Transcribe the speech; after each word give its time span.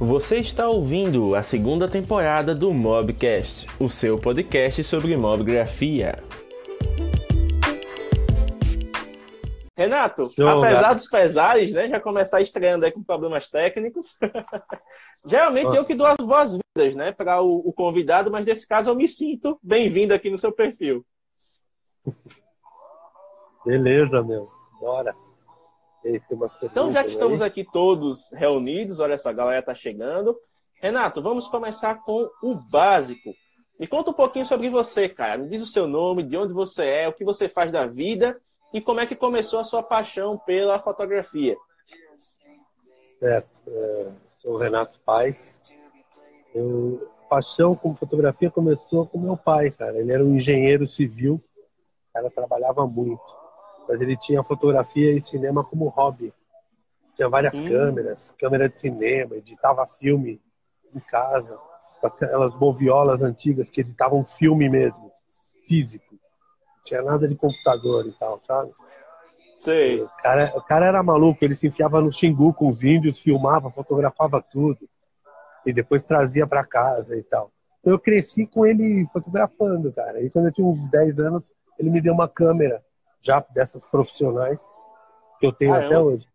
Você 0.00 0.36
está 0.36 0.68
ouvindo 0.68 1.34
a 1.34 1.42
segunda 1.42 1.88
temporada 1.88 2.54
do 2.54 2.72
Mobcast, 2.72 3.66
o 3.80 3.88
seu 3.88 4.16
podcast 4.16 4.84
sobre 4.84 5.16
mobgrafia. 5.16 6.22
Renato, 9.76 10.30
Show, 10.30 10.46
apesar 10.46 10.94
dos 10.94 11.08
pesares, 11.08 11.72
né, 11.72 11.88
já 11.88 11.98
começar 11.98 12.40
estreando 12.40 12.84
aí 12.84 12.92
com 12.92 13.02
problemas 13.02 13.50
técnicos. 13.50 14.16
Geralmente 15.26 15.74
eu 15.74 15.84
que 15.84 15.96
dou 15.96 16.06
as 16.06 16.16
boas-vindas, 16.16 16.94
né, 16.94 17.10
para 17.10 17.42
o, 17.42 17.68
o, 17.68 17.72
convidado, 17.72 18.30
mas 18.30 18.46
nesse 18.46 18.68
caso 18.68 18.90
eu 18.90 18.94
me 18.94 19.08
sinto 19.08 19.58
bem-vindo 19.60 20.14
aqui 20.14 20.30
no 20.30 20.38
seu 20.38 20.52
perfil. 20.52 21.04
Beleza, 23.66 24.22
meu. 24.22 24.48
Bora. 24.80 25.12
Então, 26.62 26.92
já 26.92 27.02
que 27.02 27.10
estamos 27.10 27.42
aqui 27.42 27.64
todos 27.64 28.30
reunidos, 28.32 29.00
olha 29.00 29.18
só, 29.18 29.30
a 29.30 29.32
galera 29.32 29.60
está 29.60 29.74
chegando. 29.74 30.38
Renato, 30.80 31.20
vamos 31.20 31.48
começar 31.48 31.96
com 32.02 32.30
o 32.42 32.54
básico. 32.54 33.34
Me 33.78 33.86
conta 33.86 34.10
um 34.10 34.14
pouquinho 34.14 34.46
sobre 34.46 34.68
você, 34.68 35.08
cara. 35.08 35.38
Me 35.38 35.48
diz 35.48 35.62
o 35.62 35.66
seu 35.66 35.86
nome, 35.86 36.22
de 36.22 36.36
onde 36.36 36.52
você 36.52 36.84
é, 36.84 37.08
o 37.08 37.12
que 37.12 37.24
você 37.24 37.48
faz 37.48 37.72
da 37.72 37.86
vida 37.86 38.40
e 38.72 38.80
como 38.80 39.00
é 39.00 39.06
que 39.06 39.16
começou 39.16 39.60
a 39.60 39.64
sua 39.64 39.82
paixão 39.82 40.38
pela 40.38 40.78
fotografia. 40.78 41.56
Certo. 43.18 43.60
É, 43.66 44.08
sou 44.30 44.54
o 44.54 44.56
Renato 44.56 45.00
Paz. 45.00 45.60
Eu, 46.54 47.08
paixão 47.28 47.74
com 47.74 47.94
fotografia 47.94 48.50
começou 48.50 49.06
com 49.06 49.18
meu 49.18 49.36
pai, 49.36 49.70
cara. 49.70 49.98
Ele 49.98 50.12
era 50.12 50.24
um 50.24 50.34
engenheiro 50.36 50.86
civil. 50.86 51.34
O 51.34 52.12
cara 52.12 52.30
trabalhava 52.30 52.86
muito 52.86 53.47
mas 53.88 54.00
ele 54.00 54.16
tinha 54.16 54.42
fotografia 54.42 55.12
e 55.12 55.22
cinema 55.22 55.64
como 55.64 55.88
hobby. 55.88 56.32
Tinha 57.14 57.28
várias 57.28 57.58
hum. 57.58 57.64
câmeras, 57.64 58.34
câmera 58.38 58.68
de 58.68 58.78
cinema, 58.78 59.36
editava 59.36 59.86
filme 59.86 60.40
em 60.94 61.00
casa, 61.00 61.58
com 62.00 62.06
aquelas 62.06 62.54
moviolas 62.54 63.22
antigas 63.22 63.70
que 63.70 63.80
editavam 63.80 64.24
filme 64.24 64.68
mesmo, 64.68 65.10
físico. 65.66 66.14
Não 66.14 66.84
tinha 66.84 67.02
nada 67.02 67.26
de 67.26 67.34
computador 67.34 68.06
e 68.06 68.12
tal, 68.12 68.38
sabe? 68.42 68.72
Sei. 69.58 70.02
O 70.02 70.08
cara, 70.22 70.52
o 70.54 70.62
cara 70.62 70.86
era 70.86 71.02
maluco, 71.02 71.44
ele 71.44 71.54
se 71.54 71.66
enfiava 71.66 72.00
no 72.00 72.12
Xingu 72.12 72.54
com 72.54 72.68
os 72.68 72.84
índios, 72.84 73.18
filmava, 73.18 73.70
fotografava 73.70 74.40
tudo. 74.40 74.88
E 75.66 75.72
depois 75.72 76.04
trazia 76.04 76.46
para 76.46 76.64
casa 76.64 77.16
e 77.16 77.22
tal. 77.22 77.50
Então 77.80 77.92
eu 77.92 77.98
cresci 77.98 78.46
com 78.46 78.64
ele 78.64 79.08
fotografando, 79.12 79.92
cara. 79.92 80.22
E 80.22 80.30
quando 80.30 80.46
eu 80.46 80.52
tinha 80.52 80.66
uns 80.66 80.88
10 80.90 81.18
anos, 81.18 81.52
ele 81.78 81.90
me 81.90 82.00
deu 82.00 82.14
uma 82.14 82.28
câmera 82.28 82.82
já 83.20 83.44
dessas 83.50 83.86
profissionais 83.86 84.64
que 85.38 85.46
eu 85.46 85.52
tenho 85.52 85.74
ah, 85.74 85.84
até 85.84 85.96
eu... 85.96 86.04
hoje. 86.04 86.26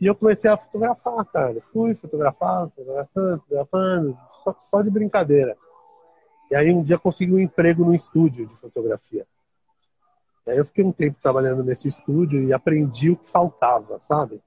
E 0.00 0.06
eu 0.06 0.14
comecei 0.14 0.50
a 0.50 0.56
fotografar, 0.56 1.24
cara. 1.26 1.60
Fui 1.72 1.94
fotografar, 1.94 2.68
fotografando, 2.70 3.40
fotografando, 3.40 4.18
só, 4.44 4.56
só 4.70 4.82
de 4.82 4.90
brincadeira. 4.90 5.56
E 6.50 6.54
aí 6.54 6.70
um 6.70 6.82
dia 6.82 6.98
consegui 6.98 7.32
um 7.32 7.38
emprego 7.38 7.84
no 7.84 7.94
estúdio 7.94 8.46
de 8.46 8.54
fotografia. 8.56 9.26
E 10.46 10.50
aí 10.50 10.58
eu 10.58 10.66
fiquei 10.66 10.84
um 10.84 10.92
tempo 10.92 11.18
trabalhando 11.20 11.64
nesse 11.64 11.88
estúdio 11.88 12.42
e 12.42 12.52
aprendi 12.52 13.10
o 13.10 13.16
que 13.16 13.28
faltava, 13.28 13.98
sabe? 14.00 14.40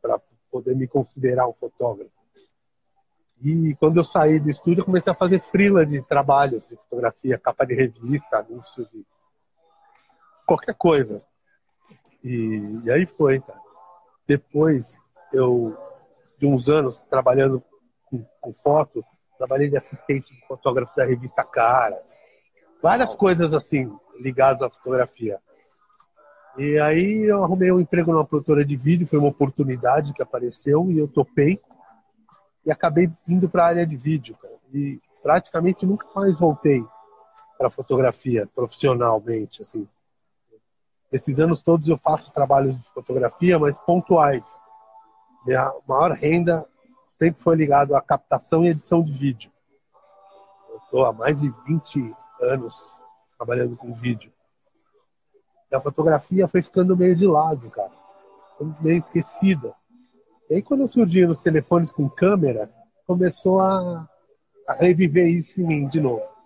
Para 0.00 0.20
poder 0.50 0.76
me 0.76 0.86
considerar 0.86 1.48
um 1.48 1.54
fotógrafo. 1.54 2.12
E 3.42 3.74
quando 3.76 3.96
eu 3.98 4.04
saí 4.04 4.38
do 4.38 4.50
estúdio, 4.50 4.80
eu 4.80 4.84
comecei 4.84 5.12
a 5.12 5.16
fazer 5.16 5.40
freela 5.40 5.86
de 5.86 6.02
trabalhos 6.02 6.68
de 6.68 6.76
fotografia, 6.76 7.38
capa 7.38 7.64
de 7.64 7.74
revista, 7.74 8.38
anúncio 8.38 8.86
de 8.92 9.04
qualquer 10.48 10.74
coisa. 10.74 11.22
E, 12.24 12.80
e 12.84 12.90
aí 12.90 13.04
foi, 13.04 13.38
cara. 13.38 13.60
Depois, 14.26 14.98
eu, 15.32 15.76
de 16.38 16.46
uns 16.46 16.70
anos 16.70 17.00
trabalhando 17.00 17.62
com, 18.06 18.24
com 18.40 18.54
foto, 18.54 19.04
trabalhei 19.36 19.68
de 19.68 19.76
assistente 19.76 20.34
de 20.34 20.46
fotógrafo 20.46 20.96
da 20.96 21.04
revista 21.04 21.44
Caras. 21.44 22.16
Várias 22.82 23.14
coisas 23.14 23.52
assim, 23.52 23.92
ligadas 24.18 24.62
à 24.62 24.70
fotografia. 24.70 25.38
E 26.56 26.78
aí 26.80 27.28
eu 27.28 27.44
arrumei 27.44 27.70
um 27.70 27.80
emprego 27.80 28.10
numa 28.10 28.24
produtora 28.24 28.64
de 28.64 28.76
vídeo, 28.76 29.06
foi 29.06 29.18
uma 29.18 29.28
oportunidade 29.28 30.14
que 30.14 30.22
apareceu 30.22 30.90
e 30.90 30.98
eu 30.98 31.06
topei. 31.06 31.60
E 32.64 32.72
acabei 32.72 33.10
indo 33.28 33.48
para 33.48 33.64
a 33.64 33.68
área 33.68 33.86
de 33.86 33.96
vídeo, 33.96 34.36
cara. 34.38 34.54
E 34.72 35.00
praticamente 35.22 35.86
nunca 35.86 36.06
mais 36.14 36.38
voltei 36.38 36.82
para 37.56 37.70
fotografia 37.70 38.48
profissionalmente, 38.54 39.62
assim. 39.62 39.86
Esses 41.10 41.38
anos 41.38 41.62
todos 41.62 41.88
eu 41.88 41.96
faço 41.96 42.30
trabalhos 42.32 42.76
de 42.76 42.88
fotografia, 42.90 43.58
mas 43.58 43.78
pontuais. 43.78 44.60
Minha 45.46 45.72
maior 45.86 46.12
renda 46.12 46.66
sempre 47.08 47.40
foi 47.40 47.56
ligado 47.56 47.94
à 47.96 48.02
captação 48.02 48.64
e 48.64 48.68
edição 48.68 49.02
de 49.02 49.12
vídeo. 49.12 49.50
Eu 50.68 50.76
estou 50.76 51.06
há 51.06 51.12
mais 51.12 51.40
de 51.40 51.50
20 51.66 52.14
anos 52.42 53.02
trabalhando 53.36 53.76
com 53.76 53.94
vídeo. 53.94 54.32
E 55.70 55.74
a 55.74 55.80
fotografia 55.80 56.46
foi 56.46 56.60
ficando 56.62 56.96
meio 56.96 57.16
de 57.16 57.26
lado, 57.26 57.70
cara. 57.70 57.92
Meio 58.80 58.98
esquecida. 58.98 59.74
E 60.50 60.56
aí 60.56 60.62
quando 60.62 60.80
eu 60.80 60.88
surgi 60.88 61.26
nos 61.26 61.40
telefones 61.40 61.90
com 61.90 62.08
câmera, 62.08 62.70
começou 63.06 63.60
a, 63.60 64.08
a 64.66 64.72
reviver 64.74 65.26
isso 65.26 65.60
em 65.60 65.66
mim 65.66 65.88
de 65.88 66.00
novo? 66.00 66.37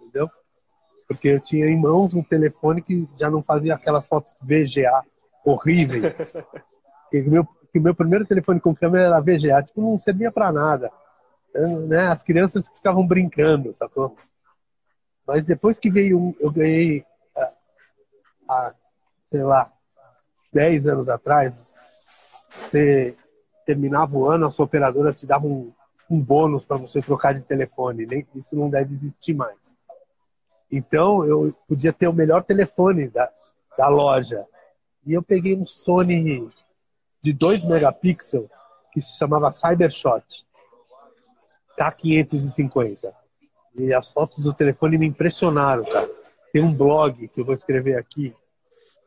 Porque 1.07 1.29
eu 1.29 1.41
tinha 1.41 1.67
em 1.67 1.79
mãos 1.79 2.15
um 2.15 2.23
telefone 2.23 2.83
que 2.83 3.09
já 3.19 3.31
não 3.31 3.43
fazia 3.43 3.75
aquelas 3.75 4.07
fotos 4.07 4.35
VGA 4.43 5.03
horríveis. 5.45 6.33
que 7.11 7.23
meu, 7.23 7.47
que 7.73 7.81
meu 7.81 7.95
primeiro 7.95 8.27
telefone 8.27 8.61
com 8.61 8.75
câmera 8.75 9.07
era 9.07 9.21
VGA, 9.21 9.63
tipo, 9.63 9.81
não 9.81 9.99
servia 9.99 10.31
para 10.31 10.53
nada. 10.53 10.91
Né? 11.89 12.07
As 12.07 12.23
crianças 12.23 12.69
ficavam 12.69 13.07
brincando, 13.07 13.75
sacou? 13.75 14.17
Mas 15.27 15.45
depois 15.45 15.79
que 15.79 15.91
veio 15.91 16.19
um, 16.19 16.35
eu 16.41 16.51
ganhei, 16.51 17.05
há, 18.49 18.75
sei 19.27 19.43
lá, 19.43 19.73
10 20.53 20.87
anos 20.87 21.09
atrás, 21.09 21.75
você 22.61 23.17
terminava 23.65 24.17
o 24.17 24.27
ano, 24.27 24.47
a 24.47 24.51
sua 24.51 24.65
operadora 24.65 25.13
te 25.13 25.27
dava 25.27 25.47
um, 25.47 25.73
um 26.11 26.21
bônus 26.21 26.65
para 26.65 26.77
você 26.77 27.01
trocar 27.01 27.33
de 27.33 27.45
telefone. 27.45 28.07
Nem, 28.07 28.27
isso 28.34 28.57
não 28.57 28.69
deve 28.69 28.95
existir 28.95 29.34
mais. 29.34 29.77
Então 30.72 31.25
eu 31.25 31.55
podia 31.69 31.93
ter 31.93 32.09
o 32.09 32.15
melhor 32.15 32.43
telefone 32.43 33.09
da, 33.09 33.31
da 33.77 33.88
loja. 33.88 34.47
E 35.05 35.12
eu 35.12 35.22
peguei 35.22 35.55
um 35.55 35.66
Sony 35.66 36.50
de 37.22 37.33
2 37.34 37.65
megapixels 37.65 38.49
que 38.91 39.00
se 39.00 39.19
chamava 39.19 39.53
Cybershot 39.53 40.47
K550. 41.78 43.12
E 43.75 43.93
as 43.93 44.10
fotos 44.10 44.38
do 44.38 44.55
telefone 44.55 44.97
me 44.97 45.06
impressionaram, 45.06 45.84
cara. 45.84 46.10
Tem 46.53 46.62
um 46.62 46.75
blog 46.75 47.28
que 47.28 47.41
eu 47.41 47.44
vou 47.44 47.54
escrever 47.54 47.97
aqui. 47.97 48.34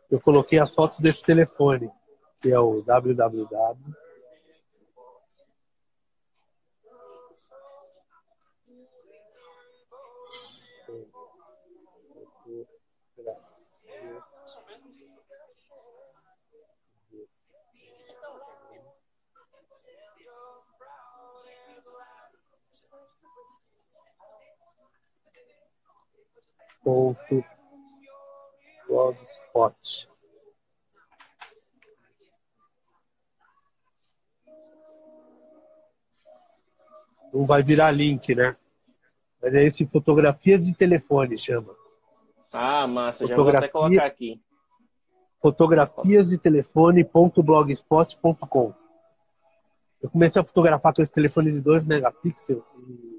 Eu 0.10 0.20
coloquei 0.20 0.60
as 0.60 0.74
fotos 0.74 1.00
desse 1.00 1.24
telefone, 1.24 1.90
que 2.42 2.52
é 2.52 2.60
o 2.60 2.82
www 2.82 4.05
blogspot. 28.88 30.10
Não 37.34 37.46
vai 37.46 37.62
virar 37.64 37.92
link, 37.92 38.34
né? 38.34 38.56
Mas 39.42 39.54
é 39.54 39.62
esse 39.64 39.86
fotografias 39.86 40.66
de 40.66 40.74
telefone 40.74 41.38
chama. 41.38 41.76
Ah, 42.52 42.88
massa, 42.88 43.28
Fotografia... 43.28 43.68
já 43.68 43.74
vou 43.74 43.86
até 43.86 43.98
colocar 43.98 44.06
aqui. 44.06 44.42
Fotografias 45.42 46.30
de 46.30 46.38
telefone.blogspot.com. 46.38 48.74
Eu 50.02 50.10
comecei 50.10 50.42
a 50.42 50.46
fotografar 50.46 50.94
com 50.94 51.02
esse 51.02 51.12
telefone 51.12 51.52
de 51.52 51.60
2 51.60 51.84
megapixels 51.84 52.64
e 52.88 53.15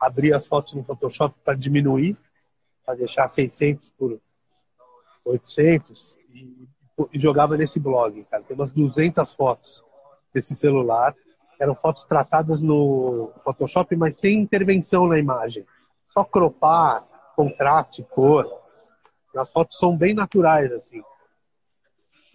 abrir 0.00 0.32
as 0.32 0.46
fotos 0.46 0.72
no 0.72 0.82
Photoshop 0.82 1.34
para 1.44 1.54
diminuir, 1.54 2.16
para 2.84 2.94
deixar 2.94 3.28
600 3.28 3.90
por 3.90 4.18
800 5.24 6.16
e, 6.32 6.68
e, 7.12 7.18
jogava 7.18 7.56
nesse 7.56 7.78
blog, 7.78 8.24
cara. 8.24 8.42
Tem 8.42 8.56
umas 8.56 8.72
200 8.72 9.34
fotos 9.34 9.84
desse 10.32 10.54
celular. 10.54 11.14
Eram 11.60 11.74
fotos 11.74 12.04
tratadas 12.04 12.62
no 12.62 13.30
Photoshop, 13.44 13.94
mas 13.94 14.18
sem 14.18 14.38
intervenção 14.38 15.06
na 15.06 15.18
imagem. 15.18 15.66
Só 16.06 16.24
cropar, 16.24 17.04
contraste, 17.36 18.02
cor. 18.02 18.46
As 19.36 19.52
fotos 19.52 19.78
são 19.78 19.96
bem 19.96 20.14
naturais, 20.14 20.72
assim. 20.72 21.02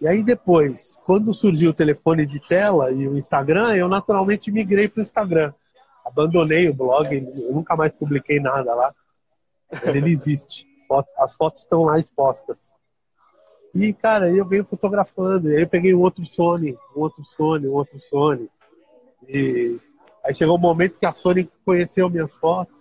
E 0.00 0.06
aí 0.06 0.22
depois, 0.22 1.00
quando 1.04 1.32
surgiu 1.34 1.70
o 1.70 1.74
telefone 1.74 2.26
de 2.26 2.38
tela 2.38 2.92
e 2.92 3.08
o 3.08 3.16
Instagram, 3.16 3.74
eu 3.74 3.88
naturalmente 3.88 4.52
migrei 4.52 4.88
para 4.88 5.00
o 5.00 5.02
Instagram. 5.02 5.52
Abandonei 6.06 6.68
o 6.68 6.74
blog, 6.74 7.12
eu 7.14 7.52
nunca 7.52 7.76
mais 7.76 7.92
publiquei 7.92 8.38
nada 8.38 8.72
lá. 8.74 8.94
Ele 9.82 10.12
existe. 10.12 10.64
As 11.18 11.34
fotos 11.34 11.62
estão 11.62 11.82
lá 11.82 11.98
expostas. 11.98 12.76
E, 13.74 13.92
cara, 13.92 14.30
eu 14.30 14.46
venho 14.46 14.64
fotografando. 14.64 15.50
E 15.50 15.56
aí 15.56 15.62
eu 15.62 15.68
peguei 15.68 15.92
um 15.92 16.00
outro 16.00 16.24
Sony, 16.24 16.78
um 16.96 17.00
outro 17.00 17.24
Sony, 17.24 17.66
um 17.66 17.72
outro 17.72 17.98
Sony. 18.00 18.48
E 19.28 19.80
aí 20.24 20.32
chegou 20.32 20.56
um 20.56 20.60
momento 20.60 21.00
que 21.00 21.06
a 21.06 21.12
Sony 21.12 21.50
conheceu 21.64 22.08
minhas 22.08 22.32
fotos 22.32 22.74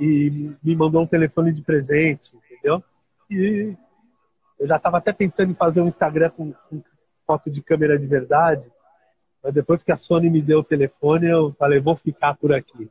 e 0.00 0.50
me 0.62 0.74
mandou 0.74 1.02
um 1.02 1.06
telefone 1.06 1.52
de 1.52 1.62
presente, 1.62 2.34
entendeu? 2.36 2.82
E 3.30 3.76
eu 4.58 4.66
já 4.66 4.76
estava 4.76 4.98
até 4.98 5.12
pensando 5.12 5.52
em 5.52 5.54
fazer 5.54 5.82
um 5.82 5.86
Instagram 5.86 6.30
com, 6.30 6.52
com, 6.70 6.82
foto 7.26 7.50
de 7.50 7.62
câmera 7.62 7.98
de 7.98 8.06
verdade, 8.06 8.70
mas 9.42 9.52
depois 9.52 9.82
que 9.82 9.92
a 9.92 9.96
Sony 9.96 10.30
me 10.30 10.40
deu 10.40 10.60
o 10.60 10.64
telefone, 10.64 11.28
eu 11.28 11.52
falei, 11.58 11.80
vou 11.80 11.96
ficar 11.96 12.36
por 12.36 12.52
aqui, 12.52 12.90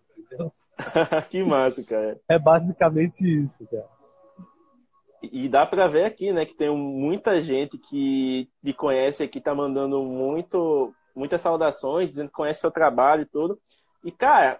que 1.29 1.43
massa, 1.43 1.83
cara. 1.83 2.19
É 2.27 2.39
basicamente 2.39 3.21
isso, 3.21 3.65
cara. 3.67 3.87
E 5.21 5.47
dá 5.47 5.65
para 5.65 5.87
ver 5.87 6.05
aqui, 6.05 6.33
né, 6.33 6.45
que 6.45 6.55
tem 6.55 6.75
muita 6.75 7.39
gente 7.41 7.77
que 7.77 8.49
te 8.63 8.73
conhece 8.73 9.23
aqui, 9.23 9.39
tá 9.39 9.53
mandando 9.53 10.01
muito, 10.03 10.93
muitas 11.15 11.41
saudações, 11.41 12.09
dizendo 12.09 12.29
que 12.29 12.33
conhece 12.33 12.61
seu 12.61 12.71
trabalho 12.71 13.21
e 13.21 13.27
tudo. 13.27 13.59
E, 14.03 14.11
cara. 14.11 14.59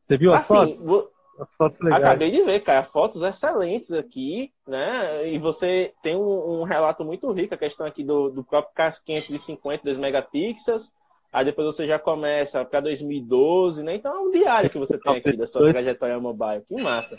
Você 0.00 0.18
viu 0.18 0.32
as 0.32 0.40
assim, 0.40 0.54
fotos? 0.54 1.10
As 1.40 1.54
fotos 1.56 1.80
legais. 1.80 2.04
Acabei 2.04 2.30
de 2.30 2.42
ver, 2.42 2.60
cara. 2.60 2.84
Fotos 2.84 3.22
excelentes 3.22 3.90
aqui, 3.92 4.52
né? 4.66 5.28
E 5.28 5.38
você 5.38 5.92
tem 6.02 6.16
um, 6.16 6.60
um 6.60 6.62
relato 6.64 7.04
muito 7.04 7.30
rico, 7.32 7.54
a 7.54 7.58
questão 7.58 7.86
aqui 7.86 8.04
do, 8.04 8.30
do 8.30 8.44
próprio 8.44 8.74
K550, 8.76 9.82
2 9.82 9.98
megapixels. 9.98 10.92
Aí 11.32 11.44
depois 11.44 11.66
você 11.66 11.86
já 11.86 11.98
começa 11.98 12.64
para 12.64 12.80
2012, 12.80 13.82
né? 13.84 13.94
Então 13.94 14.14
é 14.14 14.18
um 14.18 14.30
diário 14.30 14.68
que 14.68 14.78
você 14.78 14.98
tem 14.98 15.16
aqui 15.16 15.36
da 15.36 15.46
sua 15.46 15.72
trajetória 15.72 16.18
mobile. 16.18 16.64
Que 16.68 16.82
massa. 16.82 17.16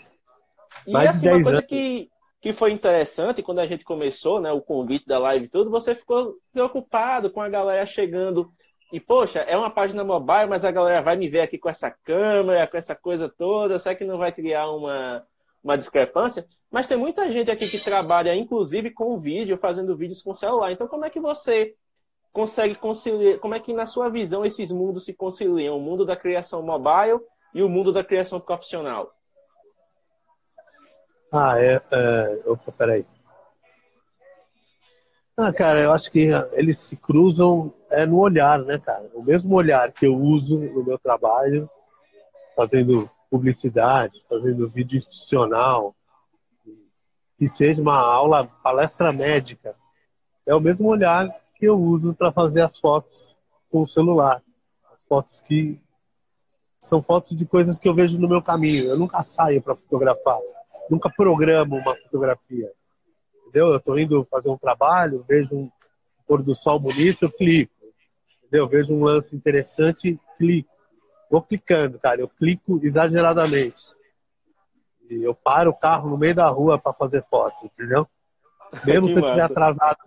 E 0.85 0.91
Mais 0.91 1.09
assim, 1.09 1.27
uma 1.27 1.33
coisa 1.35 1.51
anos. 1.51 1.65
que, 1.65 2.09
que 2.41 2.51
foi 2.51 2.71
interessante, 2.71 3.41
quando 3.41 3.59
a 3.59 3.65
gente 3.65 3.83
começou, 3.85 4.41
né, 4.41 4.51
o 4.51 4.61
convite 4.61 5.05
da 5.05 5.17
live 5.17 5.45
e 5.45 5.49
tudo, 5.49 5.69
você 5.69 5.95
ficou 5.95 6.35
preocupado 6.51 7.31
com 7.31 7.41
a 7.41 7.49
galera 7.49 7.85
chegando 7.85 8.51
e, 8.91 8.99
poxa, 8.99 9.39
é 9.39 9.55
uma 9.55 9.69
página 9.69 10.03
mobile, 10.03 10.47
mas 10.49 10.65
a 10.65 10.71
galera 10.71 11.01
vai 11.01 11.15
me 11.15 11.29
ver 11.29 11.41
aqui 11.41 11.57
com 11.57 11.69
essa 11.69 11.89
câmera, 11.89 12.67
com 12.67 12.77
essa 12.77 12.93
coisa 12.93 13.29
toda, 13.29 13.79
será 13.79 13.95
que 13.95 14.03
não 14.03 14.17
vai 14.17 14.31
criar 14.31 14.69
uma, 14.69 15.23
uma 15.63 15.77
discrepância? 15.77 16.45
Mas 16.69 16.87
tem 16.87 16.97
muita 16.97 17.31
gente 17.31 17.49
aqui 17.49 17.69
que 17.69 17.83
trabalha, 17.83 18.35
inclusive, 18.35 18.91
com 18.91 19.17
vídeo, 19.17 19.57
fazendo 19.57 19.95
vídeos 19.95 20.21
com 20.21 20.35
celular. 20.35 20.71
Então, 20.71 20.87
como 20.87 21.05
é 21.05 21.09
que 21.09 21.19
você 21.19 21.73
consegue 22.33 22.75
conciliar, 22.75 23.39
como 23.39 23.55
é 23.55 23.59
que, 23.59 23.73
na 23.73 23.85
sua 23.85 24.09
visão, 24.09 24.45
esses 24.45 24.71
mundos 24.71 25.05
se 25.05 25.13
conciliam? 25.13 25.77
O 25.77 25.81
mundo 25.81 26.05
da 26.05 26.15
criação 26.15 26.61
mobile 26.61 27.19
e 27.53 27.63
o 27.63 27.69
mundo 27.69 27.93
da 27.93 28.03
criação 28.03 28.39
profissional? 28.39 29.13
Ah, 31.31 31.55
é. 31.57 31.81
é... 31.91 32.41
Opa, 32.45 32.71
peraí. 32.73 33.05
Ah, 35.43 35.51
cara, 35.51 35.81
eu 35.81 35.91
acho 35.91 36.11
que 36.11 36.29
eles 36.51 36.77
se 36.77 36.95
cruzam 36.95 37.73
é, 37.89 38.05
no 38.05 38.19
olhar, 38.19 38.59
né, 38.59 38.77
cara? 38.77 39.09
O 39.11 39.23
mesmo 39.23 39.55
olhar 39.55 39.91
que 39.91 40.05
eu 40.05 40.15
uso 40.15 40.59
no 40.59 40.83
meu 40.83 40.99
trabalho, 40.99 41.67
fazendo 42.55 43.09
publicidade, 43.27 44.23
fazendo 44.29 44.69
vídeo 44.69 44.97
institucional, 44.97 45.95
que 47.39 47.47
seja 47.47 47.81
uma 47.81 47.97
aula, 47.97 48.45
palestra 48.61 49.11
médica, 49.11 49.75
é 50.45 50.53
o 50.53 50.59
mesmo 50.59 50.87
olhar 50.87 51.27
que 51.55 51.65
eu 51.65 51.75
uso 51.75 52.13
para 52.13 52.31
fazer 52.31 52.61
as 52.61 52.79
fotos 52.79 53.35
com 53.71 53.81
o 53.81 53.87
celular. 53.87 54.43
As 54.93 55.03
fotos 55.05 55.41
que 55.41 55.81
são 56.79 57.01
fotos 57.01 57.35
de 57.35 57.47
coisas 57.47 57.79
que 57.79 57.89
eu 57.89 57.95
vejo 57.95 58.19
no 58.19 58.29
meu 58.29 58.43
caminho. 58.43 58.85
Eu 58.85 58.99
nunca 58.99 59.23
saio 59.23 59.59
para 59.59 59.75
fotografar, 59.75 60.37
nunca 60.87 61.09
programo 61.09 61.77
uma 61.77 61.95
fotografia 61.95 62.71
entendeu? 63.51 63.67
Eu 63.67 63.77
estou 63.77 63.99
indo 63.99 64.25
fazer 64.31 64.49
um 64.49 64.57
trabalho, 64.57 65.25
vejo 65.27 65.55
um 65.55 65.69
pôr 66.25 66.41
do 66.41 66.55
sol 66.55 66.79
bonito, 66.79 67.23
eu 67.23 67.31
clico, 67.31 67.73
entendeu? 68.39 68.67
Vejo 68.67 68.93
um 68.95 69.03
lance 69.03 69.35
interessante, 69.35 70.17
clico. 70.37 70.71
Vou 71.29 71.41
clicando, 71.41 71.99
cara, 71.99 72.21
eu 72.21 72.29
clico 72.29 72.79
exageradamente. 72.81 73.95
E 75.09 75.21
eu 75.21 75.35
paro 75.35 75.71
o 75.71 75.75
carro 75.75 76.09
no 76.09 76.17
meio 76.17 76.33
da 76.33 76.47
rua 76.47 76.79
para 76.79 76.93
fazer 76.93 77.25
foto, 77.29 77.65
entendeu? 77.65 78.07
Mesmo 78.85 79.09
se 79.09 79.15
eu 79.15 79.23
estiver 79.23 79.43
atrasado 79.43 79.97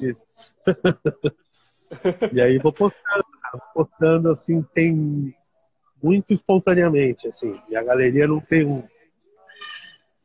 isso. 0.00 0.26
e 2.32 2.40
aí 2.40 2.58
vou 2.58 2.72
postando, 2.72 3.24
cara, 3.42 3.58
vou 3.58 3.62
postando 3.74 4.30
assim, 4.30 4.62
tem 4.74 5.34
muito 6.02 6.32
espontaneamente, 6.32 7.28
assim. 7.28 7.54
E 7.68 7.76
a 7.76 7.82
galeria 7.82 8.26
não 8.26 8.40
tem 8.40 8.66
um, 8.66 8.82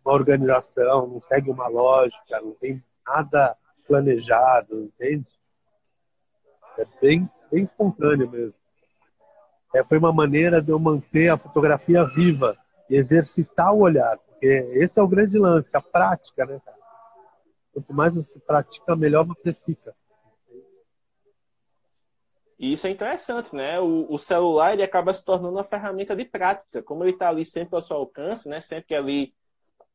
uma 0.08 0.14
organização, 0.14 1.06
não 1.06 1.22
segue 1.22 1.52
uma 1.52 1.68
lógica, 1.68 2.40
não 2.40 2.54
tem 2.54 2.82
nada 3.06 3.58
planejado, 3.86 4.84
entende? 4.84 5.28
É 6.78 6.86
bem, 7.02 7.30
bem 7.52 7.66
espontâneo 7.66 8.30
mesmo. 8.30 8.54
É, 9.76 9.84
foi 9.84 9.98
uma 9.98 10.14
maneira 10.14 10.62
de 10.62 10.72
eu 10.72 10.80
manter 10.80 11.30
a 11.30 11.38
fotografia 11.38 12.06
viva 12.06 12.58
e 12.90 12.96
exercitar 12.96 13.74
o 13.74 13.82
olhar, 13.82 14.18
porque 14.18 14.48
esse 14.76 14.98
é 14.98 15.04
o 15.04 15.08
grande 15.08 15.38
lance, 15.38 15.76
a 15.76 15.82
prática, 15.82 16.46
né, 16.46 16.62
cara? 16.64 16.78
Quanto 17.74 17.94
mais 17.94 18.14
você 18.14 18.40
pratica, 18.40 18.96
melhor 18.96 19.26
você 19.26 19.54
fica. 19.54 19.94
E 22.58 22.72
isso 22.72 22.88
é 22.88 22.90
interessante, 22.90 23.54
né? 23.54 23.80
O, 23.80 24.08
o, 24.10 24.18
celular 24.18 24.74
ele 24.74 24.84
acaba 24.84 25.14
se 25.14 25.24
tornando 25.24 25.58
uma 25.58 25.64
ferramenta 25.64 26.16
de 26.16 26.26
prática. 26.26 26.82
Como 26.82 27.04
ele 27.04 27.12
está 27.12 27.30
ali 27.30 27.46
sempre 27.46 27.76
ao 27.76 27.82
seu 27.84 27.98
alcance, 27.98 28.50
né? 28.50 28.60
Sempre 28.60 28.96
ali 28.96 29.34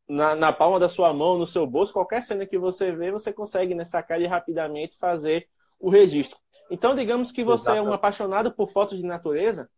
na, 0.08 0.34
na, 0.34 0.52
palma 0.52 0.78
da 0.78 0.88
sua 0.88 1.12
mão, 1.12 1.38
no 1.38 1.46
seu 1.46 1.66
bolso, 1.66 1.92
qualquer 1.92 2.22
cena 2.22 2.46
que 2.46 2.58
você 2.58 2.92
vê, 2.92 3.10
você 3.10 3.32
consegue 3.32 3.74
né, 3.74 3.84
sacar 3.84 4.20
e 4.20 4.26
rapidamente 4.26 4.96
fazer 4.98 5.48
o 5.78 5.90
registro. 5.90 6.38
Então, 6.70 6.94
digamos 6.94 7.30
que 7.32 7.44
você 7.44 7.76
é 7.76 7.82
um 7.82 7.92
apaixonado 7.92 8.52
por 8.52 8.70
fotos 8.70 8.98
de 8.98 9.04
natureza? 9.04 9.68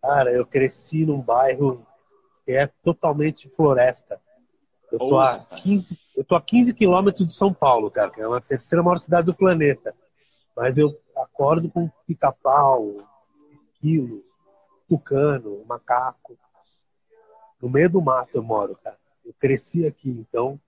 Cara, 0.00 0.30
eu 0.30 0.46
cresci 0.46 1.04
num 1.04 1.20
bairro 1.20 1.84
que 2.44 2.52
é 2.52 2.66
totalmente 2.82 3.48
floresta. 3.50 4.20
Eu 4.92 4.98
tô, 5.00 5.18
a 5.18 5.40
15, 5.40 5.98
eu 6.16 6.24
tô 6.24 6.36
a 6.36 6.40
15 6.40 6.72
quilômetros 6.72 7.26
de 7.26 7.32
São 7.32 7.52
Paulo, 7.52 7.90
cara, 7.90 8.10
que 8.10 8.20
é 8.20 8.24
a 8.24 8.40
terceira 8.40 8.84
maior 8.84 8.98
cidade 8.98 9.26
do 9.26 9.34
planeta. 9.34 9.92
Mas 10.56 10.78
eu 10.78 10.96
acordo 11.16 11.68
com 11.68 11.90
pica-pau, 12.06 12.96
esquilo, 13.50 14.22
tucano, 14.88 15.64
macaco. 15.66 16.38
No 17.60 17.68
meio 17.68 17.90
do 17.90 18.02
mato 18.02 18.36
eu 18.36 18.42
moro, 18.42 18.76
cara. 18.82 18.98
Eu 19.24 19.34
cresci 19.38 19.86
aqui, 19.86 20.10
então. 20.10 20.60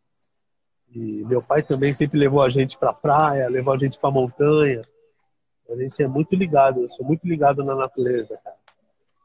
E 0.95 1.25
meu 1.25 1.43
pai 1.43 1.63
também 1.63 1.93
sempre 1.93 2.19
levou 2.19 2.43
a 2.43 2.49
gente 2.49 2.79
pra 2.79 2.93
praia, 2.93 3.49
levou 3.49 3.75
a 3.75 3.79
gente 3.79 3.99
pra 3.99 4.11
montanha. 4.11 4.83
A 5.69 5.77
gente 5.77 6.03
é 6.03 6.09
muito 6.09 6.35
ligado, 6.35 6.81
eu 6.81 6.89
sou 6.89 7.05
muito 7.05 7.27
ligado 7.27 7.63
na 7.63 7.75
natureza, 7.75 8.39
cara. 8.43 8.57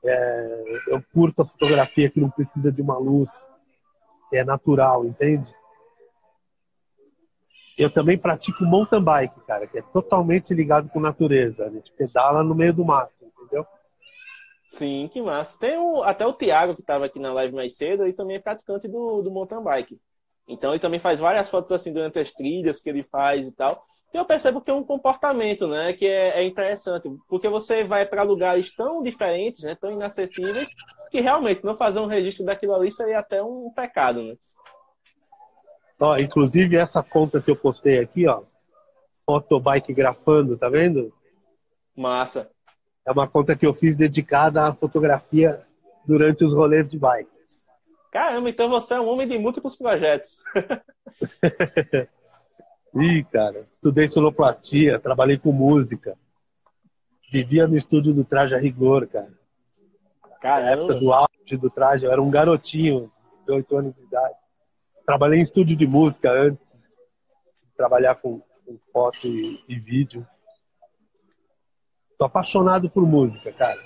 É, 0.04 0.64
eu 0.90 1.02
curto 1.14 1.42
a 1.42 1.46
fotografia 1.46 2.10
que 2.10 2.20
não 2.20 2.30
precisa 2.30 2.70
de 2.70 2.82
uma 2.82 2.98
luz, 2.98 3.48
é 4.34 4.44
natural, 4.44 5.06
entende? 5.06 5.50
Eu 7.78 7.90
também 7.90 8.18
pratico 8.18 8.66
mountain 8.66 9.02
bike, 9.02 9.40
cara, 9.48 9.66
que 9.66 9.80
é 9.80 9.82
totalmente 9.82 10.54
ligado 10.54 10.90
com 10.90 11.00
natureza. 11.00 11.66
A 11.66 11.70
gente 11.70 11.92
pedala 11.94 12.44
no 12.44 12.54
meio 12.54 12.74
do 12.74 12.84
mato, 12.84 13.14
entendeu? 13.22 13.66
Sim, 14.74 15.08
que 15.12 15.22
massa. 15.22 15.56
Tem 15.60 15.78
o, 15.78 16.02
até 16.04 16.26
o 16.26 16.34
Thiago, 16.34 16.74
que 16.74 16.82
estava 16.82 17.06
aqui 17.06 17.20
na 17.20 17.32
live 17.32 17.54
mais 17.54 17.76
cedo, 17.76 18.04
ele 18.04 18.14
também 18.14 18.38
é 18.38 18.40
praticante 18.40 18.88
do, 18.88 19.22
do 19.22 19.30
mountain 19.30 19.62
bike. 19.62 20.00
Então 20.48 20.72
ele 20.72 20.80
também 20.80 21.00
faz 21.00 21.20
várias 21.20 21.48
fotos 21.48 21.72
assim 21.72 21.94
durante 21.94 22.18
as 22.18 22.34
trilhas 22.34 22.82
que 22.82 22.90
ele 22.90 23.04
faz 23.04 23.48
e 23.48 23.52
tal. 23.52 23.86
E 24.12 24.18
eu 24.18 24.26
percebo 24.26 24.62
que 24.62 24.72
é 24.72 24.74
um 24.74 24.84
comportamento, 24.84 25.68
né, 25.68 25.94
que 25.94 26.06
é, 26.06 26.40
é 26.40 26.44
interessante, 26.44 27.10
porque 27.28 27.48
você 27.48 27.84
vai 27.84 28.06
para 28.06 28.24
lugares 28.24 28.76
tão 28.76 29.02
diferentes, 29.02 29.64
né, 29.64 29.76
tão 29.80 29.92
inacessíveis, 29.92 30.70
que 31.10 31.20
realmente 31.20 31.64
não 31.64 31.76
fazer 31.76 32.00
um 32.00 32.06
registro 32.06 32.46
daquilo 32.46 32.76
ali 32.76 32.92
seria 32.92 33.20
até 33.20 33.42
um 33.42 33.72
pecado, 33.76 34.22
né? 34.24 34.36
Ó, 36.00 36.18
inclusive 36.18 36.76
essa 36.76 37.02
conta 37.02 37.42
que 37.42 37.50
eu 37.50 37.56
postei 37.56 38.00
aqui, 38.00 38.28
ó, 38.28 38.44
Fotobike 39.26 39.94
Grafando, 39.94 40.58
tá 40.58 40.70
vendo? 40.70 41.14
Massa. 41.96 42.53
É 43.06 43.12
uma 43.12 43.28
conta 43.28 43.56
que 43.56 43.66
eu 43.66 43.74
fiz 43.74 43.98
dedicada 43.98 44.64
à 44.64 44.74
fotografia 44.74 45.62
durante 46.06 46.44
os 46.44 46.54
rolês 46.54 46.88
de 46.88 46.98
bike. 46.98 47.30
Caramba, 48.12 48.50
então 48.50 48.70
você 48.70 48.94
é 48.94 49.02
um 49.02 49.08
homem 49.08 49.28
de 49.28 49.38
múltiplos 49.38 49.76
projetos. 49.76 50.42
Ih, 52.96 53.24
cara, 53.24 53.60
estudei 53.72 54.08
sonoplastia, 54.08 55.00
trabalhei 55.00 55.38
com 55.38 55.52
música. 55.52 56.16
Vivia 57.32 57.66
no 57.68 57.76
estúdio 57.76 58.14
do 58.14 58.24
Traje 58.24 58.54
a 58.54 58.60
Rigor, 58.60 59.08
cara. 59.08 59.34
Caramba. 60.40 60.66
Na 60.66 60.72
época 60.72 60.96
do 60.96 61.12
auge 61.12 61.58
do 61.58 61.70
Traje, 61.72 62.06
eu 62.06 62.12
era 62.12 62.22
um 62.22 62.30
garotinho, 62.30 63.12
18 63.40 63.78
anos 63.78 63.96
de 63.96 64.04
idade. 64.04 64.36
Trabalhei 65.06 65.40
em 65.40 65.42
estúdio 65.42 65.76
de 65.76 65.88
música 65.88 66.32
antes 66.32 66.90
de 67.64 67.76
trabalhar 67.76 68.16
com, 68.16 68.40
com 68.66 68.78
foto 68.92 69.26
e, 69.26 69.60
e, 69.68 69.80
vídeo. 69.80 70.28
Sou 72.18 72.28
apaixonado 72.28 72.90
por 72.90 73.06
música, 73.06 73.52
cara. 73.52 73.80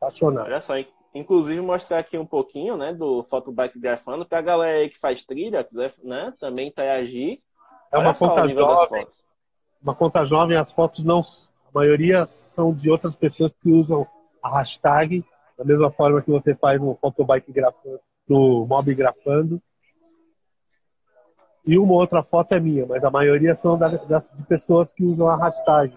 Apaixonado. 0.00 0.46
Olha 0.46 0.60
só, 0.60 0.74
inclusive 1.14 1.60
mostrar 1.60 1.98
aqui 1.98 2.18
um 2.18 2.26
pouquinho, 2.26 2.76
né, 2.76 2.92
do 2.92 3.24
Photobike 3.24 3.78
Grafando, 3.78 4.24
pra 4.24 4.40
galera 4.40 4.78
aí 4.78 4.90
que 4.90 4.98
faz 4.98 5.22
trilha, 5.22 5.64
quiser, 5.64 5.94
né, 6.02 6.32
também 6.38 6.68
interagir. 6.68 7.38
É 7.92 7.98
uma 7.98 8.14
conta 8.14 8.48
jovem. 8.48 9.06
Uma 9.82 9.94
conta 9.94 10.24
jovem, 10.24 10.56
as 10.56 10.72
fotos 10.72 11.02
não. 11.02 11.20
A 11.20 11.78
maioria 11.78 12.26
são 12.26 12.72
de 12.72 12.90
outras 12.90 13.16
pessoas 13.16 13.52
que 13.62 13.70
usam 13.70 14.06
a 14.42 14.58
hashtag, 14.58 15.24
da 15.56 15.64
mesma 15.64 15.90
forma 15.90 16.22
que 16.22 16.30
você 16.30 16.54
faz 16.54 16.80
no 16.80 16.94
Photobike 16.96 17.52
Grafando, 17.52 18.00
no 18.28 18.66
Mob 18.66 18.94
Grafando. 18.94 19.60
E 21.66 21.78
uma 21.78 21.92
outra 21.94 22.22
foto 22.22 22.52
é 22.52 22.60
minha, 22.60 22.86
mas 22.86 23.04
a 23.04 23.10
maioria 23.10 23.54
são 23.54 23.78
das, 23.78 24.28
de 24.28 24.42
pessoas 24.44 24.92
que 24.92 25.04
usam 25.04 25.28
a 25.28 25.36
hashtag. 25.36 25.94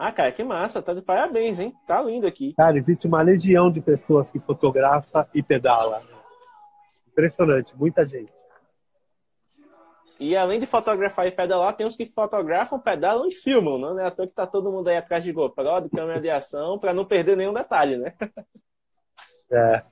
Ah, 0.00 0.12
cara, 0.12 0.30
que 0.30 0.44
massa, 0.44 0.80
tá 0.80 0.94
de 0.94 1.02
parabéns, 1.02 1.58
hein? 1.58 1.74
Tá 1.84 2.00
lindo 2.00 2.24
aqui. 2.24 2.54
Cara, 2.56 2.78
existe 2.78 3.08
uma 3.08 3.20
legião 3.20 3.68
de 3.68 3.80
pessoas 3.80 4.30
que 4.30 4.38
fotografa 4.38 5.28
e 5.34 5.42
pedala. 5.42 6.00
Impressionante, 7.08 7.76
muita 7.76 8.06
gente. 8.06 8.32
E 10.20 10.36
além 10.36 10.60
de 10.60 10.66
fotografar 10.66 11.26
e 11.26 11.32
pedalar, 11.32 11.76
tem 11.76 11.84
os 11.84 11.96
que 11.96 12.06
fotografam, 12.06 12.78
pedalam 12.78 13.26
e 13.26 13.32
filmam, 13.32 13.76
não 13.76 13.98
é? 13.98 14.06
À 14.06 14.10
toa 14.12 14.28
que 14.28 14.34
tá 14.34 14.46
todo 14.46 14.70
mundo 14.70 14.86
aí 14.86 14.96
atrás 14.96 15.24
de 15.24 15.32
GoPro, 15.32 15.80
de 15.80 15.90
câmera 15.90 16.20
de 16.20 16.30
ação, 16.30 16.78
para 16.78 16.94
não 16.94 17.04
perder 17.04 17.36
nenhum 17.36 17.52
detalhe, 17.52 17.96
né? 17.96 18.14
É. 19.50 19.82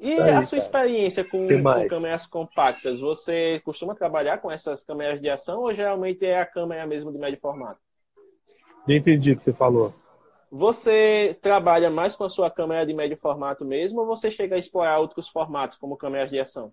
E 0.00 0.12
aí, 0.12 0.30
a 0.30 0.42
sua 0.44 0.58
cara. 0.58 0.62
experiência 0.64 1.24
com, 1.24 1.46
com, 1.46 1.88
câmeras 1.88 2.26
compactas? 2.26 2.98
Você 2.98 3.60
costuma 3.64 3.94
trabalhar 3.94 4.38
com 4.38 4.50
essas 4.50 4.82
câmeras 4.82 5.20
de 5.20 5.30
ação 5.30 5.60
ou 5.60 5.72
geralmente 5.72 6.26
é 6.26 6.40
a 6.40 6.44
câmera 6.44 6.84
mesmo 6.84 7.12
de 7.12 7.18
médio 7.18 7.38
formato? 7.38 7.78
Entendi 8.88 9.32
o 9.32 9.36
que 9.36 9.42
você 9.42 9.52
falou. 9.52 9.92
Você 10.50 11.36
trabalha 11.42 11.90
mais 11.90 12.16
com 12.16 12.24
a 12.24 12.30
sua 12.30 12.50
câmera 12.50 12.86
de 12.86 12.94
médio 12.94 13.18
formato 13.18 13.64
mesmo 13.64 14.00
ou 14.00 14.06
você 14.06 14.30
chega 14.30 14.56
a 14.56 14.58
explorar 14.58 14.98
outros 14.98 15.28
formatos, 15.28 15.76
como 15.76 15.96
câmeras 15.96 16.30
de 16.30 16.40
ação? 16.40 16.70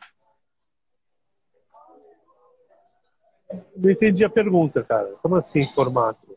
Não 3.75 3.89
entendi 3.89 4.24
a 4.24 4.29
pergunta, 4.29 4.84
cara. 4.84 5.13
Como 5.22 5.36
assim, 5.36 5.63
formato? 5.74 6.36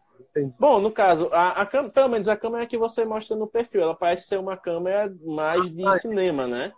Bom, 0.58 0.78
no 0.80 0.90
caso, 0.90 1.28
a, 1.32 1.62
a, 1.62 1.66
pelo 1.66 2.08
menos 2.08 2.28
a 2.28 2.36
câmera 2.36 2.66
que 2.66 2.76
você 2.76 3.04
mostra 3.04 3.36
no 3.36 3.46
perfil, 3.46 3.82
ela 3.82 3.94
parece 3.94 4.26
ser 4.26 4.38
uma 4.38 4.56
câmera 4.56 5.12
mais 5.24 5.70
de 5.72 5.84
ah, 5.86 5.92
cinema, 5.94 6.46
né? 6.46 6.72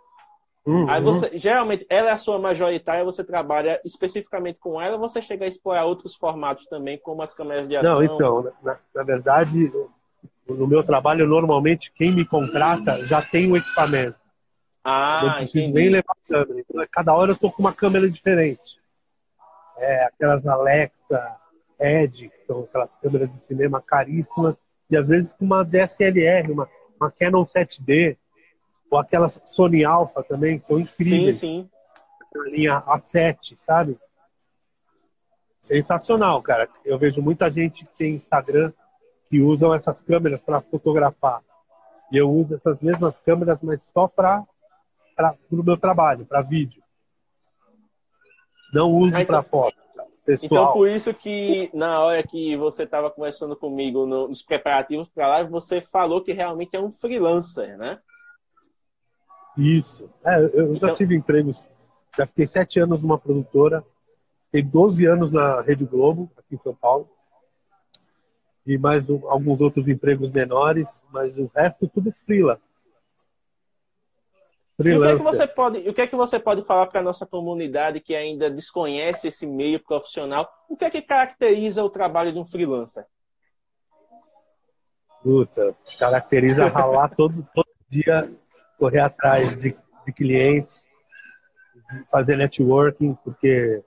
Uhum. 0.67 0.88
Aí 0.90 1.02
você, 1.02 1.38
geralmente, 1.38 1.87
ela 1.88 2.11
é 2.11 2.12
a 2.12 2.19
sua 2.19 2.38
majoritária, 2.38 3.05
você 3.05 3.25
trabalha 3.25 3.81
especificamente 3.85 4.59
com 4.59 4.81
ela, 4.81 4.95
ou 4.95 5.00
você 5.00 5.23
chega 5.23 5.45
a 5.45 5.49
explorar 5.49 5.87
outros 5.87 6.14
formatos 6.14 6.67
também, 6.67 6.99
como 6.99 7.23
as 7.23 7.35
câmeras 7.35 7.69
de 7.69 7.76
ação? 7.76 7.95
Não, 7.95 8.02
então, 8.02 8.52
na, 8.62 8.79
na 8.95 9.02
verdade, 9.02 9.73
no 10.47 10.67
meu 10.67 10.83
trabalho, 10.83 11.26
normalmente, 11.26 11.93
quem 11.93 12.12
me 12.12 12.26
contrata 12.26 13.05
já 13.07 13.23
tem 13.23 13.50
o 13.50 13.57
equipamento. 13.57 14.19
Ah, 14.85 15.23
não 15.23 15.35
preciso 15.37 15.64
entendi. 15.64 15.79
nem 15.79 15.90
levar 15.90 16.12
a 16.12 16.29
câmera. 16.29 16.61
Então, 16.61 16.87
cada 16.90 17.14
hora 17.14 17.33
eu 17.33 17.37
tô 17.37 17.50
com 17.50 17.62
uma 17.62 17.73
câmera 17.73 18.11
diferente. 18.11 18.81
É, 19.79 20.05
aquelas 20.05 20.47
Alexa, 20.47 21.37
Edge, 21.79 22.29
que 22.29 22.45
são 22.45 22.61
aquelas 22.61 22.95
câmeras 22.97 23.31
de 23.31 23.38
cinema 23.38 23.81
caríssimas, 23.81 24.57
e 24.90 24.97
às 24.97 25.09
vezes 25.09 25.33
com 25.33 25.45
uma 25.45 25.64
DSLR, 25.64 26.52
uma, 26.52 26.69
uma 26.99 27.11
Canon 27.11 27.45
7D, 27.47 28.17
ou 28.90 28.99
aquelas 28.99 29.40
Sony 29.44 29.85
Alpha 29.85 30.23
também, 30.23 30.59
são 30.59 30.78
incríveis. 30.78 31.38
Sim, 31.38 31.49
sim. 31.49 31.70
A 32.35 32.50
linha 32.50 32.82
A7, 32.82 33.56
sabe? 33.56 33.99
Sensacional, 35.59 36.42
cara. 36.42 36.68
Eu 36.85 36.99
vejo 36.99 37.23
muita 37.23 37.50
gente 37.50 37.85
que 37.87 37.97
tem 37.97 38.14
Instagram 38.14 38.73
que 39.26 39.40
usam 39.40 39.73
essas 39.73 40.00
câmeras 40.00 40.40
para 40.40 40.61
fotografar. 40.61 41.40
E 42.12 42.16
eu 42.16 42.28
uso 42.28 42.54
essas 42.54 42.80
mesmas 42.80 43.18
câmeras, 43.20 43.62
mas 43.62 43.85
só 43.85 44.09
para 44.09 44.44
o 45.50 45.62
meu 45.62 45.76
trabalho, 45.76 46.26
para 46.26 46.42
vídeo. 46.42 46.82
Não 48.73 48.90
uso 48.90 49.25
para 49.25 49.42
foto. 49.42 49.78
Pessoal. 50.25 50.62
Então, 50.62 50.73
por 50.73 50.88
isso 50.88 51.14
que 51.14 51.70
na 51.73 52.00
hora 52.00 52.23
que 52.23 52.56
você 52.56 52.85
estava 52.85 53.11
conversando 53.11 53.56
comigo 53.56 54.06
nos 54.06 54.42
preparativos 54.42 55.09
para 55.09 55.26
a 55.26 55.28
live, 55.28 55.50
você 55.50 55.80
falou 55.80 56.23
que 56.23 56.32
realmente 56.32 56.76
é 56.76 56.80
um 56.80 56.92
freelancer, 56.92 57.76
né? 57.78 57.99
Isso. 59.57 60.11
É, 60.25 60.38
eu 60.54 60.73
já 60.76 60.88
então... 60.88 60.95
tive 60.95 61.14
empregos, 61.14 61.69
já 62.16 62.26
fiquei 62.26 62.47
sete 62.47 62.80
anos 62.80 63.02
numa 63.02 63.19
produtora, 63.19 63.85
fiquei 64.47 64.62
12 64.62 65.07
anos 65.07 65.30
na 65.30 65.61
Rede 65.62 65.85
Globo, 65.85 66.30
aqui 66.37 66.54
em 66.54 66.59
São 66.59 66.75
Paulo, 66.75 67.09
e 68.66 68.78
mais 68.78 69.11
um, 69.11 69.28
alguns 69.28 69.61
outros 69.61 69.88
empregos 69.88 70.30
menores, 70.30 71.04
mas 71.12 71.37
o 71.37 71.50
resto 71.54 71.88
tudo 71.88 72.12
freela. 72.12 72.61
E 74.78 74.97
o 74.97 75.00
que, 75.00 75.07
é 75.09 75.16
que 75.16 75.23
você 75.23 75.47
pode, 75.47 75.88
o 75.88 75.95
que 75.95 76.00
é 76.00 76.07
que 76.07 76.16
você 76.16 76.38
pode 76.38 76.62
falar 76.64 76.87
para 76.87 77.00
a 77.00 77.04
nossa 77.04 77.26
comunidade 77.26 78.00
que 78.00 78.14
ainda 78.14 78.50
desconhece 78.50 79.28
esse 79.28 79.47
meio 79.47 79.78
profissional? 79.78 80.50
O 80.71 80.76
que 80.76 80.87
é 80.87 80.90
que 80.90 81.02
caracteriza 81.02 81.85
o 81.85 81.90
trabalho 81.90 82.33
de 82.33 82.38
um 82.38 82.45
freelancer? 82.47 83.04
Puta, 85.23 85.76
caracteriza 85.99 86.69
ralar 86.69 87.11
todo, 87.14 87.47
todo 87.54 87.69
dia 87.90 88.33
correr 88.80 89.00
atrás 89.00 89.58
de, 89.58 89.76
de 90.06 90.12
clientes, 90.12 90.82
de 91.90 92.02
fazer 92.10 92.37
networking, 92.37 93.14
porque 93.22 93.84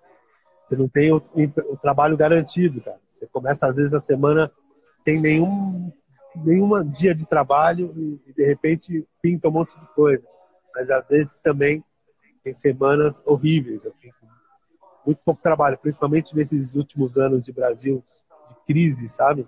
você 0.64 0.76
não 0.76 0.88
tem 0.88 1.12
o, 1.12 1.18
o, 1.18 1.78
trabalho 1.78 2.16
garantido, 2.16 2.80
cara. 2.80 3.00
Você 3.10 3.26
começa 3.26 3.68
às 3.68 3.76
vezes 3.76 3.94
a 3.94 4.00
semana 4.00 4.52
sem 4.96 5.20
nenhum 5.20 5.92
nenhuma 6.36 6.84
dia 6.84 7.14
de 7.14 7.28
trabalho 7.28 7.94
e, 7.96 8.20
e 8.28 8.34
de 8.34 8.46
repente 8.46 9.08
pinta 9.22 9.50
um 9.50 9.52
monte 9.52 9.78
de 9.80 9.86
coisa. 9.94 10.24
Mas 10.76 10.90
às 10.90 11.08
vezes 11.08 11.38
também 11.40 11.84
tem 12.44 12.54
semanas 12.54 13.22
horríveis, 13.26 13.86
assim, 13.86 14.10
muito 15.06 15.20
pouco 15.24 15.42
trabalho, 15.42 15.78
principalmente 15.78 16.36
nesses 16.36 16.76
últimos 16.76 17.18
anos 17.18 17.46
de 17.46 17.52
Brasil 17.52 18.04
de 18.48 18.56
crise, 18.66 19.08
sabe? 19.08 19.48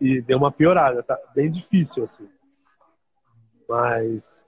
E 0.00 0.20
deu 0.20 0.38
uma 0.38 0.52
piorada, 0.52 1.02
tá 1.02 1.18
bem 1.34 1.50
difícil 1.50 2.04
assim. 2.04 2.28
Mas 3.68 4.46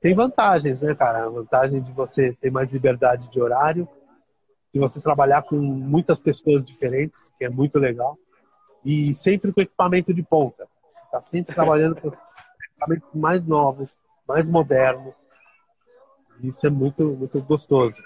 tem 0.00 0.14
vantagens, 0.14 0.82
né, 0.82 0.94
cara? 0.94 1.24
A 1.24 1.28
vantagem 1.28 1.82
de 1.82 1.92
você 1.92 2.32
ter 2.34 2.50
mais 2.50 2.70
liberdade 2.70 3.28
de 3.28 3.40
horário, 3.40 3.88
de 4.72 4.78
você 4.78 5.00
trabalhar 5.00 5.42
com 5.42 5.56
muitas 5.56 6.20
pessoas 6.20 6.64
diferentes, 6.64 7.30
que 7.38 7.44
é 7.44 7.48
muito 7.48 7.78
legal, 7.78 8.16
e 8.84 9.12
sempre 9.14 9.52
com 9.52 9.60
equipamento 9.60 10.14
de 10.14 10.22
ponta. 10.22 10.68
Você 10.94 11.04
está 11.04 11.22
sempre 11.22 11.54
trabalhando 11.54 11.96
com 11.96 12.08
equipamentos 12.08 13.12
mais 13.14 13.44
novos, 13.44 13.90
mais 14.26 14.48
modernos. 14.48 15.14
Isso 16.42 16.64
é 16.66 16.70
muito, 16.70 17.04
muito 17.04 17.40
gostoso. 17.42 18.00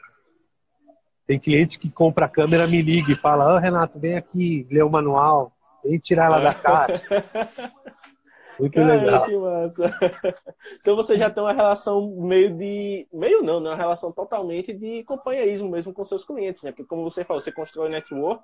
Tem 1.27 1.39
cliente 1.39 1.79
que 1.79 1.91
compra 1.91 2.27
a 2.27 2.29
câmera, 2.29 2.67
me 2.67 2.81
liga 2.81 3.13
e 3.13 3.17
fala: 3.17 3.55
oh, 3.55 3.59
Renato, 3.59 3.99
vem 3.99 4.17
aqui 4.17 4.67
ler 4.71 4.83
o 4.83 4.91
manual, 4.91 5.53
vem 5.85 5.99
tirar 5.99 6.27
ela 6.27 6.41
da 6.41 6.55
caixa. 6.55 7.05
Muito 8.59 8.75
Cara, 8.75 8.95
legal. 8.95 9.25
Que 9.25 9.37
massa. 9.37 9.99
Então 10.81 10.97
você 10.97 11.17
já 11.17 11.31
tem 11.31 11.43
uma 11.43 11.53
relação 11.53 12.15
meio 12.17 12.57
de. 12.57 13.07
Meio 13.13 13.43
não, 13.43 13.61
né? 13.61 13.71
Uma 13.71 13.77
relação 13.77 14.13
totalmente 14.13 14.73
de 14.73 15.03
companheirismo 15.05 15.71
mesmo 15.71 15.93
com 15.93 16.05
seus 16.05 16.25
clientes, 16.25 16.63
né? 16.63 16.71
Porque 16.71 16.85
como 16.85 17.03
você 17.03 17.25
falou, 17.25 17.41
você 17.41 17.53
constrói 17.53 17.89
network, 17.89 18.43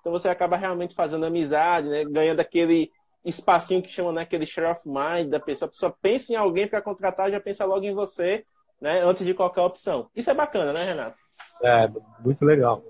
então 0.00 0.12
você 0.12 0.28
acaba 0.28 0.56
realmente 0.56 0.94
fazendo 0.94 1.26
amizade, 1.26 1.88
né? 1.88 2.04
Ganhando 2.04 2.40
aquele 2.40 2.90
espacinho 3.24 3.82
que 3.82 3.90
chama 3.90 4.12
né? 4.12 4.22
aquele 4.22 4.46
share 4.46 4.70
of 4.70 4.82
mind 4.86 5.28
da 5.28 5.38
pessoa. 5.38 5.68
A 5.68 5.70
pessoa 5.70 5.94
pensa 6.00 6.32
em 6.32 6.36
alguém 6.36 6.66
para 6.66 6.82
contratar, 6.82 7.30
já 7.30 7.40
pensa 7.40 7.64
logo 7.64 7.84
em 7.84 7.94
você, 7.94 8.44
né? 8.80 9.02
Antes 9.04 9.24
de 9.24 9.34
qualquer 9.34 9.60
opção. 9.60 10.08
Isso 10.14 10.30
é 10.30 10.34
bacana, 10.34 10.72
né, 10.72 10.84
Renato? 10.84 11.18
É, 11.62 11.88
muito 12.20 12.44
legal. 12.44 12.82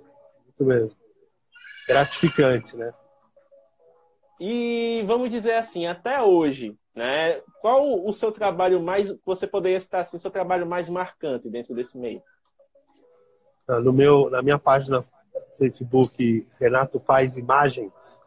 Muito 0.45 0.65
mesmo. 0.65 0.97
Gratificante, 1.89 2.77
né? 2.77 2.93
E 4.41 5.05
vamos 5.07 5.31
dizer 5.31 5.55
assim, 5.57 5.87
até 5.87 6.23
hoje, 6.23 6.75
né? 6.95 7.41
Qual 7.61 8.07
o 8.07 8.13
seu 8.13 8.33
trabalho 8.33 8.83
mais, 8.83 9.15
você 9.25 9.47
poderia 9.47 9.79
citar 9.79 10.01
assim, 10.01 10.19
seu 10.19 10.31
trabalho 10.31 10.67
mais 10.67 10.89
marcante 10.89 11.51
dentro 11.51 11.75
desse 11.75 11.99
meio? 11.99 12.23
Ah, 13.69 13.79
no 13.81 13.93
meu, 13.93 14.31
na 14.31 14.41
minha 14.41 14.59
página 14.59 15.05
Facebook 15.59 16.47
Renato 16.59 16.99
Paz 16.99 17.37
Imagens, 17.37 18.23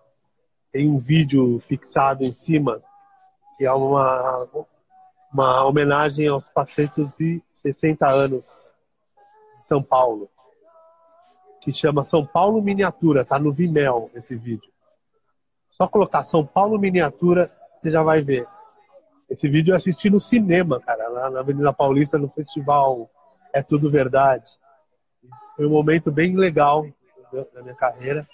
tem 0.72 0.88
um 0.88 1.00
vídeo 1.00 1.60
fixado 1.60 2.24
em 2.24 2.32
cima 2.32 2.82
que 3.58 3.66
é 3.66 3.74
uma 3.74 4.48
uma 5.34 5.66
homenagem 5.66 6.28
aos 6.28 6.48
460 6.50 8.08
anos 8.08 8.72
de 9.58 9.64
São 9.64 9.82
Paulo, 9.82 10.30
que 11.60 11.72
chama 11.72 12.04
São 12.04 12.24
Paulo 12.24 12.62
Miniatura, 12.62 13.26
tá 13.26 13.40
no 13.40 13.52
Vimeo 13.52 14.12
esse 14.14 14.36
vídeo. 14.36 14.73
Só 15.74 15.88
colocar 15.88 16.24
São 16.24 16.46
Paulo 16.46 16.80
miniatura, 16.80 17.52
você 17.74 17.90
já 17.90 18.04
vai 18.04 18.22
ver. 18.22 18.48
Esse 19.28 19.50
vídeo 19.50 19.72
eu 19.72 19.76
assisti 19.76 20.08
no 20.08 20.20
cinema, 20.20 20.80
cara, 20.80 21.08
lá 21.08 21.32
na 21.32 21.40
Avenida 21.40 21.74
Paulista, 21.74 22.20
no 22.20 22.30
festival 22.30 23.10
É 23.52 23.64
Tudo 23.64 23.90
Verdade. 23.90 24.52
foi 25.56 25.66
um 25.66 25.72
momento 25.72 26.12
bem 26.12 26.36
legal 26.36 26.86
da 27.54 27.64
minha 27.64 27.74
carreira. 27.74 28.28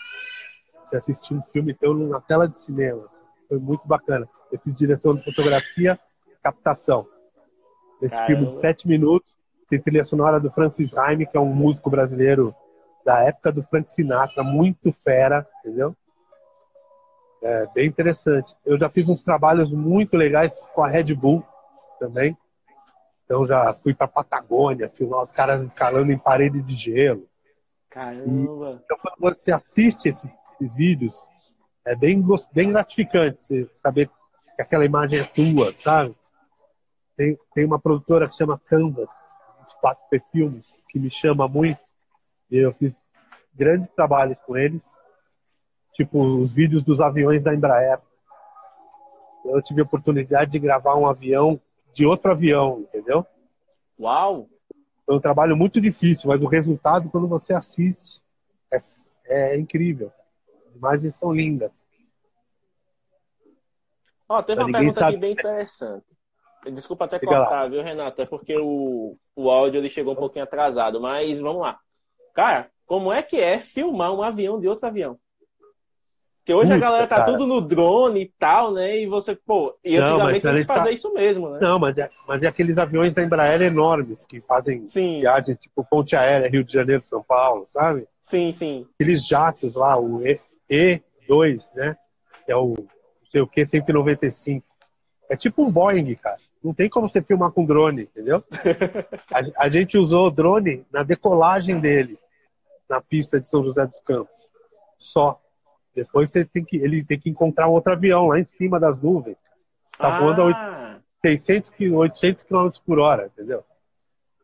Se 0.81 0.97
assistir 0.97 1.33
um 1.33 1.41
filme 1.53 1.73
teu 1.73 1.93
na 1.93 2.19
tela 2.19 2.45
de 2.45 2.59
cinema. 2.59 3.05
Assim. 3.05 3.23
Foi 3.47 3.57
muito 3.57 3.87
bacana. 3.87 4.27
Eu 4.51 4.59
fiz 4.59 4.73
direção 4.73 5.15
de 5.15 5.23
fotografia, 5.23 5.97
captação. 6.43 7.07
Esse 8.01 8.09
Caramba. 8.09 8.27
filme 8.27 8.51
de 8.51 8.57
sete 8.57 8.85
minutos, 8.85 9.37
tem 9.69 9.81
trilha 9.81 10.03
sonora 10.03 10.41
do 10.41 10.51
Francis 10.51 10.93
Haime, 10.93 11.25
que 11.25 11.37
é 11.37 11.39
um 11.39 11.53
músico 11.53 11.89
brasileiro 11.89 12.53
da 13.05 13.23
época 13.23 13.49
do 13.49 13.63
Frank 13.63 13.89
Sinatra, 13.89 14.43
muito 14.43 14.91
fera, 14.91 15.47
entendeu? 15.59 15.95
É 17.41 17.67
bem 17.73 17.87
interessante. 17.87 18.55
Eu 18.65 18.77
já 18.77 18.89
fiz 18.89 19.07
uns 19.07 19.21
trabalhos 19.21 19.71
muito 19.71 20.17
legais 20.17 20.65
com 20.73 20.83
a 20.83 20.87
Red 20.87 21.13
Bull 21.15 21.45
também. 21.99 22.37
Então 23.23 23.45
já 23.45 23.73
fui 23.73 23.93
para 23.93 24.07
Patagônia, 24.07 24.89
filmar 24.89 25.21
os 25.21 25.31
caras 25.31 25.61
escalando 25.61 26.11
em 26.11 26.17
parede 26.17 26.61
de 26.61 26.73
gelo. 26.73 27.27
Caramba! 27.89 28.27
E, 28.27 28.83
então 28.83 28.97
quando 29.01 29.19
você 29.19 29.51
assiste 29.51 30.09
esses, 30.09 30.35
esses 30.51 30.73
vídeos, 30.73 31.15
é 31.85 31.95
bem, 31.95 32.23
bem 32.53 32.71
gratificante 32.71 33.69
saber 33.73 34.09
que 34.55 34.61
aquela 34.61 34.85
imagem 34.85 35.19
é 35.19 35.23
tua, 35.23 35.73
sabe? 35.73 36.15
Tem, 37.15 37.37
tem 37.53 37.65
uma 37.65 37.79
produtora 37.79 38.27
que 38.27 38.35
chama 38.35 38.59
Canvas, 38.65 39.09
4P 39.83 40.21
Filmes, 40.31 40.85
que 40.89 40.99
me 40.99 41.09
chama 41.09 41.47
muito. 41.47 41.79
E 42.49 42.57
eu 42.57 42.73
fiz 42.73 42.93
grandes 43.53 43.89
trabalhos 43.89 44.39
com 44.39 44.57
eles. 44.57 44.89
Tipo, 45.99 46.23
os 46.23 46.53
vídeos 46.53 46.81
dos 46.81 47.01
aviões 47.01 47.43
da 47.43 47.53
Embraer. 47.53 47.99
Eu 49.43 49.61
tive 49.61 49.81
a 49.81 49.83
oportunidade 49.83 50.49
de 50.49 50.57
gravar 50.57 50.95
um 50.95 51.05
avião 51.05 51.59
de 51.91 52.05
outro 52.05 52.31
avião, 52.31 52.79
entendeu? 52.87 53.25
Uau! 53.99 54.47
Foi 55.05 55.17
um 55.17 55.19
trabalho 55.19 55.57
muito 55.57 55.81
difícil, 55.81 56.29
mas 56.29 56.41
o 56.41 56.47
resultado, 56.47 57.09
quando 57.09 57.27
você 57.27 57.53
assiste, 57.53 58.21
é, 58.71 58.77
é 59.27 59.59
incrível. 59.59 60.09
As 60.69 60.75
imagens 60.75 61.15
são 61.15 61.33
lindas. 61.33 61.85
Ó, 64.29 64.39
oh, 64.39 64.43
teve 64.43 64.61
uma 64.61 64.71
pergunta 64.71 64.99
sabe... 65.01 65.11
aqui 65.11 65.19
bem 65.19 65.33
interessante. 65.33 66.05
Desculpa 66.71 67.03
até 67.03 67.19
Fica 67.19 67.35
cortar, 67.35 67.63
lá. 67.63 67.67
viu, 67.67 67.83
Renato? 67.83 68.21
É 68.21 68.25
porque 68.25 68.57
o, 68.57 69.17
o 69.35 69.51
áudio 69.51 69.79
ele 69.79 69.89
chegou 69.89 70.13
um 70.13 70.15
pouquinho 70.17 70.45
atrasado, 70.45 71.01
mas 71.01 71.37
vamos 71.41 71.61
lá. 71.61 71.77
Cara, 72.33 72.71
como 72.85 73.11
é 73.11 73.21
que 73.21 73.35
é 73.35 73.59
filmar 73.59 74.13
um 74.13 74.23
avião 74.23 74.61
de 74.61 74.67
outro 74.69 74.87
avião? 74.87 75.19
Porque 76.49 76.53
hoje 76.53 76.73
a 76.73 76.77
galera 76.79 77.05
tá 77.05 77.17
cara. 77.17 77.31
tudo 77.31 77.45
no 77.45 77.61
drone 77.61 78.21
e 78.21 78.33
tal, 78.39 78.73
né? 78.73 78.97
E 78.97 79.05
você, 79.05 79.35
pô, 79.35 79.77
e 79.85 79.97
antigamente 79.97 80.43
não, 80.43 80.53
eles 80.53 80.65
fazer 80.65 80.91
isso 80.93 81.13
mesmo, 81.13 81.47
né? 81.51 81.59
Não, 81.61 81.77
mas 81.77 81.99
é, 81.99 82.09
mas 82.27 82.41
é 82.41 82.47
aqueles 82.47 82.79
aviões 82.79 83.13
da 83.13 83.21
Embraer 83.21 83.61
enormes 83.61 84.25
que 84.25 84.41
fazem 84.41 84.87
sim. 84.87 85.19
viagens 85.19 85.57
tipo 85.57 85.85
ponte 85.87 86.15
aérea, 86.15 86.49
Rio 86.49 86.63
de 86.63 86.73
Janeiro, 86.73 87.03
São 87.03 87.21
Paulo, 87.21 87.65
sabe? 87.67 88.07
Sim, 88.23 88.51
sim. 88.51 88.87
Aqueles 88.95 89.27
jatos 89.27 89.75
lá, 89.75 89.99
o 89.99 90.23
e, 90.25 90.39
E2, 91.29 91.75
né? 91.75 91.95
É 92.47 92.55
o 92.55 92.69
não 92.69 93.31
sei 93.31 93.41
o 93.41 93.47
que, 93.47 93.63
195. 93.63 94.65
É 95.29 95.35
tipo 95.35 95.63
um 95.63 95.71
Boeing, 95.71 96.15
cara. 96.15 96.39
Não 96.63 96.73
tem 96.73 96.89
como 96.89 97.07
você 97.07 97.21
filmar 97.21 97.51
com 97.51 97.63
drone, 97.63 98.03
entendeu? 98.03 98.43
a, 99.31 99.65
a 99.65 99.69
gente 99.69 99.99
usou 99.99 100.31
drone 100.31 100.83
na 100.91 101.03
decolagem 101.03 101.79
dele, 101.79 102.17
na 102.89 102.99
pista 102.99 103.39
de 103.39 103.47
São 103.47 103.63
José 103.63 103.85
dos 103.85 103.99
Campos. 103.99 104.33
Só. 104.97 105.39
Depois 105.95 106.31
você 106.31 106.45
tem 106.45 106.63
que, 106.63 106.77
ele 106.77 107.03
tem 107.03 107.19
que 107.19 107.29
encontrar 107.29 107.67
um 107.67 107.73
outro 107.73 107.93
avião 107.93 108.27
lá 108.27 108.39
em 108.39 108.45
cima 108.45 108.79
das 108.79 109.01
nuvens. 109.01 109.37
Tá 109.97 110.15
ah. 110.15 110.19
voando 110.19 110.43
a 110.43 110.99
600, 111.25 111.71
800 111.93 112.43
km 112.43 112.69
por 112.85 112.99
hora, 112.99 113.27
entendeu? 113.27 113.63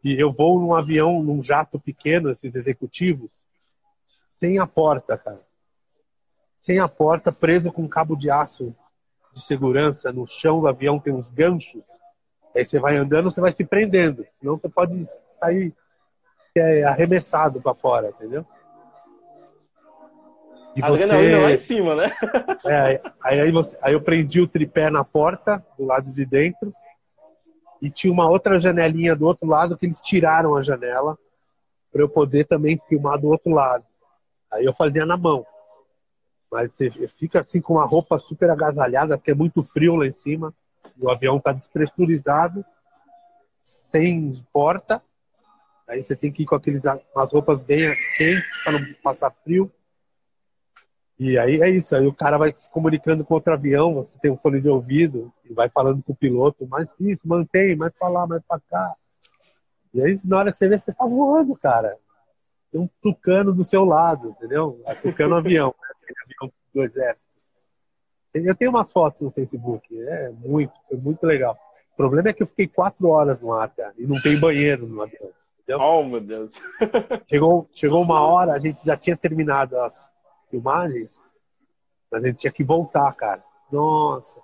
E 0.03 0.21
eu 0.21 0.31
vou 0.31 0.59
num 0.59 0.75
avião, 0.75 1.23
num 1.23 1.41
jato 1.41 1.79
pequeno, 1.79 2.29
esses 2.29 2.55
executivos, 2.55 3.47
sem 4.21 4.59
a 4.59 4.67
porta, 4.67 5.17
cara. 5.17 5.41
Sem 6.55 6.79
a 6.79 6.87
porta, 6.87 7.31
preso 7.31 7.71
com 7.71 7.83
um 7.83 7.87
cabo 7.87 8.15
de 8.15 8.29
aço 8.29 8.75
de 9.33 9.41
segurança 9.41 10.11
no 10.11 10.25
chão 10.25 10.61
do 10.61 10.67
avião, 10.67 10.99
tem 10.99 11.13
uns 11.13 11.29
ganchos. 11.29 11.83
Aí 12.55 12.65
você 12.65 12.79
vai 12.79 12.95
andando, 12.95 13.29
você 13.29 13.41
vai 13.41 13.51
se 13.51 13.65
prendendo. 13.65 14.25
Senão 14.39 14.57
você 14.57 14.69
pode 14.69 15.05
sair 15.27 15.73
arremessado 16.85 17.61
para 17.61 17.75
fora, 17.75 18.09
entendeu? 18.09 18.45
E 20.75 20.83
a 20.83 20.87
adrenalina 20.87 21.39
lá 21.39 21.51
em 21.51 21.57
cima, 21.57 21.95
né? 21.95 22.11
é, 22.65 23.01
aí, 23.23 23.39
aí, 23.39 23.51
você, 23.51 23.77
aí 23.81 23.93
eu 23.93 24.01
prendi 24.01 24.41
o 24.41 24.47
tripé 24.47 24.89
na 24.89 25.03
porta, 25.03 25.65
do 25.77 25.85
lado 25.85 26.11
de 26.11 26.25
dentro, 26.25 26.73
e 27.81 27.89
tinha 27.89 28.11
uma 28.11 28.29
outra 28.29 28.59
janelinha 28.59 29.15
do 29.15 29.25
outro 29.25 29.47
lado 29.47 29.77
que 29.77 29.85
eles 29.85 29.99
tiraram 29.99 30.55
a 30.55 30.61
janela 30.61 31.17
para 31.91 32.01
eu 32.01 32.09
poder 32.09 32.45
também 32.45 32.79
filmar 32.89 33.19
do 33.19 33.27
outro 33.27 33.51
lado. 33.51 33.85
Aí 34.51 34.65
eu 34.65 34.73
fazia 34.73 35.05
na 35.05 35.15
mão. 35.15 35.45
Mas 36.51 36.73
você 36.73 36.89
fica 37.07 37.39
assim 37.39 37.61
com 37.61 37.75
uma 37.75 37.85
roupa 37.85 38.19
super 38.19 38.49
agasalhada, 38.49 39.17
porque 39.17 39.31
é 39.31 39.35
muito 39.35 39.63
frio 39.63 39.95
lá 39.95 40.05
em 40.05 40.11
cima. 40.11 40.53
O 40.99 41.09
avião 41.09 41.37
está 41.37 41.51
despressurizado, 41.51 42.65
sem 43.57 44.43
porta. 44.51 45.01
Aí 45.87 46.01
você 46.01 46.15
tem 46.15 46.31
que 46.31 46.43
ir 46.43 46.45
com 46.45 46.55
aqueles, 46.55 46.83
umas 47.13 47.31
roupas 47.31 47.61
bem 47.61 47.93
quentes 48.17 48.63
para 48.63 48.73
não 48.73 48.93
passar 49.03 49.31
frio. 49.43 49.71
E 51.17 51.37
aí 51.37 51.61
é 51.61 51.69
isso, 51.69 51.95
aí 51.95 52.05
o 52.05 52.13
cara 52.13 52.37
vai 52.37 52.53
se 52.53 52.69
comunicando 52.69 53.23
com 53.23 53.35
outro 53.35 53.53
avião, 53.53 53.93
você 53.93 54.19
tem 54.19 54.29
um 54.29 54.37
fone 54.37 54.59
de 54.59 54.67
ouvido 54.67 55.31
e 55.49 55.53
vai 55.53 55.69
falando 55.69 56.03
com 56.03 56.11
o 56.11 56.15
piloto, 56.15 56.67
mais 56.67 56.93
isso, 56.99 57.25
mantém, 57.25 57.75
mais 57.75 57.93
pra 57.93 58.09
lá, 58.09 58.27
mais 58.27 58.43
pra 58.45 58.59
cá. 58.59 58.93
E 59.93 60.01
aí 60.01 60.15
na 60.25 60.37
hora 60.37 60.51
que 60.51 60.57
você 60.57 60.67
vê, 60.67 60.77
você 60.77 60.93
tá 60.93 61.05
voando, 61.05 61.55
cara. 61.55 61.97
Tem 62.69 62.81
um 62.81 62.89
tucano 63.01 63.53
do 63.53 63.63
seu 63.63 63.85
lado, 63.85 64.31
entendeu? 64.31 64.81
É 64.85 64.93
tucano 64.93 65.35
avião, 65.35 65.73
né? 65.81 66.13
avião 66.25 66.53
do 66.73 66.83
exército. 66.83 67.25
Eu 68.33 68.53
tenho 68.53 68.71
umas 68.71 68.91
fotos 68.91 69.21
no 69.21 69.31
Facebook, 69.31 69.97
é 69.97 70.29
muito, 70.31 70.73
foi 70.89 70.97
muito 70.97 71.25
legal. 71.25 71.57
O 71.93 71.95
problema 71.95 72.27
é 72.27 72.33
que 72.33 72.43
eu 72.43 72.47
fiquei 72.47 72.67
quatro 72.67 73.07
horas 73.07 73.39
no 73.39 73.53
ar, 73.53 73.69
cara, 73.69 73.93
e 73.97 74.05
não 74.05 74.21
tem 74.21 74.37
banheiro 74.37 74.85
no 74.85 75.01
avião. 75.01 75.29
Entendeu? 75.61 75.79
Oh, 75.79 76.03
meu 76.03 76.19
Deus. 76.19 76.53
chegou, 77.31 77.69
chegou 77.71 78.01
uma 78.01 78.19
hora, 78.19 78.51
a 78.51 78.59
gente 78.59 78.85
já 78.85 78.97
tinha 78.97 79.15
terminado 79.15 79.79
as 79.79 80.13
filmagens, 80.55 81.21
mas 82.09 82.23
a 82.23 82.27
gente 82.27 82.37
tinha 82.37 82.53
que 82.53 82.63
voltar, 82.63 83.13
cara. 83.13 83.43
Nossa, 83.71 84.39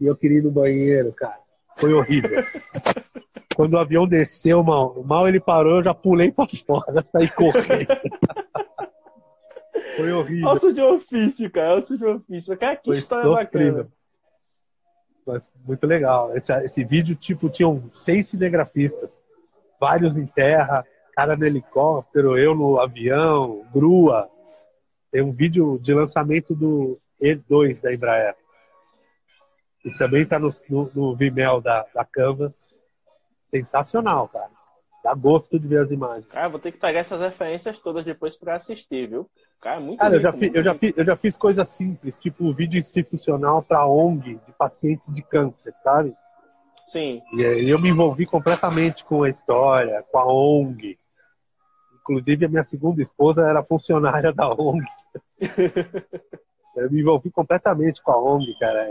e 0.00 0.06
eu 0.06 0.16
queria 0.16 0.38
ir 0.38 0.42
no 0.42 0.50
banheiro, 0.50 1.12
cara. 1.12 1.38
Foi 1.78 1.92
horrível. 1.92 2.42
Quando 3.54 3.74
o 3.74 3.78
avião 3.78 4.04
desceu, 4.04 4.64
mal, 4.64 5.00
mal 5.04 5.28
ele 5.28 5.38
parou, 5.38 5.76
eu 5.76 5.84
já 5.84 5.94
pulei 5.94 6.32
pra 6.32 6.46
fora, 6.66 7.02
saí 7.06 7.30
correndo. 7.30 7.86
Foi 9.96 10.12
horrível. 10.12 10.48
Osso 10.48 10.72
de 10.72 10.82
ofício, 10.82 11.50
cara. 11.52 11.78
Osso 11.78 11.96
de 11.96 12.04
ofício. 12.04 12.58
Cara, 12.58 12.76
que 12.76 12.86
Foi 12.86 12.98
história 12.98 13.24
sofrível. 13.24 13.74
bacana. 13.74 13.92
Mas 15.24 15.48
muito 15.64 15.86
legal. 15.86 16.36
Esse, 16.36 16.52
esse 16.64 16.84
vídeo, 16.84 17.14
tipo, 17.14 17.48
tinham 17.48 17.88
seis 17.92 18.26
cinegrafistas. 18.26 19.22
Vários 19.80 20.16
em 20.16 20.26
terra, 20.26 20.84
cara 21.14 21.36
no 21.36 21.46
helicóptero, 21.46 22.36
eu 22.36 22.56
no 22.56 22.80
avião, 22.80 23.64
grua. 23.72 24.28
Tem 25.14 25.22
um 25.22 25.30
vídeo 25.30 25.78
de 25.80 25.94
lançamento 25.94 26.56
do 26.56 26.98
E2 27.22 27.80
da 27.80 27.94
Embraer. 27.94 28.34
E 29.84 29.96
também 29.96 30.22
está 30.22 30.40
no, 30.40 30.50
no, 30.68 30.90
no, 30.92 31.14
Vimeo 31.14 31.60
da, 31.60 31.86
da 31.94 32.04
Canvas. 32.04 32.68
Sensacional, 33.44 34.26
cara. 34.26 34.50
Dá 35.04 35.14
gosto 35.14 35.56
de 35.56 35.68
ver 35.68 35.84
as 35.84 35.92
imagens. 35.92 36.26
Cara, 36.26 36.48
vou 36.48 36.58
ter 36.58 36.72
que 36.72 36.80
pegar 36.80 36.98
essas 36.98 37.20
referências 37.20 37.78
todas 37.78 38.04
depois 38.04 38.34
para 38.34 38.56
assistir, 38.56 39.08
viu? 39.08 39.30
Cara, 39.60 39.78
muito 39.78 40.00
Cara, 40.00 40.16
rico, 40.16 40.26
eu, 40.26 40.32
já 40.32 40.32
fiz, 40.32 40.52
eu, 40.52 40.64
já 40.64 40.74
fiz, 40.74 40.92
eu 40.96 41.04
já 41.04 41.16
fiz 41.16 41.36
coisas 41.36 41.68
simples, 41.68 42.18
tipo 42.18 42.52
vídeo 42.52 42.80
institucional 42.80 43.62
para 43.62 43.86
ONG 43.86 44.40
de 44.44 44.52
pacientes 44.58 45.14
de 45.14 45.22
câncer, 45.22 45.72
sabe? 45.84 46.12
Sim. 46.88 47.22
E 47.34 47.46
aí 47.46 47.70
eu 47.70 47.78
me 47.78 47.90
envolvi 47.90 48.26
completamente 48.26 49.04
com 49.04 49.22
a 49.22 49.30
história, 49.30 50.04
com 50.10 50.18
a 50.18 50.26
ONG. 50.26 50.98
Inclusive, 52.04 52.44
a 52.44 52.48
minha 52.48 52.64
segunda 52.64 53.00
esposa 53.00 53.48
era 53.48 53.64
funcionária 53.64 54.30
da 54.30 54.46
ONG. 54.50 54.84
eu 56.76 56.90
me 56.90 57.00
envolvi 57.00 57.30
completamente 57.30 58.02
com 58.02 58.12
a 58.12 58.22
ONG, 58.22 58.54
cara. 58.58 58.86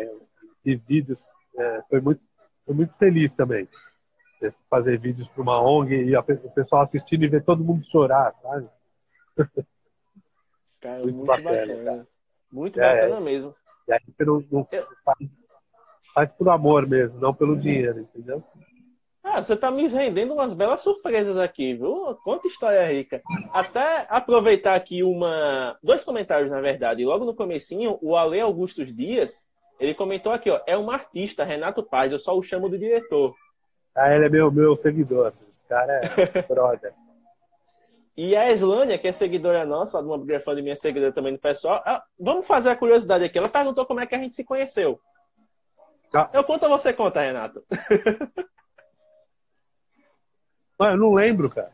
Fiz 0.63 0.81
vídeos, 0.87 1.23
é, 1.55 1.83
foi, 1.87 2.01
muito, 2.01 2.21
foi 2.65 2.73
muito 2.73 2.93
feliz 2.97 3.31
também. 3.33 3.69
É, 4.41 4.51
fazer 4.67 4.97
vídeos 4.97 5.27
para 5.29 5.43
uma 5.43 5.61
ONG 5.61 5.93
e 5.93 6.17
o 6.17 6.23
pessoal 6.55 6.81
assistindo 6.81 7.23
e 7.23 7.29
ver 7.29 7.43
todo 7.43 7.63
mundo 7.63 7.85
chorar, 7.87 8.33
sabe? 8.39 8.67
Cara, 10.81 11.03
muito, 11.03 11.15
muito 11.15 11.27
bacana. 11.27 11.51
bacana. 11.51 11.83
Cara. 11.83 12.07
Muito 12.51 12.81
é, 12.81 13.01
bacana 13.01 13.21
mesmo. 13.21 13.55
E 13.87 13.93
aí 13.93 13.99
você 14.05 14.25
não, 14.25 14.43
não 14.51 14.67
faz, 15.05 15.17
faz 16.13 16.31
por 16.33 16.49
amor 16.49 16.87
mesmo, 16.87 17.19
não 17.19 17.33
pelo 17.33 17.55
dinheiro, 17.55 17.99
entendeu? 17.99 18.43
Ah, 19.33 19.41
você 19.41 19.57
tá 19.57 19.71
me 19.71 19.87
rendendo 19.87 20.35
umas 20.35 20.53
belas 20.53 20.83
surpresas 20.83 21.39
aqui, 21.39 21.73
viu? 21.73 22.15
Quanta 22.23 22.47
história 22.47 22.85
rica. 22.85 23.19
Até 23.51 24.05
aproveitar 24.07 24.75
aqui 24.75 25.01
uma... 25.01 25.75
Dois 25.81 26.05
comentários, 26.05 26.51
na 26.51 26.61
verdade. 26.61 27.03
Logo 27.03 27.25
no 27.25 27.33
comecinho, 27.33 27.97
o 27.99 28.15
Ale 28.15 28.39
Augustos 28.39 28.95
Dias, 28.95 29.43
ele 29.79 29.95
comentou 29.95 30.31
aqui, 30.31 30.51
ó. 30.51 30.61
É 30.67 30.77
um 30.77 30.91
artista, 30.91 31.43
Renato 31.43 31.81
Paz, 31.81 32.11
eu 32.11 32.19
só 32.19 32.37
o 32.37 32.43
chamo 32.43 32.69
de 32.69 32.77
diretor. 32.77 33.33
Ah, 33.95 34.15
ele 34.15 34.25
é 34.25 34.29
meu, 34.29 34.51
meu 34.51 34.77
seguidor. 34.77 35.33
Esse 35.55 35.67
cara 35.67 35.93
é 35.93 36.41
brother. 36.47 36.93
E 38.15 38.35
a 38.35 38.51
Eslânia, 38.51 38.99
que 38.99 39.07
é 39.07 39.11
seguidora 39.11 39.65
nossa, 39.65 39.99
uma 39.99 40.15
biografia 40.15 40.53
de 40.53 40.61
minha 40.61 40.75
seguidora 40.75 41.11
também 41.11 41.33
do 41.33 41.39
pessoal, 41.39 41.81
ah, 41.87 42.03
vamos 42.19 42.45
fazer 42.45 42.69
a 42.69 42.75
curiosidade 42.75 43.23
aqui. 43.23 43.39
Ela 43.39 43.49
perguntou 43.49 43.83
como 43.87 43.99
é 43.99 44.05
que 44.05 44.13
a 44.13 44.19
gente 44.19 44.35
se 44.35 44.43
conheceu. 44.43 44.99
Tá. 46.11 46.29
Eu 46.31 46.43
conto 46.43 46.65
ou 46.65 46.77
você 46.77 46.93
conta, 46.93 47.19
Renato? 47.19 47.63
Ah, 50.79 50.91
eu 50.91 50.97
não 50.97 51.13
lembro, 51.13 51.49
cara. 51.49 51.71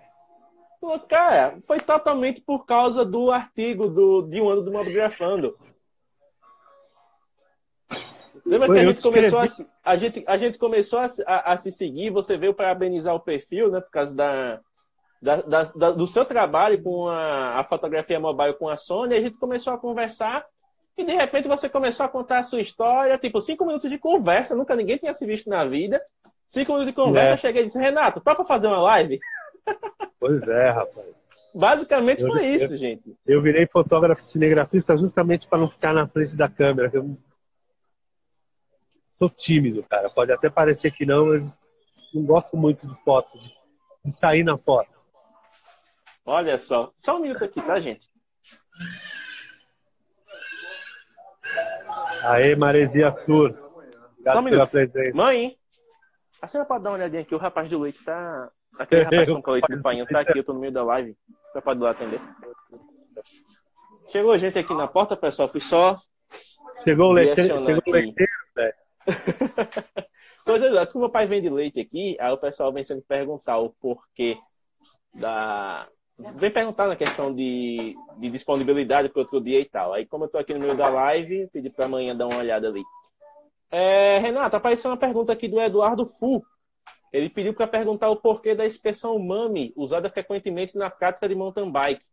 Cara, 1.08 1.58
foi 1.68 1.78
totalmente 1.78 2.42
por 2.42 2.66
causa 2.66 3.04
do 3.04 3.32
artigo 3.32 3.90
do, 3.90 4.22
de 4.24 4.40
um 4.42 4.50
ano 4.50 4.62
do 4.62 4.72
Mobgrafando. 4.72 5.58
Lembra 8.46 8.68
que 8.72 8.80
a 8.80 8.86
gente, 8.86 9.02
começou 9.04 9.40
a, 9.40 9.48
a, 9.84 9.96
gente, 9.96 10.24
a 10.26 10.38
gente 10.38 10.58
começou 10.58 11.00
a, 11.00 11.08
a, 11.28 11.54
a, 11.54 11.58
se 11.58 11.72
seguir, 11.72 12.10
você 12.10 12.38
veio 12.38 12.54
parabenizar 12.54 13.14
o 13.14 13.20
perfil, 13.20 13.70
né? 13.70 13.82
Por 13.82 13.92
causa 13.92 14.16
da, 14.16 14.60
da, 15.22 15.42
da, 15.42 15.64
da 15.64 15.92
do 15.92 16.08
seu 16.08 16.26
trabalho 16.26 16.82
com 16.82 17.08
a, 17.08 17.60
a 17.60 17.64
fotografia 17.66 18.20
mobile 18.20 18.54
com 18.54 18.70
a 18.70 18.78
Sony, 18.78 19.16
a 19.16 19.22
gente 19.22 19.38
começou 19.38 19.74
a 19.74 19.78
conversar 19.78 20.46
e 20.98 21.04
de 21.04 21.14
repente 21.14 21.48
você 21.48 21.70
começou 21.70 22.06
a 22.06 22.10
contar 22.10 22.40
a 22.40 22.44
sua 22.44 22.62
história, 22.62 23.18
tipo, 23.18 23.40
cinco 23.42 23.66
minutos 23.66 23.90
de 23.90 23.98
conversa, 23.98 24.56
nunca 24.56 24.76
ninguém 24.76 24.98
tinha 24.98 25.14
se 25.14 25.26
visto 25.26 25.50
na 25.50 25.66
vida. 25.66 26.02
Cinco 26.50 26.74
minutos 26.74 26.92
de 26.92 26.96
conversa, 26.96 27.32
é. 27.32 27.34
eu 27.34 27.38
cheguei 27.38 27.62
e 27.62 27.66
disse, 27.68 27.80
Renato, 27.80 28.20
topa 28.22 28.44
fazer 28.44 28.68
uma 28.68 28.82
live? 28.82 29.20
Pois 30.20 30.42
é, 30.48 30.70
rapaz. 30.72 31.08
Basicamente 31.54 32.22
eu, 32.24 32.28
foi 32.28 32.46
isso, 32.46 32.78
gente. 32.78 33.16
Eu 33.26 33.42
virei 33.42 33.68
fotógrafo 33.68 34.22
cinegrafista 34.22 34.98
justamente 34.98 35.48
para 35.48 35.60
não 35.60 35.70
ficar 35.70 35.94
na 35.94 36.08
frente 36.08 36.36
da 36.36 36.50
câmera. 36.50 36.90
Eu 36.94 37.18
sou 39.06 39.30
tímido, 39.30 39.84
cara. 39.84 40.10
Pode 40.10 40.32
até 40.32 40.50
parecer 40.50 40.92
que 40.92 41.06
não, 41.06 41.28
mas 41.28 41.58
não 42.14 42.24
gosto 42.24 42.58
muito 42.58 42.88
de 42.88 42.96
foto, 43.04 43.38
de, 43.38 43.54
de 44.06 44.12
sair 44.12 44.44
na 44.44 44.58
foto. 44.58 44.92
Olha 46.26 46.58
só. 46.58 46.92
Só 46.98 47.18
um 47.18 47.22
minuto 47.22 47.44
aqui, 47.44 47.62
tá, 47.62 47.80
gente? 47.80 48.08
Aê, 52.24 52.56
Maresia 52.56 53.12
Tour. 53.12 53.50
Obrigado 53.50 54.34
Só 54.34 54.40
um 54.40 54.44
minuto. 54.44 54.70
presença. 54.70 55.18
Mãe, 55.18 55.59
a 56.42 56.48
senhora 56.48 56.68
pode 56.68 56.84
dar 56.84 56.92
uma 56.92 56.98
olhadinha 56.98 57.22
aqui? 57.22 57.36
O 57.36 57.40
rapaz 57.40 57.70
do 57.70 57.80
leite 57.80 58.04
tá. 58.04 58.50
Aquele 58.78 59.04
rapaz 59.04 59.30
com 59.30 59.52
o 59.52 59.54
leite 59.54 59.76
do 59.76 59.82
painho 59.82 60.06
tá 60.06 60.22
aqui, 60.22 60.38
eu 60.38 60.44
tô 60.44 60.54
no 60.54 60.60
meio 60.60 60.72
da 60.72 60.84
live. 60.84 61.16
Você 61.52 61.62
pode 61.62 61.80
ir 61.80 61.84
lá 61.84 61.92
atender. 61.92 62.22
Chegou 64.10 64.38
gente 64.38 64.58
aqui 64.58 64.74
na 64.74 64.88
porta, 64.88 65.16
pessoal. 65.16 65.50
Fui 65.50 65.60
só. 65.60 65.96
Chegou 66.84 67.10
o 67.10 67.12
leiteiro, 67.12 67.60
chegou 67.60 67.84
o 67.86 67.92
leiteiro, 67.92 68.32
velho. 68.56 68.74
Coisa 70.46 70.80
é, 70.80 70.86
que 70.86 70.98
o 70.98 71.00
meu 71.00 71.10
pai 71.10 71.28
vende 71.28 71.50
leite 71.50 71.80
aqui, 71.80 72.18
aí 72.20 72.32
o 72.32 72.38
pessoal 72.38 72.72
vem 72.72 72.84
sempre 72.84 73.04
perguntar 73.08 73.58
o 73.58 73.70
porquê 73.70 74.38
da. 75.14 75.88
Vem 76.36 76.52
perguntar 76.52 76.88
na 76.88 76.96
questão 76.96 77.34
de, 77.34 77.96
de 78.18 78.30
disponibilidade 78.30 79.10
para 79.10 79.22
outro 79.22 79.40
dia 79.40 79.60
e 79.60 79.66
tal. 79.66 79.94
Aí, 79.94 80.06
como 80.06 80.26
eu 80.26 80.28
tô 80.28 80.38
aqui 80.38 80.54
no 80.54 80.60
meio 80.60 80.76
da 80.76 80.90
live, 80.90 81.48
pedi 81.54 81.70
para 81.70 81.86
amanhã 81.86 82.16
dar 82.16 82.28
uma 82.28 82.40
olhada 82.40 82.68
ali. 82.68 82.84
É, 83.72 84.18
Renata, 84.20 84.58
apareceu 84.58 84.90
uma 84.90 84.98
pergunta 84.98 85.32
aqui 85.32 85.48
do 85.48 85.62
Eduardo 85.62 86.06
Fu. 86.06 86.44
Ele 87.12 87.30
pediu 87.30 87.54
para 87.54 87.68
perguntar 87.68 88.10
o 88.10 88.18
porquê 88.18 88.56
da 88.56 88.66
expressão 88.66 89.18
mami, 89.20 89.74
usada 89.76 90.10
frequentemente 90.10 90.78
na 90.78 90.90
prática 90.90 91.28
de 91.28 91.36
mountain 91.36 91.72
bike. 91.72 92.04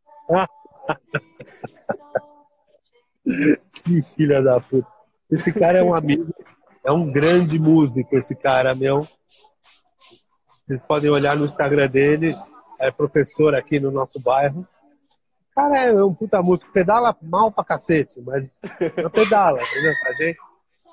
que 3.85 4.03
filha 4.03 4.43
da 4.43 4.61
puta. 4.61 4.89
Esse 5.31 5.53
cara 5.53 5.79
é 5.79 5.83
um 5.83 5.95
amigo, 5.95 6.33
é 6.85 6.93
um 6.93 7.11
grande 7.11 7.59
músico, 7.59 8.17
esse 8.17 8.35
cara, 8.37 8.75
meu. 8.75 9.07
Vocês 10.67 10.85
podem 10.85 11.11
olhar 11.11 11.37
no 11.37 11.45
Instagram 11.45 11.89
dele, 11.89 12.37
é 12.79 12.91
professor 12.91 13.55
aqui 13.55 13.81
no 13.81 13.91
nosso 13.91 14.21
bairro. 14.21 14.61
O 14.61 15.55
cara 15.55 15.85
é 15.85 16.05
um 16.05 16.15
puta 16.15 16.43
músico, 16.43 16.73
pedala 16.73 17.17
mal 17.21 17.51
pra 17.51 17.65
cacete, 17.65 18.21
mas 18.21 18.61
não 19.03 19.11
pedala, 19.11 19.61
entendeu? 19.63 19.93
A 20.05 20.13
gente 20.13 20.39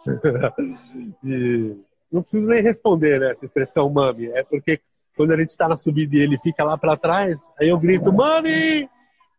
e 1.24 1.76
não 2.12 2.22
preciso 2.22 2.48
nem 2.48 2.62
responder 2.62 3.20
né, 3.20 3.32
essa 3.32 3.46
expressão 3.46 3.89
mami. 3.89 4.28
É 4.28 4.44
porque 4.44 4.80
quando 5.16 5.32
a 5.32 5.38
gente 5.39 5.50
está 5.50 5.68
na 5.68 5.78
subida 5.78 6.16
e 6.16 6.20
ele 6.20 6.38
fica 6.39 6.63
lá 6.63 6.78
para 6.78 6.98
trás, 6.98 7.38
aí 7.60 7.70
eu 7.70 7.80
grito, 7.80 8.13
mami! 8.13 8.89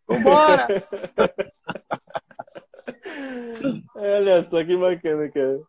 Vambora! 0.07 0.67
Olha 3.95 4.43
só 4.45 4.65
que 4.65 4.77
bacana, 4.77 5.29
cara. 5.31 5.61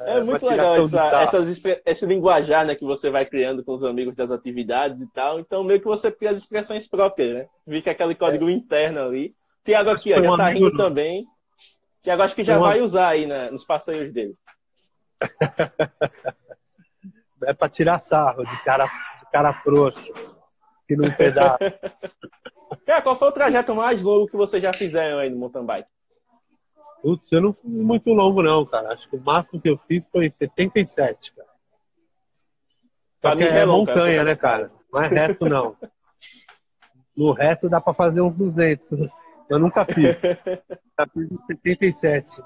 É, 0.00 0.18
é 0.18 0.22
muito 0.22 0.44
legal 0.44 0.84
essa, 0.84 1.22
essas, 1.22 1.62
esse 1.86 2.06
linguajar 2.06 2.66
né, 2.66 2.74
que 2.74 2.84
você 2.84 3.08
vai 3.10 3.24
criando 3.24 3.64
com 3.64 3.72
os 3.72 3.84
amigos 3.84 4.16
das 4.16 4.30
atividades 4.30 5.00
e 5.00 5.06
tal. 5.12 5.38
Então, 5.38 5.62
meio 5.62 5.80
que 5.80 5.86
você 5.86 6.10
cria 6.10 6.30
as 6.30 6.38
expressões 6.38 6.88
próprias, 6.88 7.34
né? 7.34 7.46
Fica 7.68 7.92
aquele 7.92 8.14
código 8.14 8.48
é. 8.48 8.52
interno 8.52 9.00
ali. 9.00 9.34
Tiago 9.64 9.90
aqui, 9.90 10.12
ó, 10.12 10.20
já 10.20 10.36
tá 10.36 10.48
rindo 10.48 10.76
também. 10.76 11.24
Agora 12.04 12.24
acho 12.24 12.34
que 12.34 12.44
já 12.44 12.58
vai 12.58 12.80
usar 12.80 13.08
aí 13.08 13.26
né, 13.26 13.50
nos 13.50 13.64
passeios 13.64 14.12
dele. 14.12 14.34
é 17.44 17.54
para 17.54 17.68
tirar 17.68 17.98
sarro 17.98 18.44
de 18.44 18.62
cara, 18.62 18.86
de 18.86 19.30
cara 19.30 19.54
frouxo, 19.62 20.12
que 20.86 20.96
não 20.96 21.10
pedaça. 21.12 21.58
Cara, 22.86 23.02
qual 23.02 23.18
foi 23.18 23.28
o 23.28 23.32
trajeto 23.32 23.74
mais 23.74 24.02
longo 24.02 24.26
que 24.26 24.36
vocês 24.36 24.62
já 24.62 24.72
fizeram 24.72 25.18
aí 25.18 25.28
no 25.28 25.36
mountain 25.36 25.64
bike? 25.64 25.88
Putz, 27.02 27.30
eu 27.30 27.40
não 27.40 27.52
fiz 27.52 27.72
muito 27.72 28.10
longo 28.10 28.42
não, 28.42 28.64
cara. 28.64 28.92
Acho 28.92 29.08
que 29.10 29.16
o 29.16 29.20
máximo 29.20 29.60
que 29.60 29.68
eu 29.68 29.78
fiz 29.86 30.04
foi 30.10 30.32
77, 30.38 31.34
cara. 31.34 31.48
Só 33.06 33.36
que 33.36 33.44
é, 33.44 33.58
é 33.58 33.66
montanha, 33.66 34.24
né, 34.24 34.34
cara? 34.34 34.72
Não 34.92 35.02
é 35.02 35.08
reto, 35.08 35.48
não. 35.48 35.76
No 37.14 37.32
reto 37.32 37.68
dá 37.68 37.78
para 37.78 37.92
fazer 37.92 38.22
uns 38.22 38.34
200. 38.34 38.92
Eu 39.52 39.58
nunca 39.58 39.84
fiz. 39.84 40.22
Já 40.98 41.06
fiz 41.12 41.28
77 41.46 42.42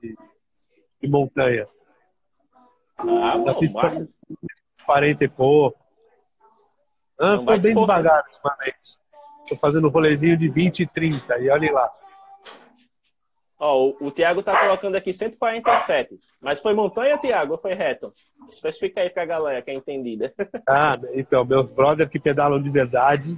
de, 0.00 0.16
de 1.02 1.08
montanha. 1.08 1.68
Ah, 2.96 3.34
Já 3.46 3.52
bom, 3.52 3.58
fiz 3.60 3.72
mas... 3.74 4.18
40 4.86 5.24
e 5.24 5.28
pouco. 5.28 5.78
Ah, 7.20 7.36
tô 7.36 7.58
bem 7.58 7.74
devagar 7.74 8.24
ultimamente. 8.24 9.02
Tô 9.46 9.56
fazendo 9.56 9.88
um 9.88 9.90
rolezinho 9.90 10.38
de 10.38 10.48
20 10.48 10.80
e 10.80 10.86
30, 10.86 11.38
e 11.38 11.50
olhe 11.50 11.70
lá. 11.70 11.90
Ó, 13.58 13.90
o, 13.90 14.06
o 14.06 14.10
Thiago 14.10 14.42
tá 14.42 14.58
colocando 14.58 14.96
aqui 14.96 15.12
147. 15.12 16.18
Mas 16.40 16.60
foi 16.60 16.74
montanha, 16.74 17.18
Thiago, 17.18 17.52
ou 17.52 17.58
foi 17.58 17.74
reto? 17.74 18.12
Especifica 18.50 19.02
aí 19.02 19.10
pra 19.10 19.26
galera 19.26 19.60
que 19.60 19.70
é 19.70 19.74
entendida. 19.74 20.32
Ah, 20.66 20.96
então, 21.12 21.44
meus 21.44 21.68
brothers 21.68 22.08
que 22.08 22.18
pedalam 22.18 22.62
de 22.62 22.70
verdade 22.70 23.36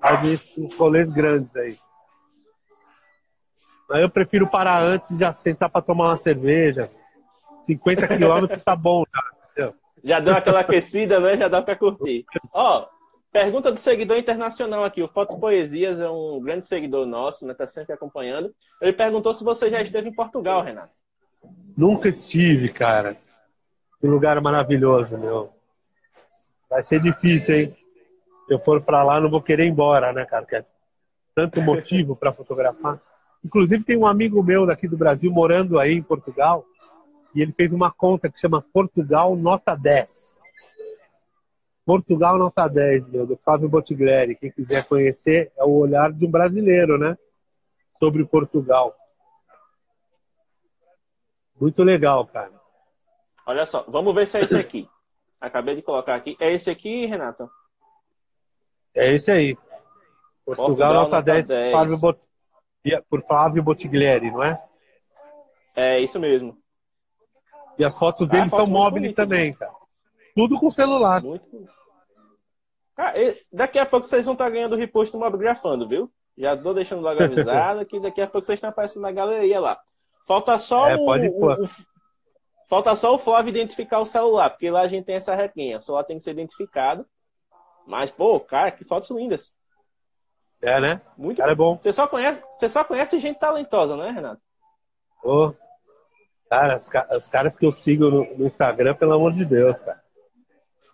fazem 0.00 0.32
esses 0.32 0.76
rolês 0.76 1.10
grandes 1.10 1.54
aí. 1.54 1.78
Aí 3.90 4.02
eu 4.02 4.10
prefiro 4.10 4.48
parar 4.48 4.82
antes 4.82 5.10
e 5.10 5.18
já 5.18 5.32
sentar 5.32 5.70
para 5.70 5.82
tomar 5.82 6.08
uma 6.08 6.16
cerveja. 6.16 6.90
50 7.62 8.08
quilômetros 8.08 8.62
tá 8.62 8.76
bom 8.76 9.04
já. 9.12 9.72
Já 10.04 10.20
deu 10.20 10.34
aquela 10.34 10.60
aquecida, 10.60 11.18
né? 11.18 11.36
Já 11.38 11.48
dá 11.48 11.62
para 11.62 11.76
curtir. 11.76 12.26
Ó, 12.52 12.86
pergunta 13.32 13.72
do 13.72 13.78
seguidor 13.78 14.18
internacional 14.18 14.84
aqui. 14.84 15.02
O 15.02 15.08
Foto 15.08 15.38
Poesias 15.38 15.98
é 15.98 16.08
um 16.08 16.40
grande 16.42 16.66
seguidor 16.66 17.06
nosso, 17.06 17.46
né? 17.46 17.54
Tá 17.54 17.66
sempre 17.66 17.94
acompanhando. 17.94 18.54
Ele 18.82 18.92
perguntou 18.92 19.32
se 19.32 19.42
você 19.42 19.70
já 19.70 19.80
esteve 19.80 20.10
em 20.10 20.14
Portugal, 20.14 20.62
Renato. 20.62 20.92
Nunca 21.74 22.10
estive, 22.10 22.70
cara. 22.70 23.16
Um 24.02 24.10
lugar 24.10 24.38
maravilhoso, 24.42 25.16
meu. 25.16 25.50
Vai 26.68 26.82
ser 26.82 27.00
difícil, 27.00 27.54
hein? 27.54 27.70
Se 27.70 28.52
eu 28.52 28.58
for 28.58 28.82
para 28.82 29.02
lá, 29.02 29.18
não 29.18 29.30
vou 29.30 29.40
querer 29.40 29.64
ir 29.64 29.70
embora, 29.70 30.12
né, 30.12 30.26
cara? 30.26 30.44
Que 30.44 30.56
é 30.56 30.64
tanto 31.34 31.62
motivo 31.62 32.14
para 32.14 32.30
fotografar. 32.30 33.00
Inclusive, 33.44 33.84
tem 33.84 33.98
um 33.98 34.06
amigo 34.06 34.42
meu 34.42 34.64
daqui 34.64 34.88
do 34.88 34.96
Brasil 34.96 35.30
morando 35.30 35.78
aí 35.78 35.92
em 35.92 36.02
Portugal 36.02 36.64
e 37.34 37.42
ele 37.42 37.52
fez 37.52 37.74
uma 37.74 37.90
conta 37.90 38.30
que 38.30 38.38
chama 38.38 38.64
Portugal 38.72 39.36
Nota 39.36 39.74
10. 39.74 40.42
Portugal 41.84 42.38
Nota 42.38 42.66
10, 42.66 43.08
meu, 43.08 43.26
do 43.26 43.36
Fábio 43.36 43.68
Bottiglieri. 43.68 44.34
Quem 44.34 44.50
quiser 44.50 44.86
conhecer, 44.86 45.52
é 45.58 45.64
o 45.64 45.72
olhar 45.72 46.10
de 46.10 46.24
um 46.24 46.30
brasileiro, 46.30 46.96
né? 46.96 47.18
Sobre 47.98 48.24
Portugal. 48.24 48.96
Muito 51.60 51.82
legal, 51.82 52.26
cara. 52.26 52.52
Olha 53.46 53.66
só, 53.66 53.84
vamos 53.86 54.14
ver 54.14 54.26
se 54.26 54.38
é 54.38 54.40
esse 54.40 54.56
aqui. 54.56 54.88
Acabei 55.38 55.76
de 55.76 55.82
colocar 55.82 56.14
aqui. 56.14 56.34
É 56.40 56.54
esse 56.54 56.70
aqui, 56.70 57.04
Renato? 57.04 57.50
É 58.96 59.12
esse 59.12 59.30
aí. 59.30 59.54
Portugal, 60.46 60.66
Portugal 60.66 60.94
Nota, 60.94 61.16
Nota 61.16 61.22
10, 61.22 61.48
10. 61.48 61.72
Fábio 61.72 61.98
Bottiglieri 61.98 62.33
por 63.08 63.22
Flávio 63.22 63.62
Bottiglieri, 63.62 64.30
não 64.30 64.42
é? 64.42 64.62
É, 65.74 66.00
isso 66.00 66.20
mesmo. 66.20 66.56
E 67.78 67.84
as 67.84 67.98
fotos 67.98 68.28
dele 68.28 68.46
ah, 68.46 68.50
são 68.50 68.66
móveis 68.66 69.12
também, 69.12 69.52
cara. 69.52 69.72
Tudo 70.34 70.58
com 70.58 70.70
celular. 70.70 71.22
Muito... 71.22 71.68
Ah, 72.96 73.12
daqui 73.52 73.78
a 73.78 73.86
pouco 73.86 74.06
vocês 74.06 74.24
vão 74.24 74.34
estar 74.34 74.48
ganhando 74.50 74.76
repost 74.76 75.12
no 75.12 75.20
Mobgrafando, 75.20 75.88
viu? 75.88 76.10
Já 76.36 76.56
tô 76.56 76.72
deixando 76.72 77.02
logo 77.02 77.22
avisado 77.22 77.84
que 77.86 77.98
daqui 78.00 78.20
a 78.20 78.26
pouco 78.26 78.46
vocês 78.46 78.56
estão 78.56 78.70
aparecendo 78.70 79.02
na 79.02 79.12
galeria 79.12 79.60
lá. 79.60 79.80
Falta 80.26 80.58
só 80.58 80.86
é, 80.86 80.96
o, 80.96 81.00
o, 81.00 81.64
o, 81.64 81.68
Falta 82.68 82.94
só 82.96 83.14
o 83.14 83.18
Flávio 83.18 83.50
identificar 83.50 84.00
o 84.00 84.06
celular, 84.06 84.50
porque 84.50 84.70
lá 84.70 84.82
a 84.82 84.88
gente 84.88 85.04
tem 85.04 85.16
essa 85.16 85.34
regrinha. 85.34 85.78
O 85.78 85.80
celular 85.80 86.04
tem 86.04 86.16
que 86.16 86.24
ser 86.24 86.32
identificado. 86.32 87.06
Mas, 87.86 88.10
pô, 88.10 88.40
cara, 88.40 88.70
que 88.70 88.84
fotos 88.84 89.10
lindas. 89.10 89.52
É, 90.64 90.80
né? 90.80 91.00
Muito 91.16 91.36
cara 91.36 91.52
é 91.52 91.54
bom. 91.54 91.76
Você 91.76 91.92
só 91.92 92.06
conhece, 92.06 92.42
você 92.58 92.68
só 92.70 92.82
conhece 92.82 93.18
gente 93.18 93.38
talentosa, 93.38 93.96
né, 93.96 94.10
Renato? 94.10 94.40
Ô, 95.22 95.52
cara, 96.48 96.76
os, 96.76 96.88
os, 97.16 97.28
caras 97.28 97.56
que 97.56 97.66
eu 97.66 97.72
sigo 97.72 98.10
no, 98.10 98.36
no, 98.36 98.46
Instagram, 98.46 98.94
pelo 98.94 99.12
amor 99.12 99.32
de 99.32 99.44
Deus, 99.44 99.78
cara. 99.80 100.02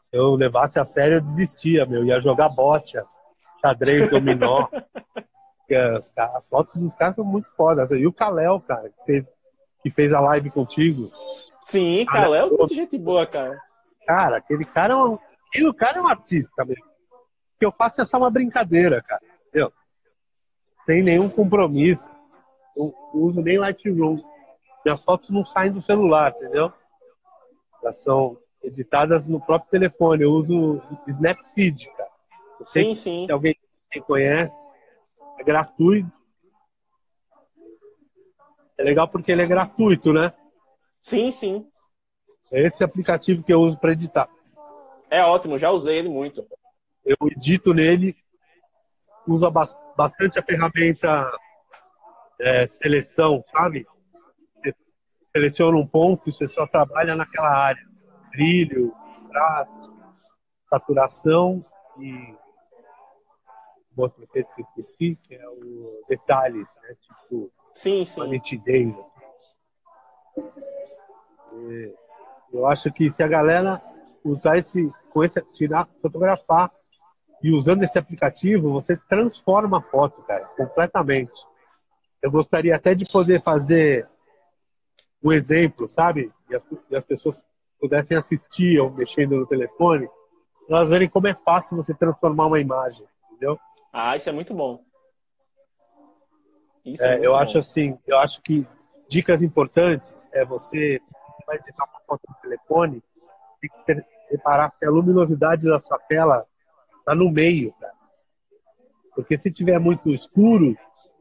Se 0.05 0.17
eu 0.17 0.35
levasse 0.35 0.79
a 0.81 0.85
sério, 0.85 1.19
eu 1.19 1.23
desistia, 1.23 1.87
meu. 1.87 2.05
Ia 2.05 2.21
jogar 2.21 2.49
bote, 2.49 2.99
xadrez, 3.65 4.11
dominó. 4.11 4.67
as, 5.73 6.13
as, 6.17 6.49
fotos 6.49 6.77
dos 6.77 6.95
caras 6.95 7.15
são 7.15 7.25
muito 7.25 7.49
fodas. 7.57 7.93
E 7.93 8.05
o 8.07 8.13
Kalel, 8.13 8.61
cara, 8.61 8.89
que 8.91 9.05
fez, 9.05 9.33
que 9.83 9.91
fez 9.91 10.13
a 10.13 10.21
live 10.21 10.51
contigo. 10.51 11.09
Sim, 11.65 12.05
Kalel 12.07 12.47
é 12.47 12.51
muito 12.51 12.75
gente 12.75 12.99
boa, 12.99 13.25
cara. 13.25 13.61
Cara, 14.05 14.39
aquele 14.39 14.65
cara 14.65 14.95
é 14.95 14.97
um, 14.97 15.19
aquele 15.47 15.73
cara 15.73 15.99
é 15.99 16.03
um 16.03 16.09
artista 16.09 16.65
mesmo. 16.65 16.85
O 16.85 17.59
que 17.61 17.67
eu 17.67 17.71
faço 17.71 18.01
é 18.01 18.05
só 18.05 18.19
uma 18.19 18.31
brincadeira, 18.31 19.01
cara. 19.01 19.23
Entendeu? 19.51 19.73
Sem 20.87 21.03
nenhum 21.03 21.29
compromisso. 21.29 22.13
Não 22.77 22.95
uso 23.13 23.43
nem 23.43 23.59
Lightroom. 23.59 24.23
Minhas 24.85 25.05
fotos 25.05 25.31
não 25.31 25.45
saem 25.45 25.73
do 25.73 25.83
celular, 25.83 26.33
entendeu? 26.37 26.73
Elas 27.83 27.97
são 28.03 28.39
editadas 28.63 29.29
no 29.29 29.41
próprio 29.41 29.71
telefone. 29.71 30.23
Eu 30.23 30.33
uso 30.33 30.81
Snapseed, 31.09 31.91
cara. 31.97 32.11
Sim, 32.67 32.95
sim. 32.95 33.27
Se 33.27 33.33
alguém 33.33 33.57
conhece, 34.07 34.55
é 35.39 35.43
gratuito. 35.43 36.11
É 38.79 38.83
legal 38.83 39.09
porque 39.09 39.33
ele 39.33 39.43
é 39.43 39.47
gratuito, 39.47 40.13
né? 40.13 40.33
Sim, 41.03 41.33
sim. 41.33 41.69
É 42.53 42.63
esse 42.63 42.85
aplicativo 42.85 43.43
que 43.43 43.53
eu 43.53 43.61
uso 43.61 43.79
para 43.79 43.93
editar. 43.93 44.29
É 45.11 45.23
ótimo, 45.23 45.59
já 45.59 45.71
usei 45.71 45.99
ele 45.99 46.09
muito. 46.09 46.47
Eu 47.05 47.17
edito 47.31 47.75
nele, 47.75 48.17
uso 49.27 49.51
bastante 49.97 50.39
a 50.39 50.43
ferramenta 50.43 51.31
é, 52.41 52.67
seleção, 52.67 53.45
sabe? 53.53 53.87
Você 54.57 54.75
seleciona 55.33 55.77
um 55.77 55.87
ponto 55.87 56.29
e 56.29 56.33
você 56.33 56.49
só 56.49 56.67
trabalha 56.67 57.15
naquela 57.15 57.51
área. 57.51 57.83
Brilho, 58.31 58.95
traço, 59.29 59.93
saturação 60.69 61.65
e 61.99 62.35
um 63.97 64.03
outro 64.03 64.23
efeito 64.23 64.49
que 64.55 64.61
eu 64.61 64.65
esqueci, 64.65 65.19
que 65.23 65.35
é 65.35 65.49
o 65.49 66.05
detalhes, 66.09 66.69
né? 66.83 66.95
Tipo, 67.01 67.53
sim, 67.75 68.07
sim. 68.07 68.21
a 68.21 68.27
nitidez. 68.27 68.95
E 71.53 71.95
eu 72.53 72.67
acho 72.67 72.93
que 72.93 73.11
se 73.11 73.23
a 73.23 73.29
galera 73.29 73.83
usar 74.25 74.57
esse, 74.57 74.91
com 75.13 75.25
esse, 75.25 75.41
tirar, 75.53 75.89
fotografar 76.01 76.71
e 77.43 77.53
usando 77.53 77.83
esse 77.83 77.99
aplicativo, 77.99 78.73
você 78.73 78.97
transforma 78.97 79.79
a 79.79 79.83
foto, 79.83 80.23
cara, 80.23 80.45
completamente. 80.57 81.47
Eu 82.23 82.31
gostaria 82.31 82.75
até 82.77 82.95
de 82.95 83.11
poder 83.11 83.43
fazer 83.43 84.07
um 85.23 85.33
exemplo, 85.33 85.89
sabe? 85.89 86.33
E 86.51 86.57
as, 86.57 86.67
e 86.91 86.97
as 86.97 87.05
pessoas 87.05 87.41
pudessem 87.81 88.17
assistir 88.17 88.79
ou 88.79 88.91
mexendo 88.91 89.37
no 89.37 89.47
telefone, 89.47 90.09
elas 90.69 90.91
verem 90.91 91.09
como 91.09 91.29
é 91.29 91.35
fácil 91.35 91.77
você 91.77 91.95
transformar 91.95 92.47
uma 92.47 92.61
imagem, 92.61 93.07
entendeu? 93.31 93.59
Ah, 93.93 94.17
isso 94.17 94.29
é 94.29 94.33
muito 94.33 94.55
bom. 94.55 94.85
Isso 96.85 97.03
é, 97.03 97.17
é 97.17 97.27
eu 97.27 97.33
bom. 97.33 97.39
acho 97.39 97.59
assim, 97.59 97.99
eu 98.07 98.19
acho 98.19 98.43
que 98.43 98.67
dicas 99.09 99.43
importantes 99.43 100.29
é 100.33 100.45
você 100.45 101.01
vai 101.47 101.57
editar 101.57 101.85
uma 101.85 102.01
foto 102.07 102.23
no 102.29 102.35
telefone, 102.43 103.03
tem 103.61 103.71
que 103.97 104.05
reparar 104.31 104.71
se 104.71 104.85
a 104.85 104.91
luminosidade 104.91 105.65
da 105.65 105.81
sua 105.81 105.99
tela 105.99 106.47
está 107.01 107.15
no 107.15 107.31
meio, 107.31 107.73
cara. 107.75 107.93
Porque 109.15 109.37
se 109.37 109.51
tiver 109.51 109.79
muito 109.79 110.11
escuro, 110.11 110.77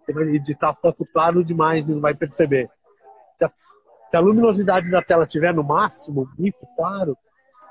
você 0.05 0.13
vai 0.13 0.23
editar 0.35 0.69
a 0.69 0.75
foto 0.75 1.05
claro 1.11 1.43
demais 1.43 1.89
e 1.89 1.93
não 1.93 2.01
vai 2.01 2.13
perceber. 2.13 2.69
Se 4.09 4.17
a, 4.17 4.19
luminosidade 4.19 4.89
da 4.89 5.03
tela 5.03 5.25
estiver 5.25 5.53
no 5.53 5.63
máximo, 5.63 6.27
muito 6.37 6.65
claro, 6.75 7.15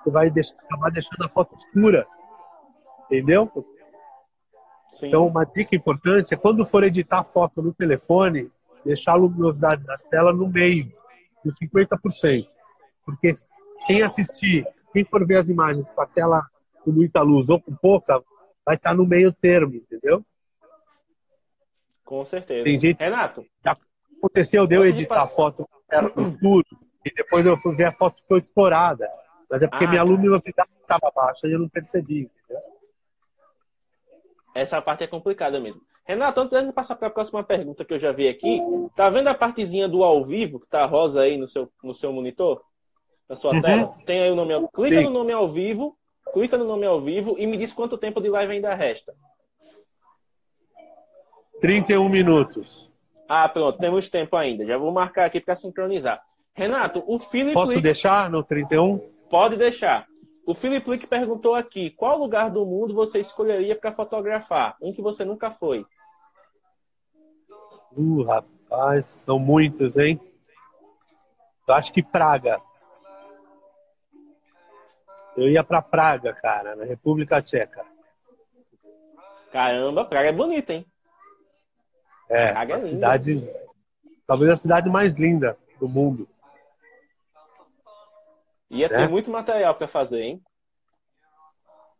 você 0.05 0.11
vai 0.11 0.31
deixar, 0.31 0.55
acabar 0.55 0.91
deixando 0.91 1.25
a 1.25 1.29
foto 1.29 1.57
escura. 1.57 2.07
Entendeu? 3.07 3.51
Sim. 4.93 5.09
Então, 5.09 5.27
uma 5.27 5.45
dica 5.45 5.75
importante 5.75 6.33
é 6.33 6.37
quando 6.37 6.65
for 6.65 6.85
editar 6.85 7.25
foto 7.25 7.61
no 7.61 7.75
telefone, 7.75 8.51
deixar 8.85 9.13
a 9.13 9.17
luminosidade 9.17 9.83
da 9.85 9.99
tela 9.99 10.33
no 10.33 10.49
meio, 10.49 10.93
no 11.45 11.53
50%. 11.53 12.47
Porque 13.05 13.35
quem 13.87 14.03
assistir, 14.03 14.67
quem 14.93 15.05
for 15.05 15.27
ver 15.27 15.39
as 15.39 15.49
imagens 15.49 15.89
com 15.89 16.03
a 16.03 16.07
tela 16.07 16.47
com 16.85 16.91
muita 16.91 17.23
luz 17.23 17.49
ou 17.49 17.61
com 17.61 17.75
pouca, 17.75 18.23
vai 18.65 18.77
estar 18.77 18.95
no 18.95 19.07
meio 19.07 19.33
termo, 19.33 19.75
entendeu? 19.75 20.25
Com 22.05 22.25
certeza. 22.25 22.65
Tem 22.65 22.79
gente, 22.79 22.99
Renato. 22.99 23.45
Já 23.65 23.77
aconteceu 24.19 24.67
de 24.67 24.77
eu 24.77 24.85
editar 24.85 25.23
a 25.23 25.27
foto 25.27 25.67
com 25.67 25.77
a 25.77 25.83
tela 25.89 26.09
escuro 26.17 26.67
e 27.05 27.11
depois 27.15 27.45
eu 27.45 27.57
fui 27.59 27.75
ver 27.75 27.85
a 27.85 27.93
foto 27.93 28.21
ficou 28.21 28.39
explorada. 28.39 29.09
Mas 29.51 29.63
é 29.63 29.69
porque 29.69 29.85
ah, 29.85 29.91
minha 29.91 30.03
luminosidade 30.03 30.71
estava 30.81 31.11
baixa 31.15 31.47
e 31.47 31.53
eu 31.53 31.59
não 31.59 31.69
percebi, 31.69 32.23
entendeu? 32.23 32.63
Essa 34.55 34.83
parte 34.83 35.05
é 35.05 35.07
complicada 35.07 35.61
mesmo. 35.61 35.81
Renato, 36.05 36.41
antes 36.41 36.65
de 36.65 36.73
passar 36.73 36.97
para 36.97 37.09
a 37.09 37.11
próxima 37.11 37.45
pergunta 37.45 37.85
que 37.85 37.95
eu 37.95 37.99
já 37.99 38.13
vi 38.13 38.29
aqui, 38.29 38.61
tá 38.97 39.11
vendo 39.11 39.29
a 39.29 39.35
partezinha 39.35 39.89
do 39.89 40.03
ao 40.03 40.25
vivo 40.25 40.59
que 40.59 40.67
tá 40.67 40.85
rosa 40.87 41.21
aí 41.21 41.37
no 41.37 41.47
seu, 41.47 41.71
no 41.83 41.95
seu 41.95 42.13
monitor? 42.13 42.63
na 43.29 43.37
sua 43.37 43.55
uhum. 43.55 43.61
tela. 43.61 43.95
Tem 44.07 44.23
aí 44.23 44.31
o 44.31 44.35
nome. 44.35 44.55
Clica 44.73 45.01
Sim. 45.01 45.05
no 45.05 45.11
nome 45.11 45.33
ao 45.33 45.49
vivo, 45.49 45.97
clica 46.33 46.57
no 46.57 46.65
nome 46.65 46.87
ao 46.87 47.01
vivo 47.01 47.37
e 47.39 47.47
me 47.47 47.57
diz 47.57 47.73
quanto 47.73 47.99
tempo 47.99 48.21
de 48.21 48.29
live 48.29 48.53
ainda 48.53 48.75
resta. 48.75 49.15
31 51.61 52.09
minutos. 52.09 52.93
Ah, 53.29 53.49
pronto, 53.49 53.79
temos 53.79 54.09
tempo 54.09 54.37
ainda. 54.37 54.65
Já 54.65 54.79
vou 54.79 54.93
marcar 54.93 55.27
aqui 55.27 55.41
para 55.41 55.57
sincronizar. 55.57 56.23
Renato, 56.55 57.05
o 57.07 57.19
Felipe. 57.19 57.55
Posso 57.55 57.81
deixar 57.81 58.31
no 58.31 58.43
31? 58.43 58.99
Pode 59.31 59.57
deixar. 59.57 60.07
O 60.47 60.55
Felipe 60.55 60.91
Lick 60.91 61.07
perguntou 61.07 61.55
aqui: 61.55 61.91
qual 61.91 62.19
lugar 62.19 62.51
do 62.51 62.65
mundo 62.65 62.95
você 62.95 63.21
escolheria 63.21 63.77
para 63.77 63.93
fotografar? 63.93 64.77
Um 64.81 64.93
que 64.93 65.03
você 65.03 65.25
nunca 65.25 65.51
foi. 65.51 65.85
Uh, 67.93 68.23
rapaz, 68.23 69.05
são 69.05 69.39
muitos, 69.39 69.97
hein? 69.97 70.21
Eu 71.69 71.75
acho 71.75 71.93
que 71.93 72.03
Praga. 72.03 72.61
Eu 75.39 75.49
ia 75.49 75.63
para 75.63 75.81
Praga, 75.81 76.33
cara, 76.33 76.75
na 76.75 76.85
República 76.85 77.41
Tcheca. 77.41 77.87
Caramba, 79.53 80.05
Praga 80.05 80.31
é 80.31 80.33
bonita, 80.33 80.73
hein? 80.73 80.85
É, 82.29 82.53
Praga 82.53 82.75
é 82.75 82.81
cidade, 82.81 83.49
talvez 84.27 84.51
a 84.51 84.57
cidade 84.57 84.91
mais 84.91 85.15
linda 85.15 85.57
do 85.79 85.89
mundo. 85.89 86.29
Ia 88.69 88.89
ter 88.89 89.03
é? 89.03 89.09
muito 89.09 89.31
material 89.31 89.77
para 89.77 89.87
fazer, 89.87 90.21
hein? 90.23 90.43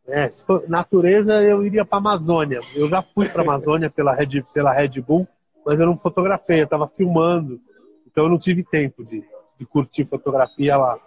É, 0.09 0.29
natureza, 0.67 1.41
eu 1.43 1.65
iria 1.65 1.85
para 1.85 1.99
Amazônia. 1.99 2.59
Eu 2.75 2.89
já 2.89 3.03
fui 3.03 3.29
para 3.29 3.43
Amazônia 3.43 3.89
pela 3.89 4.15
Red, 4.15 4.43
pela 4.53 4.73
Red 4.73 5.01
Bull, 5.01 5.27
mas 5.65 5.79
eu 5.79 5.87
não 5.87 5.97
fotografei, 5.97 6.61
eu 6.61 6.65
estava 6.65 6.89
filmando. 6.89 7.61
Então 8.05 8.25
eu 8.25 8.31
não 8.31 8.39
tive 8.39 8.65
tempo 8.65 9.05
de, 9.05 9.25
de 9.57 9.65
curtir 9.65 10.07
fotografia 10.07 10.77
lá. 10.77 10.99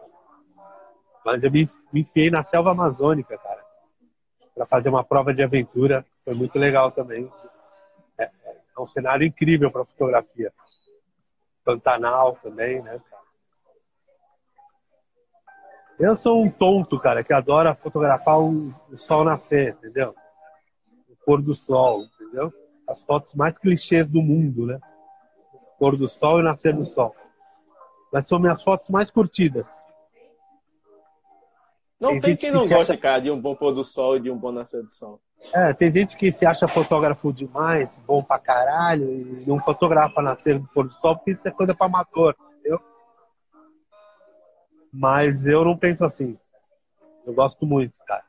Mas 1.25 1.43
eu 1.43 1.51
me, 1.51 1.69
me 1.91 2.01
enfiei 2.01 2.29
na 2.29 2.43
selva 2.43 2.71
amazônica, 2.71 3.37
cara, 3.37 3.63
para 4.55 4.65
fazer 4.65 4.89
uma 4.89 5.03
prova 5.03 5.33
de 5.33 5.43
aventura. 5.43 6.05
Foi 6.25 6.33
muito 6.33 6.57
legal 6.57 6.91
também. 6.91 7.31
É, 8.17 8.23
é 8.77 8.81
um 8.81 8.87
cenário 8.87 9.25
incrível 9.25 9.71
para 9.71 9.85
fotografia. 9.85 10.51
Pantanal 11.63 12.35
também, 12.41 12.81
né? 12.81 12.99
Eu 15.99 16.15
sou 16.15 16.43
um 16.43 16.49
tonto, 16.49 16.97
cara, 16.97 17.23
que 17.23 17.31
adora 17.31 17.75
fotografar 17.75 18.39
o, 18.39 18.73
o 18.91 18.97
sol 18.97 19.23
nascer, 19.23 19.75
entendeu? 19.75 20.15
O 21.07 21.15
pôr 21.23 21.39
do 21.43 21.53
sol, 21.53 22.05
entendeu? 22.05 22.51
As 22.89 23.03
fotos 23.03 23.35
mais 23.35 23.55
clichês 23.55 24.09
do 24.09 24.19
mundo, 24.19 24.65
né? 24.65 24.79
O 25.53 25.77
pôr 25.77 25.95
do 25.95 26.09
sol 26.09 26.39
e 26.39 26.43
nascer 26.43 26.73
do 26.73 26.85
sol. 26.87 27.15
Mas 28.11 28.27
são 28.27 28.39
minhas 28.39 28.63
fotos 28.63 28.89
mais 28.89 29.11
curtidas. 29.11 29.83
Não 32.01 32.09
tem, 32.13 32.21
tem 32.21 32.35
quem 32.35 32.51
não 32.51 32.63
que 32.63 32.69
gosta, 32.69 32.93
acha... 32.93 33.01
cara, 33.01 33.19
de 33.21 33.29
um 33.29 33.39
bom 33.39 33.55
pôr 33.55 33.71
do 33.75 33.83
sol 33.83 34.17
e 34.17 34.21
de 34.21 34.31
um 34.31 34.35
bom 34.35 34.51
nascer 34.51 34.81
do 34.81 34.89
sol. 34.89 35.21
É, 35.53 35.71
tem 35.71 35.93
gente 35.93 36.17
que 36.17 36.31
se 36.31 36.47
acha 36.47 36.67
fotógrafo 36.67 37.31
demais, 37.31 37.99
bom 38.07 38.23
pra 38.23 38.39
caralho, 38.39 39.07
e 39.11 39.45
não 39.45 39.59
fotografa 39.59 40.19
nascer 40.19 40.57
do 40.57 40.67
pôr 40.69 40.87
do 40.87 40.93
sol, 40.93 41.15
porque 41.15 41.31
isso 41.31 41.47
é 41.47 41.51
coisa 41.51 41.75
pra 41.75 41.85
amador, 41.85 42.35
entendeu? 42.57 42.79
Mas 44.91 45.45
eu 45.45 45.63
não 45.63 45.77
penso 45.77 46.03
assim. 46.03 46.37
Eu 47.23 47.35
gosto 47.35 47.67
muito, 47.67 47.99
cara, 48.07 48.23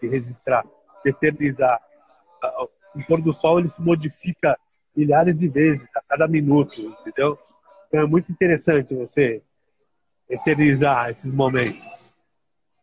de 0.00 0.08
registrar, 0.08 0.64
de 1.04 1.10
eternizar. 1.10 1.78
O 2.94 3.06
pôr 3.06 3.20
do 3.20 3.34
sol 3.34 3.58
ele 3.58 3.68
se 3.68 3.82
modifica 3.82 4.58
milhares 4.96 5.38
de 5.38 5.50
vezes 5.50 5.86
a 5.94 6.00
cada 6.00 6.26
minuto, 6.26 6.80
entendeu? 6.80 7.38
Então 7.88 8.00
é 8.00 8.06
muito 8.06 8.32
interessante 8.32 8.94
você 8.94 9.42
eternizar 10.30 11.10
esses 11.10 11.30
momentos. 11.30 12.16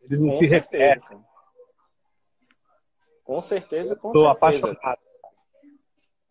Eles 0.06 0.20
não 0.20 0.30
com 0.30 0.36
se 0.36 0.46
repetem. 0.46 1.18
Com 3.24 3.42
certeza, 3.42 3.96
com 3.96 4.08
Estou 4.08 4.28
apaixonado. 4.28 5.00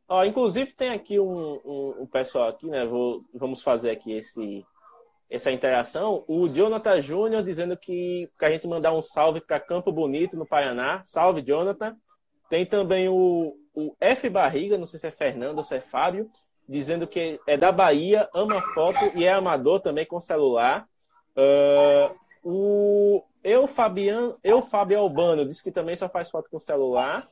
Ó, 0.08 0.24
inclusive 0.24 0.72
tem 0.74 0.90
aqui 0.90 1.20
um, 1.20 1.60
um, 1.66 1.96
um 2.02 2.08
pessoal 2.08 2.50
aqui, 2.50 2.68
né? 2.68 2.86
Vou, 2.86 3.24
vamos 3.34 3.62
fazer 3.62 3.90
aqui 3.90 4.14
esse, 4.14 4.66
essa 5.30 5.52
interação. 5.52 6.24
O 6.28 6.48
Jonathan 6.48 7.02
Júnior 7.02 7.44
dizendo 7.44 7.76
que, 7.76 8.30
que 8.38 8.46
a 8.46 8.50
gente 8.50 8.68
mandar 8.68 8.94
um 8.94 9.02
salve 9.02 9.42
para 9.42 9.60
Campo 9.60 9.92
Bonito, 9.92 10.38
no 10.38 10.46
Paraná. 10.46 11.02
Salve, 11.06 11.42
Jonathan. 11.42 11.96
Tem 12.50 12.66
também 12.66 13.10
o, 13.10 13.58
o 13.74 13.96
F 14.00 14.30
Barriga, 14.30 14.78
não 14.78 14.86
sei 14.86 15.00
se 15.00 15.08
é 15.08 15.12
Fernando 15.12 15.58
ou 15.58 15.64
se 15.64 15.76
é 15.76 15.82
Fábio, 15.82 16.30
dizendo 16.70 17.08
que 17.08 17.40
é 17.48 17.58
da 17.58 17.72
Bahia, 17.72 18.30
ama 18.34 18.62
foto 18.74 19.18
e 19.18 19.26
é 19.26 19.32
amador 19.32 19.80
também 19.82 20.06
com 20.06 20.22
celular. 20.22 20.88
Uh, 21.36 22.16
o 22.44 23.24
eu, 23.46 23.68
Fabian, 23.68 24.36
eu, 24.44 24.60
Fábio 24.60 25.00
Albano, 25.00 25.48
disse 25.48 25.64
que 25.64 25.72
também 25.72 25.96
só 25.96 26.10
faz 26.10 26.32
foto 26.32 26.50
com 26.50 26.60
celular. 26.60 27.30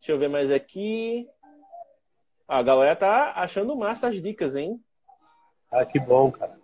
Deixa 0.00 0.12
eu 0.12 0.18
ver 0.18 0.28
mais 0.28 0.50
aqui. 0.50 1.28
A 2.48 2.62
galera 2.62 2.96
tá 2.96 3.34
achando 3.36 3.76
massa 3.76 4.08
as 4.08 4.22
dicas, 4.22 4.56
hein? 4.56 4.82
Ah, 5.70 5.84
que 5.84 6.00
bom, 6.00 6.32
cara. 6.32 6.58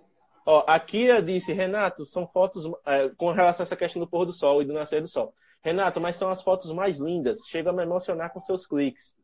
Ó, 0.46 0.64
a 0.66 0.80
Kira 0.80 1.22
disse, 1.22 1.52
Renato, 1.52 2.06
são 2.06 2.26
fotos 2.26 2.64
é, 2.86 3.10
com 3.10 3.30
relação 3.30 3.64
a 3.64 3.66
essa 3.66 3.76
questão 3.76 4.00
do 4.00 4.08
pôr 4.08 4.24
do 4.24 4.32
sol 4.32 4.62
e 4.62 4.64
do 4.64 4.72
nascer 4.72 5.02
do 5.02 5.08
sol. 5.08 5.34
Renato, 5.62 6.00
mas 6.00 6.16
são 6.16 6.30
as 6.30 6.42
fotos 6.42 6.72
mais 6.72 6.98
lindas. 6.98 7.40
Chega 7.46 7.68
a 7.68 7.72
me 7.74 7.82
emocionar 7.82 8.32
com 8.32 8.40
seus 8.40 8.66
cliques. 8.66 9.14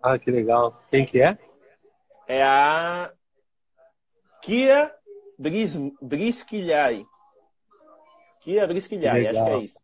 Ah, 0.00 0.16
que 0.16 0.30
legal. 0.30 0.80
Quem 0.88 1.04
que 1.04 1.20
é? 1.20 1.36
É 2.28 2.44
a 2.44 3.12
Kia 4.40 4.94
Bris, 5.36 5.76
Brisquilhai. 6.00 7.04
Kia 8.40 8.66
Brisquilhai, 8.66 9.26
acho 9.26 9.44
que 9.44 9.50
é 9.50 9.58
isso. 9.58 9.78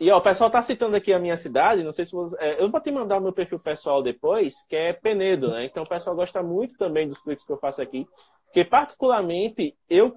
E 0.00 0.10
ó, 0.10 0.16
o 0.16 0.22
pessoal 0.22 0.50
tá 0.50 0.62
citando 0.62 0.96
aqui 0.96 1.12
a 1.12 1.18
minha 1.18 1.36
cidade, 1.36 1.84
não 1.84 1.92
sei 1.92 2.06
se 2.06 2.12
você. 2.12 2.34
É, 2.40 2.62
eu 2.62 2.70
vou 2.70 2.80
te 2.80 2.90
mandar 2.90 3.18
o 3.18 3.20
meu 3.20 3.34
perfil 3.34 3.58
pessoal 3.58 4.02
depois, 4.02 4.62
que 4.66 4.74
é 4.74 4.94
Penedo, 4.94 5.50
né? 5.50 5.66
Então 5.66 5.82
o 5.82 5.88
pessoal 5.88 6.16
gosta 6.16 6.42
muito 6.42 6.78
também 6.78 7.06
dos 7.06 7.18
cliques 7.18 7.44
que 7.44 7.52
eu 7.52 7.58
faço 7.58 7.82
aqui. 7.82 8.08
Porque, 8.46 8.64
particularmente, 8.64 9.76
eu 9.88 10.16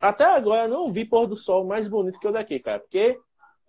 até 0.00 0.24
agora 0.24 0.66
não 0.66 0.92
vi 0.92 1.04
pôr 1.04 1.26
do 1.28 1.36
sol 1.36 1.64
mais 1.64 1.86
bonito 1.86 2.18
que 2.18 2.26
o 2.26 2.32
daqui, 2.32 2.58
cara. 2.58 2.80
Porque 2.80 3.16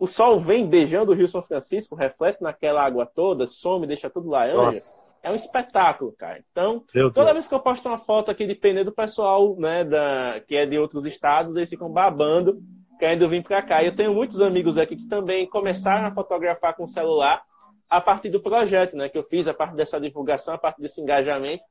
o 0.01 0.07
sol 0.07 0.39
vem 0.39 0.65
beijando 0.65 1.11
o 1.11 1.13
Rio 1.13 1.27
São 1.27 1.43
Francisco, 1.43 1.93
reflete 1.93 2.41
naquela 2.41 2.83
água 2.83 3.05
toda, 3.05 3.45
some, 3.45 3.85
deixa 3.85 4.09
tudo 4.09 4.31
laranja. 4.31 4.63
Nossa. 4.63 5.15
É 5.21 5.29
um 5.29 5.35
espetáculo, 5.35 6.11
cara. 6.13 6.43
Então, 6.51 6.83
Meu 6.91 7.11
toda 7.11 7.25
Deus. 7.25 7.33
vez 7.33 7.47
que 7.47 7.53
eu 7.53 7.59
posto 7.59 7.87
uma 7.87 7.99
foto 7.99 8.31
aqui 8.31 8.47
de 8.47 8.55
Penedo, 8.55 8.91
pessoal, 8.91 9.55
né, 9.59 9.83
da, 9.83 10.41
que 10.47 10.55
é 10.55 10.65
de 10.65 10.79
outros 10.79 11.05
estados, 11.05 11.55
eles 11.55 11.69
ficam 11.69 11.87
babando 11.87 12.59
querendo 12.97 13.29
vir 13.29 13.43
para 13.43 13.61
cá. 13.61 13.83
Eu 13.83 13.95
tenho 13.95 14.11
muitos 14.11 14.41
amigos 14.41 14.75
aqui 14.75 14.95
que 14.95 15.07
também 15.07 15.45
começaram 15.47 16.07
a 16.07 16.11
fotografar 16.11 16.75
com 16.75 16.87
celular 16.87 17.43
a 17.87 18.01
partir 18.01 18.29
do 18.29 18.41
projeto, 18.41 18.97
né, 18.97 19.07
que 19.07 19.19
eu 19.19 19.23
fiz, 19.23 19.47
a 19.47 19.53
partir 19.53 19.75
dessa 19.75 20.01
divulgação, 20.01 20.55
a 20.55 20.57
partir 20.57 20.81
desse 20.81 20.99
engajamento. 20.99 21.63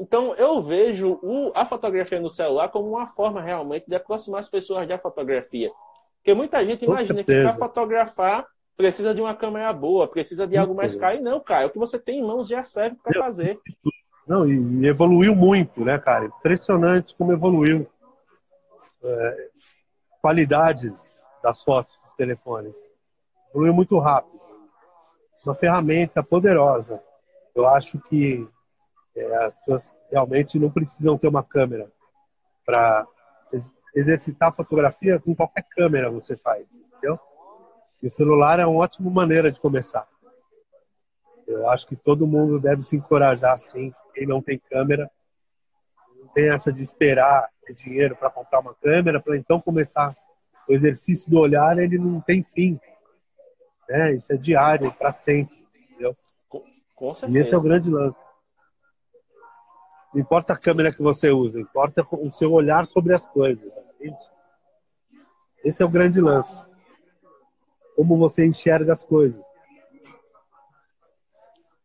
Então, 0.00 0.34
eu 0.36 0.62
vejo 0.62 1.20
o, 1.22 1.52
a 1.54 1.66
fotografia 1.66 2.18
no 2.18 2.30
celular 2.30 2.70
como 2.70 2.88
uma 2.88 3.08
forma 3.08 3.42
realmente 3.42 3.84
de 3.86 3.94
aproximar 3.94 4.40
as 4.40 4.48
pessoas 4.48 4.88
da 4.88 4.96
fotografia. 4.96 5.70
Porque 6.24 6.32
muita 6.32 6.64
gente 6.64 6.86
imagina 6.86 7.22
que 7.22 7.42
para 7.42 7.52
fotografar 7.52 8.46
precisa 8.74 9.14
de 9.14 9.20
uma 9.20 9.36
câmera 9.36 9.70
boa, 9.74 10.08
precisa 10.08 10.46
de 10.46 10.56
algo 10.56 10.74
mais 10.74 10.96
caro. 10.96 11.18
E 11.18 11.20
não, 11.20 11.38
cara, 11.38 11.66
o 11.66 11.70
que 11.70 11.78
você 11.78 11.98
tem 11.98 12.20
em 12.20 12.26
mãos 12.26 12.48
já 12.48 12.64
serve 12.64 12.96
para 13.02 13.20
fazer. 13.20 13.60
Não, 14.26 14.48
e 14.48 14.86
evoluiu 14.86 15.36
muito, 15.36 15.84
né, 15.84 15.98
cara? 15.98 16.24
Impressionante 16.24 17.14
como 17.14 17.30
evoluiu. 17.30 17.86
É, 19.02 19.50
qualidade 20.22 20.96
das 21.42 21.62
fotos 21.62 21.94
dos 22.02 22.14
telefones. 22.14 22.74
Evoluiu 23.50 23.74
muito 23.74 23.98
rápido. 23.98 24.40
Uma 25.44 25.54
ferramenta 25.54 26.22
poderosa. 26.22 27.02
Eu 27.54 27.66
acho 27.66 27.98
que 27.98 28.48
é, 29.14 29.36
as 29.44 29.54
pessoas 29.56 29.92
realmente 30.10 30.58
não 30.58 30.70
precisam 30.70 31.18
ter 31.18 31.28
uma 31.28 31.44
câmera 31.44 31.92
para 32.64 33.06
exercitar 33.94 34.48
a 34.50 34.52
fotografia 34.52 35.20
com 35.20 35.34
qualquer 35.34 35.64
câmera 35.70 36.10
você 36.10 36.36
faz, 36.36 36.66
entendeu? 36.72 37.18
E 38.02 38.08
o 38.08 38.10
celular 38.10 38.58
é 38.58 38.66
uma 38.66 38.82
ótima 38.82 39.10
maneira 39.10 39.50
de 39.50 39.60
começar. 39.60 40.06
Eu 41.46 41.68
acho 41.70 41.86
que 41.86 41.96
todo 41.96 42.26
mundo 42.26 42.58
deve 42.58 42.82
se 42.82 42.96
encorajar, 42.96 43.58
sim. 43.58 43.92
Quem 44.14 44.26
não 44.26 44.42
tem 44.42 44.58
câmera, 44.58 45.10
não 46.18 46.28
tem 46.28 46.48
essa 46.48 46.72
de 46.72 46.82
esperar 46.82 47.48
ter 47.64 47.74
dinheiro 47.74 48.16
para 48.16 48.30
comprar 48.30 48.60
uma 48.60 48.74
câmera, 48.74 49.20
para 49.20 49.36
então 49.36 49.60
começar 49.60 50.14
o 50.68 50.72
exercício 50.72 51.30
do 51.30 51.38
olhar, 51.38 51.78
ele 51.78 51.98
não 51.98 52.20
tem 52.20 52.42
fim. 52.42 52.78
Né? 53.88 54.14
Isso 54.14 54.32
é 54.32 54.36
diário, 54.36 54.92
para 54.92 55.12
sempre. 55.12 55.56
Entendeu? 55.90 56.16
Com 56.94 57.12
certeza. 57.12 57.38
E 57.38 57.42
esse 57.42 57.54
é 57.54 57.58
o 57.58 57.62
grande 57.62 57.90
lance. 57.90 58.16
Não 60.14 60.20
importa 60.20 60.52
a 60.52 60.56
câmera 60.56 60.92
que 60.92 61.02
você 61.02 61.30
usa, 61.30 61.60
importa 61.60 62.06
o 62.12 62.30
seu 62.30 62.52
olhar 62.52 62.86
sobre 62.86 63.12
as 63.12 63.26
coisas. 63.26 63.76
Entende? 63.76 64.16
Esse 65.64 65.82
é 65.82 65.86
o 65.86 65.90
grande 65.90 66.20
lance. 66.20 66.64
Como 67.96 68.16
você 68.16 68.46
enxerga 68.46 68.92
as 68.92 69.02
coisas. 69.02 69.44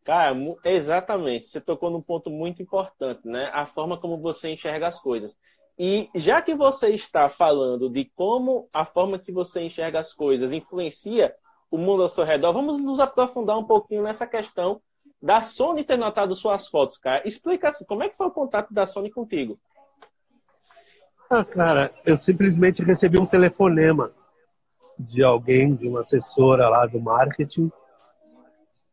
Cara, 0.04 0.36
exatamente. 0.64 1.50
Você 1.50 1.60
tocou 1.60 1.90
num 1.90 2.02
ponto 2.02 2.30
muito 2.30 2.62
importante, 2.62 3.28
né? 3.28 3.50
A 3.52 3.66
forma 3.66 4.00
como 4.00 4.20
você 4.20 4.50
enxerga 4.50 4.88
as 4.88 5.00
coisas. 5.00 5.36
E 5.78 6.10
já 6.14 6.42
que 6.42 6.54
você 6.54 6.90
está 6.90 7.30
falando 7.30 7.90
de 7.90 8.06
como 8.16 8.70
a 8.72 8.86
forma 8.86 9.18
que 9.18 9.32
você 9.32 9.62
enxerga 9.62 10.00
as 10.00 10.14
coisas 10.14 10.52
influencia 10.52 11.34
o 11.72 11.78
mundo 11.78 12.04
ao 12.04 12.10
seu 12.10 12.24
redor, 12.24 12.54
vamos 12.54 12.80
nos 12.80 13.00
aprofundar 13.00 13.58
um 13.58 13.64
pouquinho 13.64 14.04
nessa 14.04 14.28
questão 14.28 14.82
da 15.22 15.42
Sony 15.42 15.84
ter 15.84 15.98
notado 15.98 16.34
suas 16.34 16.68
fotos, 16.68 16.98
cara. 16.98 17.28
Explica 17.28 17.70
assim, 17.70 17.86
como 17.86 18.04
é 18.04 18.10
que 18.10 18.18
foi 18.18 18.28
o 18.28 18.32
contato 18.32 18.74
da 18.74 18.86
Sony 18.86 19.12
contigo? 19.12 19.60
Ah, 21.30 21.44
cara, 21.44 21.92
eu 22.06 22.18
simplesmente 22.18 22.82
recebi 22.82 23.20
um 23.20 23.26
telefonema 23.26 24.12
de 24.98 25.24
alguém, 25.24 25.76
de 25.76 25.88
uma 25.88 26.02
assessora 26.02 26.68
lá 26.68 26.86
do 26.88 27.00
marketing, 27.00 27.72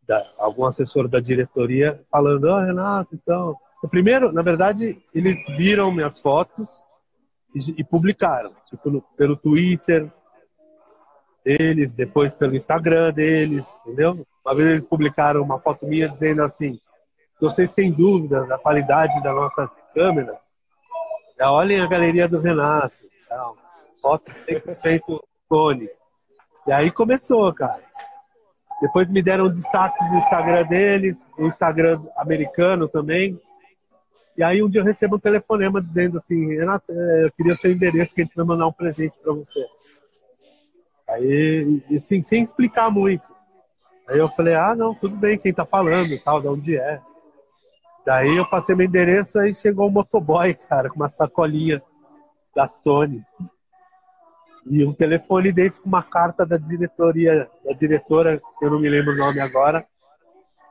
da, 0.07 0.25
algum 0.39 0.65
assessor 0.65 1.09
da 1.09 1.19
diretoria, 1.19 2.05
falando, 2.11 2.45
ó, 2.45 2.59
oh, 2.59 2.65
Renato, 2.65 3.15
então, 3.15 3.57
primeiro, 3.91 4.33
na 4.33 4.43
verdade, 4.43 5.03
eles 5.15 5.47
viram 5.57 5.93
minhas 5.93 6.21
fotos 6.21 6.85
e, 7.55 7.81
e 7.81 7.85
publicaram, 7.85 8.53
tipo, 8.69 8.91
no, 8.91 9.03
pelo 9.17 9.37
Twitter 9.37 10.13
deles, 11.45 11.95
depois 11.95 12.35
pelo 12.35 12.55
Instagram 12.55 13.13
deles, 13.13 13.79
entendeu? 13.81 14.27
Uma 14.47 14.55
vez 14.55 14.71
eles 14.71 14.85
publicaram 14.85 15.43
uma 15.43 15.59
foto 15.59 15.85
minha 15.89 16.09
dizendo 16.09 16.41
assim: 16.41 16.75
se 16.75 17.41
vocês 17.41 17.69
têm 17.73 17.91
dúvidas 17.91 18.47
da 18.47 18.57
qualidade 18.57 19.21
das 19.21 19.35
nossas 19.35 19.77
câmeras, 19.93 20.39
olhem 21.41 21.81
a 21.81 21.89
galeria 21.89 22.29
do 22.29 22.39
Renato, 22.39 22.95
foto 24.01 24.31
100% 24.49 25.21
Sony. 25.49 25.91
E 26.65 26.71
aí 26.73 26.93
começou, 26.93 27.53
cara. 27.53 27.83
Depois 28.81 29.09
me 29.09 29.21
deram 29.21 29.51
destaques 29.51 30.09
no 30.13 30.19
Instagram 30.19 30.65
deles, 30.69 31.17
no 31.37 31.49
Instagram 31.49 32.01
americano 32.17 32.87
também. 32.87 33.41
E 34.37 34.45
aí 34.45 34.63
um 34.63 34.71
dia 34.71 34.81
eu 34.81 34.85
recebo 34.85 35.17
um 35.17 35.19
telefonema 35.21 35.83
dizendo 35.83 36.19
assim, 36.19 36.55
Renato, 36.55 36.85
é, 36.93 37.25
eu 37.25 37.33
queria 37.33 37.57
seu 37.57 37.73
endereço 37.73 38.15
que 38.15 38.21
a 38.21 38.25
gente 38.25 38.37
vai 38.37 38.47
mandar 38.47 38.69
um 38.69 38.73
presente 38.73 39.17
para 39.21 39.33
você. 39.33 39.67
Aí, 41.09 41.83
assim, 41.97 42.23
sem 42.23 42.45
explicar 42.45 42.93
muito. 42.93 43.36
Aí 44.09 44.19
eu 44.19 44.29
falei, 44.29 44.55
ah, 44.55 44.75
não, 44.75 44.95
tudo 44.95 45.17
bem, 45.17 45.39
quem 45.39 45.53
tá 45.53 45.67
falando 45.67 46.19
tal, 46.23 46.41
de 46.41 46.49
onde 46.49 46.77
é. 46.77 47.01
Daí 48.05 48.37
eu 48.37 48.49
passei 48.49 48.77
meu 48.77 48.87
endereço 48.87 49.41
e 49.41 49.53
chegou 49.53 49.89
um 49.89 49.91
motoboy, 49.91 50.55
cara, 50.55 50.89
com 50.89 50.97
uma 50.97 51.09
sacolinha 51.09 51.83
da 52.55 52.69
Sony. 52.69 53.25
E 54.69 54.85
um 54.85 54.93
telefone 54.93 55.53
dentro 55.53 55.83
com 55.83 55.89
uma 55.89 56.03
carta 56.03 56.47
da 56.47 56.57
diretoria, 56.57 57.51
da 57.65 57.75
diretora, 57.75 58.41
que 58.59 58.65
eu 58.65 58.71
não 58.71 58.81
me 58.81 58.89
lembro 58.89 59.13
o 59.13 59.17
nome 59.17 59.41
agora, 59.41 59.85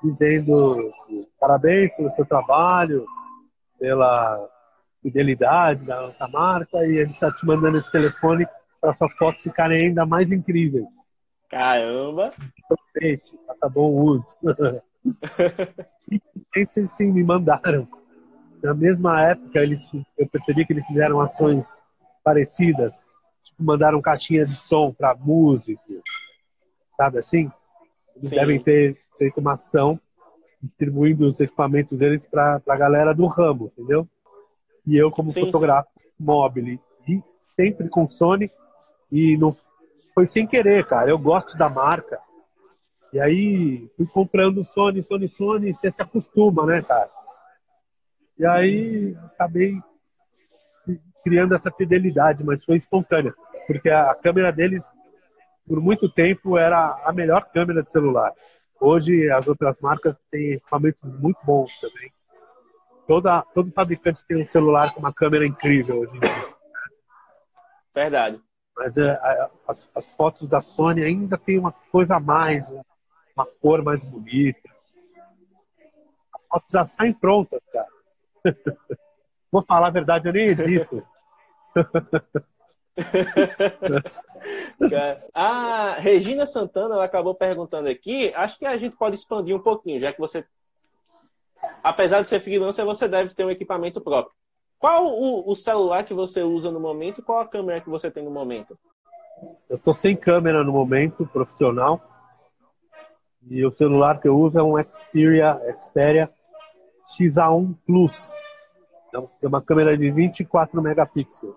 dizendo 0.02 0.92
parabéns 1.40 1.94
pelo 1.96 2.10
seu 2.12 2.26
trabalho, 2.26 3.06
pela 3.80 4.50
fidelidade 5.02 5.84
da 5.84 6.02
nossa 6.02 6.28
marca 6.28 6.86
e 6.86 6.98
gente 6.98 7.12
está 7.12 7.32
te 7.32 7.46
mandando 7.46 7.78
esse 7.78 7.92
telefone 7.92 8.48
para 8.82 8.94
suas 8.94 9.14
fotos 9.14 9.42
ficarem 9.42 9.88
ainda 9.88 10.06
mais 10.06 10.32
incríveis. 10.32 10.86
Caramba! 11.50 12.34
Gente, 13.02 13.38
faça 13.46 13.70
bom 13.70 13.92
uso. 13.92 14.36
Simplesmente 16.10 16.88
sim, 16.88 17.12
me 17.12 17.24
mandaram. 17.24 17.88
Na 18.64 18.74
mesma 18.74 19.22
época, 19.22 19.60
eles, 19.60 19.92
eu 20.18 20.28
percebi 20.28 20.66
que 20.66 20.74
eles 20.74 20.86
fizeram 20.88 21.20
ações 21.20 21.82
parecidas. 22.24 23.06
Tipo, 23.44 23.64
mandaram 23.64 24.02
caixinha 24.02 24.46
de 24.46 24.56
som 24.56 24.92
para 24.92 25.16
músico. 25.16 26.02
Sabe 26.98 27.20
assim? 27.20 27.52
Eles 28.16 28.30
sim. 28.30 28.36
devem 28.36 28.60
ter 28.60 28.98
feito 29.18 29.40
uma 29.40 29.54
ação 29.54 30.00
distribuindo 30.62 31.28
os 31.28 31.40
equipamentos 31.40 31.98
deles 31.98 32.26
para 32.26 32.62
a 32.68 32.78
galera 32.78 33.14
do 33.14 33.28
ramo, 33.28 33.72
entendeu? 33.78 34.08
E 34.86 34.98
eu, 34.98 35.12
como 35.12 35.32
sim, 35.32 35.42
fotógrafo 35.42 35.90
sim. 35.98 36.10
móvel, 36.20 36.66
e 36.68 36.80
sempre 37.56 37.88
com 37.88 38.10
Sony, 38.10 38.52
e 39.12 39.38
não 39.38 39.56
foi 40.16 40.26
sem 40.26 40.48
querer, 40.48 40.86
cara. 40.86 41.12
Eu 41.12 41.20
gosto 41.20 41.58
da 41.58 41.70
marca. 41.70 42.20
E 43.12 43.20
aí 43.20 43.92
fui 43.96 44.08
comprando 44.08 44.64
Sony, 44.64 45.04
Sony, 45.04 45.28
Sony, 45.28 45.74
você 45.74 45.92
se 45.92 46.02
acostuma, 46.02 46.66
né, 46.66 46.82
cara? 46.82 47.10
E 48.38 48.46
aí 48.46 49.18
acabei 49.26 49.74
criando 51.24 51.54
essa 51.54 51.72
fidelidade, 51.72 52.44
mas 52.44 52.64
foi 52.64 52.76
espontânea, 52.76 53.34
porque 53.66 53.90
a 53.90 54.14
câmera 54.16 54.52
deles, 54.52 54.84
por 55.68 55.82
muito 55.82 56.08
tempo, 56.10 56.58
era 56.58 57.02
a 57.04 57.12
melhor 57.14 57.50
câmera 57.52 57.82
de 57.82 57.92
celular. 57.92 58.32
Hoje, 58.80 59.30
as 59.32 59.48
outras 59.48 59.76
marcas 59.82 60.16
têm 60.30 60.52
equipamentos 60.54 61.02
muito 61.20 61.40
bons 61.44 61.80
também. 61.80 62.12
Toda, 63.08 63.42
todo 63.54 63.72
fabricante 63.72 64.26
tem 64.26 64.44
um 64.44 64.48
celular 64.48 64.94
com 64.94 65.00
uma 65.00 65.14
câmera 65.14 65.46
incrível 65.46 66.02
hoje 66.02 66.18
em 66.18 66.20
dia. 66.20 66.56
Verdade. 67.94 68.42
Mas 68.76 68.98
é, 68.98 69.20
as, 69.68 69.90
as, 69.96 70.14
fotos 70.16 70.48
da 70.48 70.60
Sony 70.60 71.04
ainda 71.04 71.38
tem 71.38 71.58
uma 71.58 71.72
coisa 71.72 72.18
a 72.18 72.20
mais, 72.20 72.70
uma 73.36 73.46
cor 73.62 73.82
mais 73.82 74.04
bonita. 74.04 74.70
As 76.34 76.46
fotos 76.48 76.72
já 76.72 76.86
saem 76.86 77.14
prontas, 77.14 77.62
cara. 77.72 77.88
Vou 79.52 79.64
falar 79.64 79.88
a 79.88 79.92
verdade, 79.92 80.28
eu 80.28 80.34
nem 80.34 80.50
edito. 80.50 81.02
a 85.34 85.96
Regina 86.00 86.46
Santana 86.46 86.96
ela 86.96 87.06
acabou 87.06 87.34
perguntando 87.34 87.88
aqui. 87.88 88.34
Acho 88.36 88.60
que 88.60 88.66
a 88.66 88.78
gente 88.78 88.98
pode 88.98 89.16
expandir 89.16 89.56
um 89.56 89.62
pouquinho, 89.62 90.02
já 90.02 90.12
que 90.12 90.20
você, 90.20 90.46
apesar 91.82 92.22
de 92.22 92.28
ser 92.28 92.42
freelancer, 92.42 92.84
você 92.84 93.08
deve 93.08 93.34
ter 93.34 93.46
um 93.46 93.52
equipamento 93.52 94.02
próprio. 94.02 94.36
Qual 94.80 95.08
o, 95.08 95.52
o 95.52 95.56
celular 95.56 96.04
que 96.06 96.14
você 96.14 96.44
usa 96.44 96.72
no 96.72 96.80
momento 96.80 97.20
e 97.20 97.24
qual 97.24 97.40
a 97.40 97.48
câmera 97.48 97.82
que 97.82 97.90
você 97.90 98.12
tem 98.12 98.24
no 98.24 98.32
momento? 98.32 98.78
Eu 99.70 99.78
estou 99.78 99.94
sem 99.94 100.16
câmera 100.16 100.64
no 100.64 100.72
momento, 100.72 101.26
profissional. 101.28 102.02
E 103.48 103.66
o 103.66 103.72
celular 103.72 104.20
que 104.20 104.28
eu 104.28 104.38
uso 104.38 104.60
é 104.60 104.64
um 104.64 104.76
Xperia, 104.84 105.60
Xperia 105.78 106.30
XA1 107.18 107.76
Plus. 107.86 108.34
É 109.42 109.48
uma 109.48 109.62
câmera 109.62 109.98
de 109.98 110.12
24 110.12 110.82
megapixels. 110.82 111.56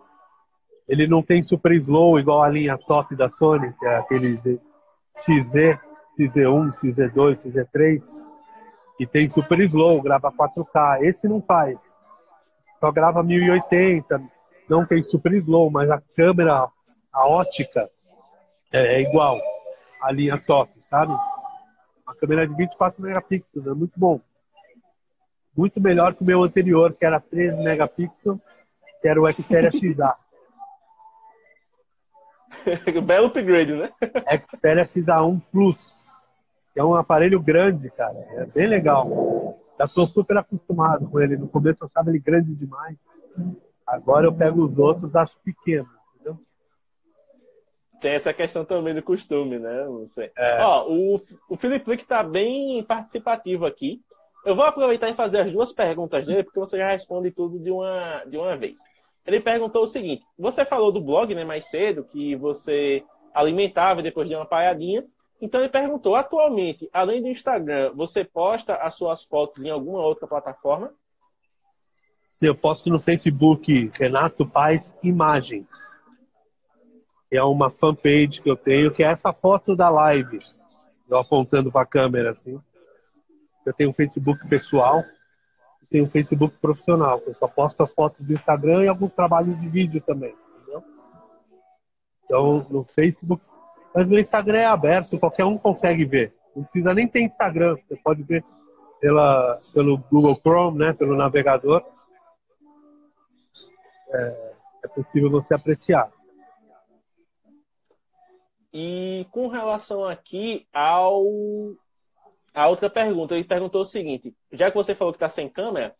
Ele 0.88 1.06
não 1.06 1.22
tem 1.22 1.42
super 1.42 1.72
slow 1.72 2.18
igual 2.18 2.42
a 2.42 2.48
linha 2.48 2.78
top 2.78 3.14
da 3.14 3.28
Sony, 3.28 3.72
que 3.78 3.86
é 3.86 3.96
aquele 3.96 4.36
XZ, 4.36 5.78
XZ1, 6.18 6.70
XZ2, 6.72 7.46
XZ3, 7.46 8.22
que 8.96 9.06
tem 9.06 9.28
super 9.28 9.60
slow, 9.60 10.00
grava 10.00 10.32
4K. 10.32 11.02
Esse 11.02 11.28
não 11.28 11.42
faz. 11.42 11.97
Só 12.80 12.92
grava 12.92 13.22
1080, 13.22 14.22
não 14.68 14.86
tem 14.86 15.02
super 15.02 15.32
slow, 15.32 15.70
mas 15.70 15.90
a 15.90 16.00
câmera, 16.14 16.68
a 17.12 17.28
ótica 17.28 17.88
é, 18.72 18.96
é 18.96 19.00
igual 19.00 19.38
à 20.02 20.12
linha 20.12 20.40
top, 20.46 20.70
sabe? 20.80 21.12
Uma 22.06 22.14
câmera 22.14 22.46
de 22.46 22.54
24 22.54 23.02
megapixels, 23.02 23.66
é 23.66 23.74
muito 23.74 23.98
bom. 23.98 24.20
Muito 25.56 25.80
melhor 25.80 26.14
que 26.14 26.22
o 26.22 26.26
meu 26.26 26.44
anterior, 26.44 26.94
que 26.94 27.04
era 27.04 27.20
13 27.20 27.62
megapixels, 27.62 28.38
que 29.02 29.08
era 29.08 29.20
o 29.20 29.32
Xperia 29.32 29.70
XA. 29.72 30.14
Belo 33.04 33.26
upgrade, 33.26 33.72
né? 33.74 33.92
Xperia 34.46 34.84
XA1 34.84 35.42
Plus. 35.50 35.98
É 36.76 36.84
um 36.84 36.94
aparelho 36.94 37.42
grande, 37.42 37.90
cara. 37.90 38.16
É 38.36 38.46
bem 38.46 38.68
legal. 38.68 39.58
Já 39.78 39.84
estou 39.84 40.06
super 40.06 40.36
acostumado 40.38 41.08
com 41.08 41.20
ele. 41.20 41.36
No 41.36 41.48
começo 41.48 41.84
eu 41.84 41.88
achava 41.88 42.10
ele 42.10 42.18
grande 42.18 42.54
demais. 42.54 43.08
Agora 43.86 44.26
eu 44.26 44.34
pego 44.34 44.64
os 44.64 44.78
outros, 44.78 45.14
acho 45.14 45.38
pequeno. 45.44 45.88
Entendeu? 46.14 46.38
Tem 48.00 48.12
essa 48.12 48.34
questão 48.34 48.64
também 48.64 48.94
do 48.94 49.02
costume, 49.02 49.58
né? 49.58 49.84
Você. 49.86 50.32
É. 50.36 50.62
Ó, 50.62 50.88
o, 50.88 51.16
o 51.48 51.56
Felipe 51.56 51.90
Lick 51.90 52.02
está 52.02 52.22
bem 52.22 52.82
participativo 52.82 53.64
aqui. 53.64 54.02
Eu 54.44 54.56
vou 54.56 54.64
aproveitar 54.64 55.08
e 55.08 55.14
fazer 55.14 55.40
as 55.40 55.52
duas 55.52 55.72
perguntas 55.72 56.26
dele, 56.26 56.44
porque 56.44 56.60
você 56.60 56.78
já 56.78 56.90
responde 56.90 57.30
tudo 57.30 57.58
de 57.58 57.70
uma, 57.70 58.24
de 58.24 58.36
uma 58.36 58.56
vez. 58.56 58.78
Ele 59.26 59.40
perguntou 59.40 59.82
o 59.82 59.88
seguinte: 59.88 60.24
você 60.38 60.64
falou 60.64 60.90
do 60.90 61.00
blog 61.00 61.34
né, 61.34 61.44
mais 61.44 61.68
cedo, 61.68 62.04
que 62.04 62.34
você 62.36 63.04
alimentava 63.34 64.02
depois 64.02 64.28
deu 64.28 64.38
uma 64.38 64.46
paradinha. 64.46 65.04
Então 65.40 65.60
ele 65.60 65.68
perguntou: 65.68 66.14
atualmente, 66.14 66.88
além 66.92 67.22
do 67.22 67.28
Instagram, 67.28 67.92
você 67.94 68.24
posta 68.24 68.74
as 68.74 68.94
suas 68.94 69.24
fotos 69.24 69.64
em 69.64 69.70
alguma 69.70 70.00
outra 70.00 70.26
plataforma? 70.26 70.92
Eu 72.40 72.54
posto 72.54 72.88
no 72.88 73.00
Facebook 73.00 73.90
Renato 73.98 74.46
Paz 74.46 74.94
Imagens. 75.02 76.00
É 77.30 77.42
uma 77.42 77.70
fanpage 77.70 78.40
que 78.40 78.50
eu 78.50 78.56
tenho, 78.56 78.92
que 78.92 79.02
é 79.02 79.06
essa 79.06 79.32
foto 79.32 79.76
da 79.76 79.88
live. 79.88 80.40
Eu 81.10 81.18
apontando 81.18 81.70
para 81.70 81.82
a 81.82 81.86
câmera 81.86 82.30
assim. 82.30 82.60
Eu 83.66 83.72
tenho 83.72 83.90
um 83.90 83.94
Facebook 83.94 84.46
pessoal 84.48 85.04
tem 85.90 86.02
um 86.02 86.10
Facebook 86.10 86.56
profissional, 86.58 87.22
eu 87.26 87.34
só 87.34 87.48
posto 87.48 87.82
as 87.82 87.92
fotos 87.92 88.24
do 88.24 88.32
Instagram 88.32 88.84
e 88.84 88.88
alguns 88.88 89.12
trabalhos 89.14 89.58
de 89.58 89.68
vídeo 89.68 90.00
também, 90.00 90.34
entendeu? 90.56 90.84
Então, 92.24 92.64
no 92.70 92.84
Facebook. 92.84 93.42
Mas 93.98 94.08
meu 94.08 94.20
Instagram 94.20 94.58
é 94.58 94.64
aberto, 94.64 95.18
qualquer 95.18 95.44
um 95.44 95.58
consegue 95.58 96.04
ver. 96.04 96.32
Não 96.54 96.62
precisa 96.62 96.94
nem 96.94 97.08
ter 97.08 97.20
Instagram, 97.20 97.74
você 97.74 97.96
pode 97.96 98.22
ver 98.22 98.44
pela, 99.00 99.58
pelo 99.74 99.98
Google 99.98 100.36
Chrome, 100.36 100.78
né, 100.78 100.92
pelo 100.92 101.16
navegador. 101.16 101.84
É, 104.08 104.52
é 104.84 104.88
possível 104.94 105.28
você 105.28 105.52
apreciar. 105.52 106.12
E 108.72 109.26
com 109.32 109.48
relação 109.48 110.04
aqui 110.04 110.68
ao 110.72 111.24
a 112.54 112.68
outra 112.68 112.88
pergunta, 112.88 113.34
ele 113.34 113.42
perguntou 113.42 113.80
o 113.80 113.84
seguinte: 113.84 114.32
já 114.52 114.70
que 114.70 114.76
você 114.76 114.94
falou 114.94 115.12
que 115.12 115.16
está 115.16 115.28
sem 115.28 115.48
câmera, 115.48 115.92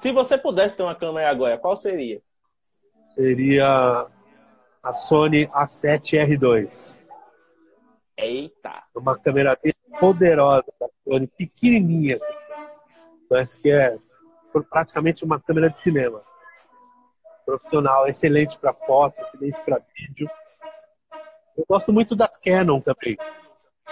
se 0.00 0.10
você 0.10 0.38
pudesse 0.38 0.74
ter 0.74 0.84
uma 0.84 0.94
câmera 0.94 1.28
agora, 1.28 1.58
qual 1.58 1.76
seria? 1.76 2.22
Seria 3.14 4.06
a 4.82 4.92
Sony 4.94 5.46
A7R2. 5.48 7.01
Eita! 8.16 8.84
Uma 8.94 9.18
câmera 9.18 9.56
poderosa 9.98 10.66
da 10.78 10.88
Sony, 11.04 11.26
pequenininha. 11.26 12.18
Parece 13.28 13.58
que 13.58 13.70
é 13.70 13.98
praticamente 14.70 15.24
uma 15.24 15.40
câmera 15.40 15.70
de 15.70 15.80
cinema. 15.80 16.22
Profissional, 17.44 18.06
excelente 18.06 18.58
para 18.58 18.74
foto, 18.74 19.20
excelente 19.20 19.60
para 19.62 19.82
vídeo. 19.96 20.30
Eu 21.56 21.64
gosto 21.68 21.92
muito 21.92 22.14
das 22.14 22.36
Canon 22.36 22.80
também. 22.80 23.16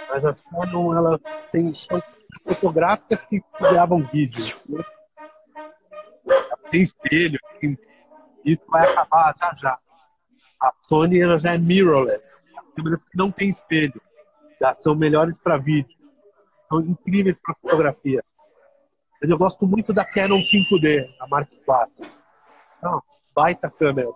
Mas 0.09 0.23
as 0.23 0.41
Canon, 0.41 0.95
elas 0.95 1.19
têm, 1.51 1.71
fotográficas 2.43 3.25
que 3.25 3.43
gravam 3.59 4.07
vídeo. 4.11 4.55
Né? 4.67 4.83
Tem 6.69 6.81
espelho, 6.83 7.39
tem... 7.59 7.77
isso 8.45 8.61
vai 8.67 8.87
acabar 8.87 9.35
já 9.37 9.53
já. 9.55 9.79
A 10.61 10.73
Sony 10.83 11.19
ela 11.19 11.37
já 11.37 11.55
é 11.55 11.57
mirrorless, 11.57 12.41
câmeras 12.75 13.03
que 13.03 13.17
não 13.17 13.31
tem 13.31 13.49
espelho, 13.49 14.01
são 14.75 14.95
melhores 14.95 15.37
para 15.37 15.57
vídeo, 15.57 15.97
são 16.69 16.81
incríveis 16.81 17.37
para 17.39 17.55
fotografia. 17.55 18.23
Mas 19.21 19.29
eu 19.29 19.37
gosto 19.37 19.67
muito 19.67 19.93
da 19.93 20.05
Canon 20.05 20.39
5D, 20.39 21.07
a 21.19 21.27
Mark 21.27 21.51
IV. 21.51 22.09
Então, 22.77 23.01
baita 23.35 23.69
câmera. 23.69 24.09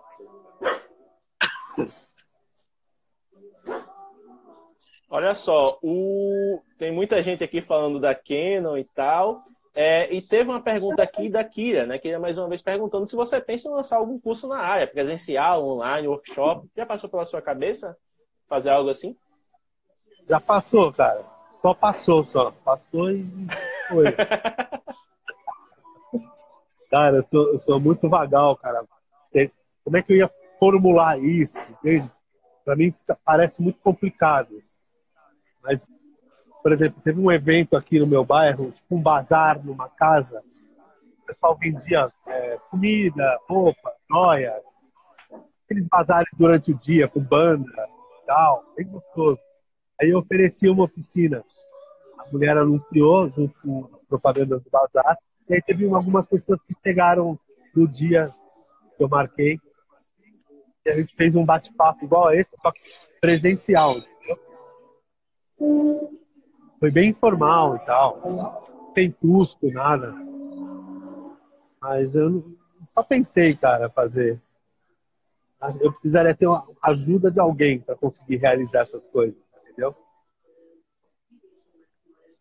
Olha 5.08 5.34
só, 5.34 5.78
o... 5.82 6.60
tem 6.78 6.90
muita 6.90 7.22
gente 7.22 7.44
aqui 7.44 7.62
falando 7.62 8.00
da 8.00 8.14
Canon 8.14 8.76
e 8.76 8.84
tal. 8.84 9.44
É, 9.72 10.12
e 10.12 10.22
teve 10.22 10.50
uma 10.50 10.62
pergunta 10.62 11.02
aqui 11.02 11.28
da 11.28 11.44
Kira, 11.44 11.86
né? 11.86 11.98
Kira 11.98 12.18
mais 12.18 12.38
uma 12.38 12.48
vez 12.48 12.62
perguntando 12.62 13.06
se 13.06 13.14
você 13.14 13.40
pensa 13.40 13.68
em 13.68 13.72
lançar 13.72 13.98
algum 13.98 14.18
curso 14.18 14.48
na 14.48 14.58
área, 14.58 14.86
presencial, 14.86 15.64
online, 15.64 16.08
workshop. 16.08 16.66
Já 16.74 16.86
passou 16.86 17.10
pela 17.10 17.26
sua 17.26 17.42
cabeça 17.42 17.96
fazer 18.48 18.70
algo 18.70 18.88
assim? 18.88 19.14
Já 20.28 20.40
passou, 20.40 20.92
cara. 20.92 21.24
Só 21.60 21.74
passou, 21.74 22.22
só. 22.22 22.50
Passou 22.64 23.10
e 23.10 23.26
foi. 23.88 24.06
cara, 26.90 27.16
eu 27.16 27.22
sou, 27.22 27.52
eu 27.52 27.60
sou 27.60 27.80
muito 27.80 28.08
vagal, 28.08 28.56
cara. 28.56 28.84
Como 29.86 29.96
é 29.96 30.02
que 30.02 30.12
eu 30.12 30.16
ia 30.16 30.30
formular 30.58 31.16
isso, 31.16 31.60
entende? 31.70 32.10
Para 32.64 32.74
mim 32.74 32.92
parece 33.24 33.62
muito 33.62 33.78
complicado. 33.78 34.60
Mas, 35.62 35.86
por 36.60 36.72
exemplo, 36.72 37.00
teve 37.04 37.20
um 37.20 37.30
evento 37.30 37.76
aqui 37.76 38.00
no 38.00 38.06
meu 38.06 38.24
bairro, 38.24 38.72
tipo 38.72 38.96
um 38.96 39.00
bazar 39.00 39.64
numa 39.64 39.88
casa. 39.88 40.42
O 41.22 41.26
pessoal 41.26 41.56
vendia 41.56 42.12
é, 42.26 42.58
comida, 42.68 43.38
roupa, 43.48 43.92
joia. 44.10 44.60
Aqueles 45.64 45.86
bazares 45.86 46.30
durante 46.36 46.72
o 46.72 46.78
dia, 46.78 47.06
com 47.06 47.20
banda 47.20 47.88
e 48.22 48.26
tal, 48.26 48.64
bem 48.76 48.88
gostoso. 48.88 49.38
Aí 50.00 50.10
eu 50.10 50.18
ofereci 50.18 50.68
uma 50.68 50.84
oficina. 50.84 51.44
A 52.18 52.30
mulher 52.30 52.56
anunciou 52.56 53.30
junto 53.30 53.54
com 53.60 53.88
a 53.92 53.98
propaganda 54.08 54.58
do 54.58 54.70
bazar. 54.70 55.18
E 55.48 55.54
aí 55.54 55.62
teve 55.62 55.86
algumas 55.86 56.26
pessoas 56.26 56.60
que 56.66 56.74
chegaram 56.82 57.38
no 57.74 57.86
dia 57.86 58.34
que 58.96 59.02
eu 59.02 59.08
marquei. 59.08 59.58
E 60.84 60.90
a 60.90 60.96
gente 60.96 61.14
fez 61.16 61.34
um 61.34 61.44
bate-papo 61.44 62.04
igual 62.04 62.28
a 62.28 62.36
esse, 62.36 62.54
só 62.60 62.70
que 62.70 62.80
presencial. 63.20 63.94
foi 66.78 66.90
bem 66.90 67.10
informal 67.10 67.76
e 67.76 67.78
tal. 67.80 68.92
Sem 68.94 69.10
custo, 69.10 69.70
nada. 69.70 70.14
Mas 71.80 72.14
eu 72.14 72.44
só 72.94 73.02
pensei, 73.02 73.54
cara, 73.54 73.90
fazer. 73.90 74.40
Eu 75.80 75.92
precisaria 75.92 76.34
ter 76.34 76.48
a 76.48 76.64
ajuda 76.82 77.30
de 77.30 77.40
alguém 77.40 77.80
para 77.80 77.96
conseguir 77.96 78.36
realizar 78.36 78.80
essas 78.80 79.02
coisas, 79.06 79.42
entendeu? 79.76 79.94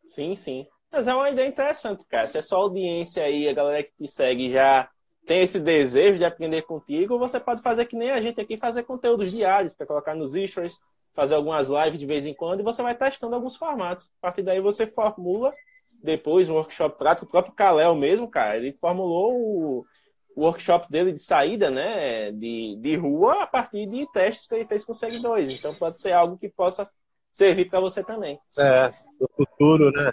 Sim, 0.10 0.36
sim. 0.36 0.66
Mas 0.92 1.08
é 1.08 1.14
uma 1.14 1.30
ideia 1.30 1.48
interessante, 1.48 2.02
cara. 2.06 2.28
Se 2.28 2.38
é 2.38 2.42
só 2.42 2.58
audiência 2.58 3.24
aí, 3.24 3.50
a 3.50 3.54
galera 3.54 3.84
que 3.84 3.92
te 3.98 4.08
segue 4.08 4.50
já 4.50 4.90
tem 5.26 5.42
esse 5.42 5.60
desejo 5.60 6.18
de 6.18 6.24
aprender 6.24 6.62
contigo, 6.62 7.20
você 7.20 7.40
pode 7.40 7.62
fazer 7.62 7.86
que 7.86 7.98
nem 7.98 8.12
a 8.12 8.22
gente 8.22 8.40
aqui, 8.40 8.58
fazer 8.58 8.84
conteúdos 8.84 9.32
diários 9.32 9.74
para 9.74 9.86
colocar 9.86 10.16
nos 10.16 10.34
stories, 10.34 10.80
fazer 11.14 11.36
algumas 11.36 11.68
lives 11.68 12.00
de 12.00 12.06
vez 12.06 12.26
em 12.26 12.34
quando 12.34 12.62
e 12.62 12.64
você 12.64 12.82
vai 12.82 12.96
testando 12.96 13.36
alguns 13.36 13.58
formatos. 13.58 14.06
A 14.20 14.22
partir 14.22 14.44
daí 14.44 14.62
você 14.62 14.88
formula 14.88 15.52
depois 16.02 16.50
um 16.50 16.54
workshop 16.54 16.98
prático. 16.98 17.26
O 17.26 17.30
próprio 17.30 17.56
Kalel 17.56 17.96
mesmo, 17.96 18.30
cara, 18.30 18.56
ele 18.56 18.72
formulou 18.80 19.34
o, 19.34 19.86
o 20.36 20.42
workshop 20.44 20.90
dele 20.90 21.12
de 21.12 21.20
saída, 21.20 21.70
né, 21.70 22.32
de, 22.32 22.78
de 22.80 22.96
rua 22.96 23.44
a 23.44 23.48
partir 23.48 23.88
de 23.88 24.10
testes 24.14 24.48
que 24.48 24.56
ele 24.56 24.66
fez 24.66 24.86
com 24.86 24.94
seguidores. 24.94 25.60
Então 25.60 25.74
pode 25.76 26.00
ser 26.00 26.14
algo 26.14 26.38
que 26.38 26.48
possa 26.48 26.88
servir 27.36 27.70
para 27.70 27.80
você 27.80 28.04
também. 28.04 28.40
É, 28.58 28.92
no 29.20 29.30
futuro, 29.36 29.92
né? 29.92 30.12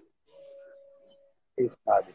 Quem 1.56 1.68
sabe? 1.84 2.14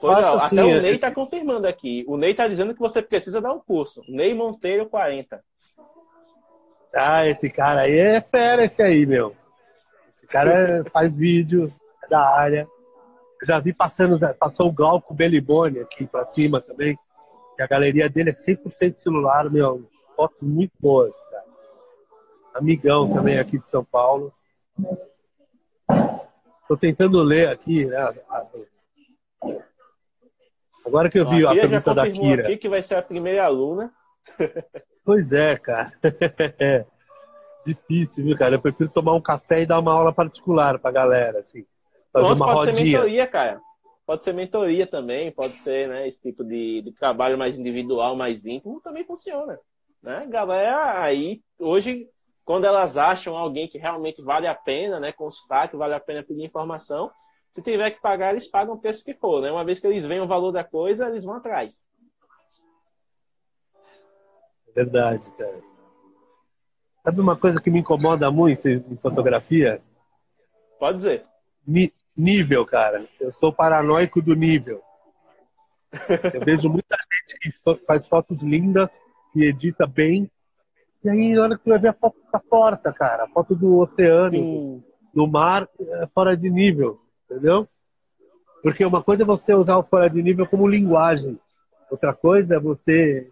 Pois 0.00 0.18
não, 0.18 0.34
assim, 0.38 0.58
até 0.58 0.66
o 0.66 0.70
é- 0.70 0.80
Ney 0.80 0.94
está 0.94 1.12
confirmando 1.12 1.66
aqui. 1.66 2.04
O 2.08 2.16
Ney 2.16 2.30
está 2.30 2.48
dizendo 2.48 2.72
que 2.72 2.80
você 2.80 3.02
precisa 3.02 3.40
dar 3.40 3.52
um 3.52 3.60
curso. 3.60 4.00
Ney 4.08 4.32
Monteiro 4.32 4.88
40. 4.88 5.42
Ah, 6.94 7.26
esse 7.26 7.50
cara 7.50 7.82
aí 7.82 7.98
é 7.98 8.20
fera, 8.20 8.64
esse 8.64 8.82
aí, 8.82 9.04
meu. 9.04 9.36
Esse 10.16 10.26
cara 10.26 10.84
faz 10.90 11.14
vídeo, 11.14 11.70
é 12.02 12.08
da 12.08 12.20
área. 12.20 12.66
Eu 13.40 13.46
já 13.46 13.60
vi 13.60 13.72
passando, 13.74 14.18
passou 14.38 14.68
o 14.68 14.72
Glauco 14.72 15.14
Belibone 15.14 15.78
aqui 15.80 16.06
pra 16.06 16.26
cima 16.26 16.60
também. 16.60 16.98
Que 17.56 17.62
a 17.62 17.66
galeria 17.66 18.08
dele 18.08 18.30
é 18.30 18.32
100% 18.32 18.96
celular, 18.96 19.50
meu. 19.50 19.84
Fotos 20.16 20.38
muito 20.40 20.72
boas, 20.80 21.22
cara. 21.24 21.49
Amigão 22.60 23.10
também 23.10 23.38
aqui 23.38 23.58
de 23.58 23.66
São 23.66 23.82
Paulo. 23.82 24.32
Tô 26.68 26.76
tentando 26.76 27.22
ler 27.22 27.48
aqui, 27.48 27.86
né? 27.86 27.96
Agora 30.84 31.08
que 31.08 31.18
eu 31.18 31.28
vi 31.28 31.46
a, 31.46 31.52
a 31.52 31.54
pergunta 31.54 31.94
da 31.94 32.10
Kira. 32.10 32.42
aqui 32.42 32.58
que 32.58 32.68
vai 32.68 32.82
ser 32.82 32.96
a 32.96 33.02
primeira 33.02 33.44
aluna. 33.44 33.92
Pois 35.02 35.32
é, 35.32 35.56
cara. 35.56 35.90
Difícil, 37.66 38.26
viu, 38.26 38.36
cara? 38.36 38.54
Eu 38.54 38.60
prefiro 38.60 38.90
tomar 38.90 39.14
um 39.14 39.20
café 39.20 39.62
e 39.62 39.66
dar 39.66 39.80
uma 39.80 39.92
aula 39.92 40.14
particular 40.14 40.78
pra 40.78 40.92
galera, 40.92 41.38
assim. 41.38 41.64
Fazer 42.12 42.26
Pronto, 42.26 42.36
uma 42.36 42.52
pode 42.52 42.70
rodinha. 42.70 42.74
ser 42.74 42.92
mentoria, 42.92 43.26
cara. 43.26 43.60
Pode 44.06 44.22
ser 44.22 44.34
mentoria 44.34 44.86
também, 44.86 45.32
pode 45.32 45.54
ser, 45.54 45.88
né, 45.88 46.06
esse 46.06 46.20
tipo 46.20 46.44
de, 46.44 46.82
de 46.82 46.92
trabalho 46.92 47.38
mais 47.38 47.58
individual, 47.58 48.14
mais 48.14 48.44
íntimo, 48.44 48.80
também 48.82 49.04
funciona. 49.04 49.58
Né? 50.02 50.26
Galera, 50.28 51.02
aí, 51.02 51.40
hoje, 51.58 52.06
quando 52.50 52.64
elas 52.64 52.96
acham 52.96 53.36
alguém 53.36 53.68
que 53.68 53.78
realmente 53.78 54.20
vale 54.20 54.48
a 54.48 54.54
pena, 54.56 54.98
né, 54.98 55.12
consultar, 55.12 55.68
que 55.68 55.76
vale 55.76 55.94
a 55.94 56.00
pena 56.00 56.20
pedir 56.20 56.42
informação, 56.42 57.08
se 57.54 57.62
tiver 57.62 57.92
que 57.92 58.00
pagar, 58.00 58.32
eles 58.32 58.48
pagam 58.48 58.74
o 58.74 58.80
preço 58.80 59.04
que 59.04 59.14
for, 59.14 59.40
né? 59.40 59.52
Uma 59.52 59.64
vez 59.64 59.78
que 59.78 59.86
eles 59.86 60.04
veem 60.04 60.20
o 60.20 60.26
valor 60.26 60.50
da 60.50 60.64
coisa, 60.64 61.06
eles 61.06 61.22
vão 61.22 61.34
atrás. 61.34 61.76
Verdade, 64.74 65.22
cara. 65.38 65.62
Sabe 67.04 67.20
uma 67.20 67.36
coisa 67.36 67.62
que 67.62 67.70
me 67.70 67.78
incomoda 67.78 68.32
muito 68.32 68.66
em 68.68 68.98
fotografia? 69.00 69.80
Pode 70.76 70.96
dizer. 70.96 71.24
Ni 71.64 71.92
nível, 72.16 72.66
cara. 72.66 73.06
Eu 73.20 73.30
sou 73.30 73.52
paranoico 73.52 74.20
do 74.20 74.34
nível. 74.34 74.82
Eu 76.34 76.44
vejo 76.44 76.68
muita 76.68 76.96
gente 76.96 77.38
que 77.38 77.84
faz 77.86 78.08
fotos 78.08 78.42
lindas, 78.42 79.00
que 79.32 79.44
edita 79.44 79.86
bem, 79.86 80.28
e 81.02 81.08
aí, 81.08 81.34
na 81.34 81.42
hora 81.42 81.58
que 81.58 81.64
tu 81.64 81.70
vai 81.70 81.78
ver 81.78 81.88
a 81.88 81.94
foto 81.94 82.16
da 82.32 82.38
porta, 82.38 82.92
cara, 82.92 83.24
a 83.24 83.28
foto 83.28 83.54
do 83.54 83.78
oceano, 83.78 84.36
Sim. 84.36 84.84
do 85.14 85.26
mar, 85.26 85.68
é 85.78 86.06
fora 86.14 86.36
de 86.36 86.50
nível 86.50 87.00
entendeu? 87.30 87.68
Porque 88.62 88.84
uma 88.84 89.02
coisa 89.02 89.22
é 89.22 89.26
você 89.26 89.54
usar 89.54 89.78
o 89.78 89.84
fora 89.84 90.10
de 90.10 90.20
nível 90.22 90.46
como 90.46 90.68
linguagem, 90.68 91.38
outra 91.90 92.12
coisa 92.12 92.56
é 92.56 92.60
você 92.60 93.30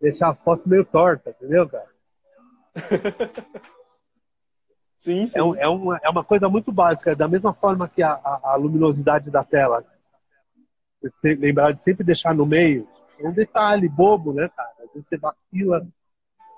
deixar 0.00 0.30
a 0.30 0.34
foto 0.34 0.68
meio 0.68 0.84
torta, 0.84 1.30
entendeu, 1.30 1.68
cara? 1.68 1.88
sim, 5.00 5.28
sim. 5.28 5.38
É, 5.38 5.42
um, 5.42 5.54
é, 5.54 5.68
uma, 5.68 6.00
é 6.02 6.08
uma 6.08 6.24
coisa 6.24 6.48
muito 6.48 6.72
básica, 6.72 7.14
da 7.14 7.28
mesma 7.28 7.52
forma 7.52 7.88
que 7.88 8.02
a, 8.02 8.12
a, 8.12 8.52
a 8.52 8.56
luminosidade 8.56 9.30
da 9.30 9.44
tela. 9.44 9.84
Você 11.00 11.36
lembrar 11.36 11.72
de 11.72 11.82
sempre 11.82 12.04
deixar 12.04 12.34
no 12.34 12.44
meio, 12.44 12.88
é 13.20 13.28
um 13.28 13.32
detalhe 13.32 13.88
bobo, 13.88 14.32
né, 14.32 14.48
cara? 14.48 14.72
Às 14.84 14.92
vezes 14.92 15.08
você 15.08 15.16
vacila 15.16 15.86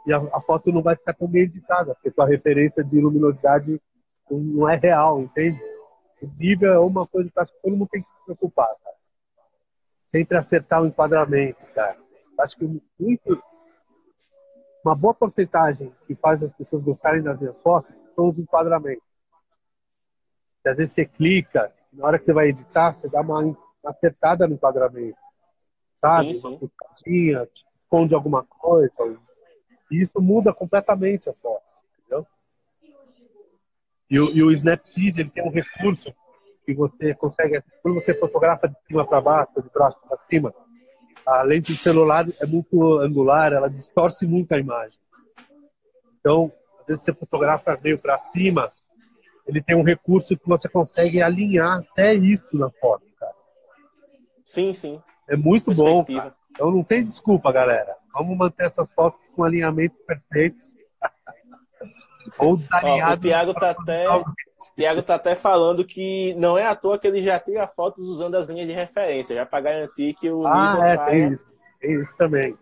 e 0.06 0.12
a, 0.12 0.18
a 0.32 0.40
foto 0.40 0.72
não 0.72 0.82
vai 0.82 0.96
ficar 0.96 1.14
tão 1.14 1.28
bem 1.28 1.42
editada, 1.42 1.94
porque 1.94 2.20
a 2.20 2.26
referência 2.26 2.82
de 2.82 3.00
luminosidade 3.00 3.80
não 4.30 4.68
é 4.68 4.76
real, 4.76 5.20
entende? 5.20 5.60
O 6.22 6.30
nível 6.38 6.72
é 6.72 6.78
uma 6.78 7.06
coisa 7.06 7.30
que 7.30 7.40
acho 7.40 7.52
que 7.52 7.62
todo 7.62 7.76
mundo 7.76 7.88
tem 7.90 8.02
que 8.02 8.08
se 8.08 8.24
preocupar, 8.24 8.68
cara. 8.82 8.96
Sempre 10.12 10.36
acertar 10.36 10.82
o 10.82 10.86
enquadramento, 10.86 11.60
cara. 11.74 11.98
Acho 12.38 12.56
que 12.56 12.82
muito, 12.98 13.42
uma 14.84 14.94
boa 14.94 15.14
porcentagem 15.14 15.92
que 16.06 16.14
faz 16.14 16.42
as 16.42 16.52
pessoas 16.52 16.82
gostarem 16.82 17.22
das 17.22 17.38
minhas 17.38 17.56
fotos 17.62 17.92
são 18.14 18.28
os 18.28 18.38
enquadramentos. 18.38 19.04
às 20.66 20.76
vezes 20.76 20.92
você 20.92 21.06
clica, 21.06 21.72
na 21.92 22.06
hora 22.06 22.18
que 22.18 22.24
você 22.24 22.32
vai 22.32 22.48
editar, 22.48 22.92
você 22.92 23.08
dá 23.08 23.20
uma 23.20 23.56
acertada 23.84 24.46
no 24.46 24.54
enquadramento. 24.54 25.18
Sabe? 26.00 26.34
Sim, 26.34 26.58
sim. 26.96 27.34
Uma 27.34 27.48
esconde 27.76 28.14
alguma 28.14 28.44
coisa. 28.44 28.94
E 29.90 30.02
isso 30.02 30.20
muda 30.20 30.52
completamente 30.52 31.28
a 31.28 31.34
foto. 31.34 31.70
E 34.10 34.18
o, 34.18 34.36
e 34.36 34.42
o 34.42 34.50
Snapseed 34.50 35.20
ele 35.20 35.30
tem 35.30 35.44
um 35.46 35.52
recurso 35.52 36.12
que 36.66 36.74
você 36.74 37.14
consegue, 37.14 37.62
quando 37.80 37.94
você 37.94 38.12
fotografa 38.12 38.68
de 38.68 38.76
cima 38.86 39.06
para 39.06 39.20
baixo, 39.20 39.62
de 39.62 39.70
baixo 39.72 39.98
para 40.06 40.18
cima, 40.28 40.52
a 41.24 41.42
lente 41.42 41.72
do 41.72 41.78
celular 41.78 42.26
é 42.40 42.46
muito 42.46 42.98
angular, 42.98 43.52
ela 43.52 43.70
distorce 43.70 44.26
muito 44.26 44.52
a 44.52 44.58
imagem. 44.58 44.98
Então, 46.18 46.52
às 46.80 46.88
vezes 46.88 47.04
você 47.04 47.14
fotografa 47.14 47.78
meio 47.82 47.98
para 47.98 48.18
cima, 48.18 48.72
ele 49.46 49.62
tem 49.62 49.76
um 49.76 49.84
recurso 49.84 50.36
que 50.36 50.48
você 50.48 50.68
consegue 50.68 51.22
alinhar 51.22 51.78
até 51.78 52.12
isso 52.12 52.56
na 52.56 52.68
foto, 52.68 53.04
cara. 53.18 53.34
Sim, 54.44 54.74
sim. 54.74 55.00
É 55.28 55.36
muito 55.36 55.72
bom, 55.72 56.04
cara. 56.04 56.34
Então 56.50 56.70
não 56.70 56.82
tem 56.82 57.04
desculpa, 57.04 57.52
galera. 57.52 57.96
Vamos 58.12 58.36
manter 58.36 58.66
essas 58.66 58.92
fotos 58.92 59.28
com 59.28 59.44
alinhamentos 59.44 59.98
perfeitos 60.00 60.76
ou 62.38 62.56
desalinhado. 62.56 63.12
Ó, 63.12 63.14
o 63.14 63.20
Thiago 63.20 63.54
tá 63.54 63.70
até, 63.70 64.04
Thiago 64.76 65.02
tá 65.02 65.14
até 65.14 65.34
falando 65.34 65.84
que 65.84 66.34
não 66.34 66.58
é 66.58 66.66
à 66.66 66.74
toa 66.74 66.98
que 66.98 67.06
ele 67.06 67.22
já 67.22 67.38
tira 67.38 67.66
fotos 67.66 68.06
usando 68.06 68.34
as 68.34 68.48
linhas 68.48 68.66
de 68.66 68.74
referência, 68.74 69.34
já 69.36 69.46
para 69.46 69.60
garantir 69.60 70.14
que 70.14 70.30
o 70.30 70.46
ah, 70.46 70.76
é, 70.80 70.96
saia... 70.96 71.06
tem 71.06 71.32
isso. 71.32 71.60
Tem 71.80 71.92
isso 71.94 72.16
também. 72.16 72.58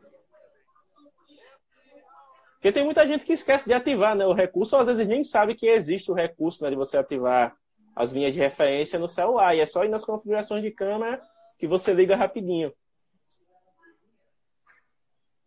Porque 2.55 2.72
tem 2.72 2.84
muita 2.84 3.07
gente 3.07 3.24
que 3.24 3.32
esquece 3.32 3.66
de 3.66 3.72
ativar 3.72 4.16
né, 4.16 4.26
o 4.26 4.32
recurso, 4.32 4.74
ou 4.74 4.80
às 4.80 4.89
vezes 4.89 5.07
nem 5.07 5.22
sabe 5.22 5.55
que 5.55 5.66
existe 5.66 6.11
o 6.11 6.14
recurso 6.14 6.64
né, 6.64 6.70
de 6.70 6.76
você 6.76 6.97
ativar 6.99 7.55
as 7.95 8.12
linhas 8.12 8.32
de 8.32 8.39
referência 8.39 8.99
no 8.99 9.09
celular. 9.09 9.55
E 9.55 9.61
é 9.61 9.66
só 9.66 9.84
ir 9.84 9.89
nas 9.89 10.05
configurações 10.05 10.62
de 10.62 10.70
câmera 10.72 11.20
que 11.59 11.68
você 11.68 11.93
liga 11.93 12.16
rapidinho. 12.16 12.72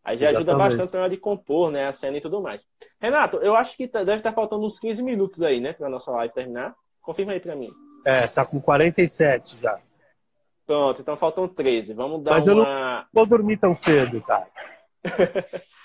Aí 0.04 0.18
já 0.18 0.30
Exatamente. 0.30 0.50
ajuda 0.50 0.58
bastante 0.58 0.94
na 0.94 1.00
hora 1.02 1.10
de 1.10 1.18
compor, 1.18 1.72
né, 1.72 1.88
a 1.88 1.92
cena 1.92 2.18
e 2.18 2.22
tudo 2.22 2.42
mais. 2.42 2.62
Renato, 3.00 3.38
eu 3.38 3.56
acho 3.56 3.78
que 3.78 3.88
tá, 3.88 4.04
deve 4.04 4.18
estar 4.18 4.34
faltando 4.34 4.66
uns 4.66 4.80
15 4.80 5.04
minutos 5.04 5.42
aí, 5.42 5.60
né, 5.60 5.74
para 5.74 5.90
nossa 5.90 6.12
live 6.12 6.34
terminar. 6.34 6.76
Confirma 7.02 7.34
aí 7.34 7.40
para 7.40 7.56
mim. 7.56 7.70
É, 8.06 8.28
tá 8.28 8.46
com 8.46 8.60
47 8.60 9.58
já. 9.62 9.80
Pronto, 10.66 11.02
então 11.02 11.18
faltam 11.18 11.48
13. 11.48 11.94
Vamos 11.94 12.24
dar 12.24 12.32
Mas 12.32 12.44
uma... 12.44 12.50
eu 12.50 12.56
não 12.56 13.06
vou 13.14 13.26
dormir 13.26 13.58
tão 13.58 13.76
cedo, 13.76 14.22
cara. 14.22 14.48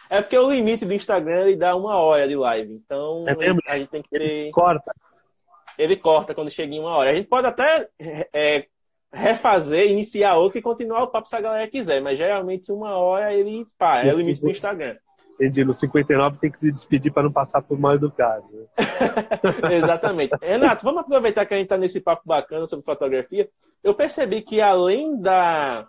é 0.09 0.23
porque 0.23 0.39
o 0.39 0.51
limite 0.51 0.85
do 0.85 0.95
Instagram 0.95 1.47
ele 1.47 1.57
dá 1.57 1.75
uma 1.75 1.97
hora 1.97 2.29
de 2.29 2.37
live. 2.37 2.73
Então 2.73 3.25
é 3.27 3.35
mesmo? 3.35 3.61
a 3.67 3.79
gente 3.79 3.91
tem 3.91 4.03
que 4.03 4.11
ter. 4.11 4.23
Ele 4.23 4.51
corta. 4.51 4.95
Ele 5.79 5.97
corta 5.97 6.35
quando 6.35 6.51
chega 6.51 6.73
em 6.73 6.81
uma 6.81 6.97
hora. 6.97 7.11
A 7.11 7.15
gente 7.15 7.29
pode 7.29 7.47
até 7.47 7.89
é, 8.33 8.67
refazer, 9.13 9.91
iniciar 9.91 10.37
outro 10.37 10.59
e 10.59 10.63
continuar 10.63 11.03
o 11.05 11.09
papo 11.09 11.29
se 11.29 11.37
a 11.37 11.41
galera 11.41 11.71
quiser, 11.71 12.01
mas 12.03 12.19
geralmente 12.19 12.71
uma 12.71 12.97
hora 12.97 13.33
ele 13.33 13.67
pá, 13.79 14.05
é 14.05 14.13
o 14.13 14.19
limite 14.19 14.41
do 14.41 14.51
Instagram. 14.51 14.97
Entendi, 15.35 15.65
no 15.65 15.75
59 15.75 16.39
tem 16.39 16.51
que 16.51 16.59
se 16.59 16.73
despedir 16.73 17.13
para 17.13 17.25
não 17.25 17.33
passar 17.33 17.63
por 17.63 17.79
mal 17.79 17.95
educado. 17.95 18.47
Né? 18.51 18.67
Exatamente. 19.77 20.35
Renato, 20.41 20.83
vamos 20.83 21.01
aproveitar 21.01 21.45
que 21.45 21.53
a 21.53 21.57
gente 21.59 21.67
está 21.67 21.77
nesse 21.77 22.01
papo 22.01 22.23
bacana 22.25 22.67
sobre 22.67 22.85
fotografia. 22.85 23.49
Eu 23.85 23.95
percebi 23.95 24.41
que 24.41 24.63
além 24.63 25.21
da, 25.21 25.87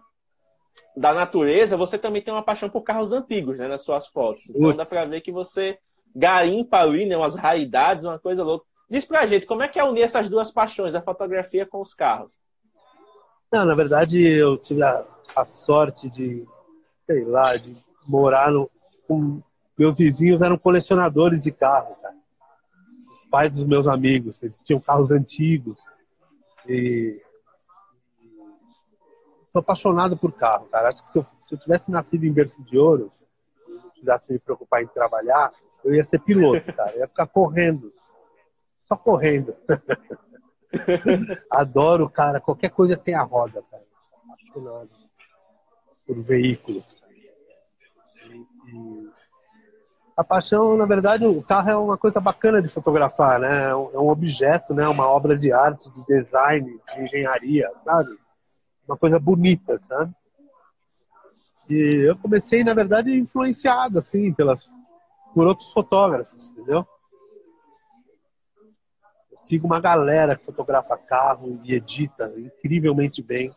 da 0.98 1.14
natureza, 1.14 1.78
você 1.78 1.98
também 1.98 2.22
tem 2.22 2.34
uma 2.34 2.44
paixão 2.44 2.70
por 2.70 2.82
carros 2.82 3.14
antigos 3.14 3.58
né, 3.58 3.70
nas 3.70 3.84
suas 3.84 4.08
fotos. 4.08 4.50
Então 4.50 4.68
Uts. 4.68 4.78
dá 4.78 4.84
para 4.84 5.06
ver 5.06 5.22
que 5.22 5.32
você 5.32 5.78
garimpa 6.14 6.80
ali, 6.80 7.06
né, 7.06 7.16
umas 7.16 7.36
raridades, 7.36 8.04
uma 8.04 8.20
coisa 8.20 8.44
louca. 8.44 8.66
Diz 8.90 9.06
pra 9.06 9.26
gente, 9.26 9.46
como 9.46 9.64
é 9.64 9.70
que 9.70 9.80
é 9.80 9.84
unir 9.84 10.04
essas 10.04 10.30
duas 10.30 10.52
paixões, 10.52 10.94
a 10.94 11.02
fotografia 11.02 11.66
com 11.66 11.82
os 11.82 11.94
carros? 11.94 12.32
Não, 13.52 13.66
na 13.66 13.76
verdade, 13.76 14.22
eu 14.26 14.58
tive 14.58 14.84
a, 14.84 15.06
a 15.36 15.46
sorte 15.46 16.10
de, 16.10 16.46
sei 17.06 17.24
lá, 17.24 17.56
de 17.56 17.76
morar 18.06 18.52
no, 18.52 18.70
com 19.08 19.42
meus 19.78 19.96
vizinhos 19.96 20.42
eram 20.42 20.58
colecionadores 20.58 21.44
de 21.44 21.52
carro, 21.52 21.96
cara. 22.02 22.16
Os 23.16 23.26
pais 23.30 23.56
dos 23.56 23.66
meus 23.66 23.88
amigos, 23.88 24.44
eles 24.44 24.62
tinham 24.64 24.82
carros 24.82 25.12
antigos. 25.12 25.78
E 26.68 27.22
sou 29.52 29.60
apaixonado 29.60 30.18
por 30.18 30.34
carro, 30.34 30.68
cara. 30.68 30.90
Acho 30.90 31.04
que 31.04 31.10
se 31.10 31.20
eu, 31.20 31.26
se 31.44 31.56
eu 31.56 31.60
tivesse 31.60 31.90
nascido 31.90 32.26
em 32.26 32.34
berço 32.34 32.62
de 32.64 32.78
ouro, 32.78 33.12
não 33.68 33.90
precisasse 33.90 34.32
me 34.32 34.40
preocupar 34.40 34.84
em 34.84 34.88
trabalhar, 34.88 35.54
eu 35.86 35.94
ia 35.94 36.04
ser 36.04 36.20
piloto, 36.20 36.74
cara. 36.74 36.92
Eu 36.94 37.00
ia 37.00 37.08
ficar 37.08 37.28
correndo. 37.28 37.94
Só 38.84 38.98
correndo. 38.98 39.56
Adoro, 41.52 42.10
cara. 42.10 42.40
Qualquer 42.40 42.70
coisa 42.70 42.98
tem 42.98 43.16
a 43.16 43.24
roda, 43.24 43.64
cara. 43.70 43.84
Apaixonado 44.26 44.90
por 46.06 46.22
veículos. 46.24 46.86
E, 48.68 49.10
a 50.16 50.24
paixão, 50.24 50.76
na 50.76 50.86
verdade, 50.86 51.26
o 51.26 51.44
carro 51.44 51.70
é 51.70 51.76
uma 51.78 51.98
coisa 51.98 52.20
bacana 52.20 52.62
de 52.62 52.70
fotografar, 52.70 53.40
né? 53.40 53.70
É 53.70 53.76
um 53.76 54.10
objeto, 54.10 54.74
né? 54.74 54.88
Uma 54.88 55.08
obra 55.08 55.38
de 55.38 55.52
arte, 55.52 55.92
de 55.92 56.04
design, 56.06 56.80
de 56.96 57.04
engenharia, 57.04 57.70
sabe? 57.82 58.18
Uma 58.88 58.98
coisa 58.98 59.20
bonita, 59.20 59.78
sabe? 59.78 60.12
E 61.70 62.08
eu 62.08 62.18
comecei, 62.18 62.64
na 62.64 62.74
verdade, 62.74 63.14
influenciado, 63.14 64.00
assim, 64.00 64.34
pelas, 64.34 64.72
por 65.34 65.46
outros 65.46 65.72
fotógrafos, 65.72 66.50
entendeu? 66.50 66.88
Sigo 69.48 69.66
uma 69.66 69.80
galera 69.80 70.36
que 70.36 70.44
fotografa 70.44 70.98
carro 70.98 71.62
e 71.64 71.74
edita 71.74 72.34
incrivelmente 72.36 73.24
bem. 73.24 73.56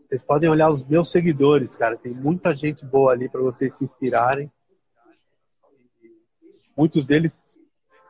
Vocês 0.00 0.22
podem 0.22 0.48
olhar 0.48 0.70
os 0.70 0.82
meus 0.82 1.10
seguidores, 1.10 1.76
cara. 1.76 1.94
Tem 1.94 2.14
muita 2.14 2.54
gente 2.54 2.86
boa 2.86 3.12
ali 3.12 3.28
para 3.28 3.42
vocês 3.42 3.74
se 3.74 3.84
inspirarem. 3.84 4.50
Muitos 6.74 7.04
deles, 7.04 7.44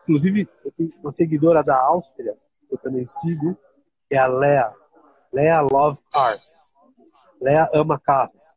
inclusive, 0.05 0.49
eu 0.65 0.71
tenho 0.71 0.93
uma 1.01 1.13
seguidora 1.13 1.65
da 1.65 1.77
Áustria, 1.83 2.37
que 2.69 2.75
eu 2.75 2.79
também 2.79 3.09
sigo, 3.09 3.59
que 4.09 4.15
é 4.15 4.19
a 4.19 4.29
Lea. 4.29 4.73
Lea 5.33 5.61
Love 5.63 5.99
Cars. 6.13 6.73
Lea 7.41 7.69
ama 7.75 7.99
carros. 7.99 8.55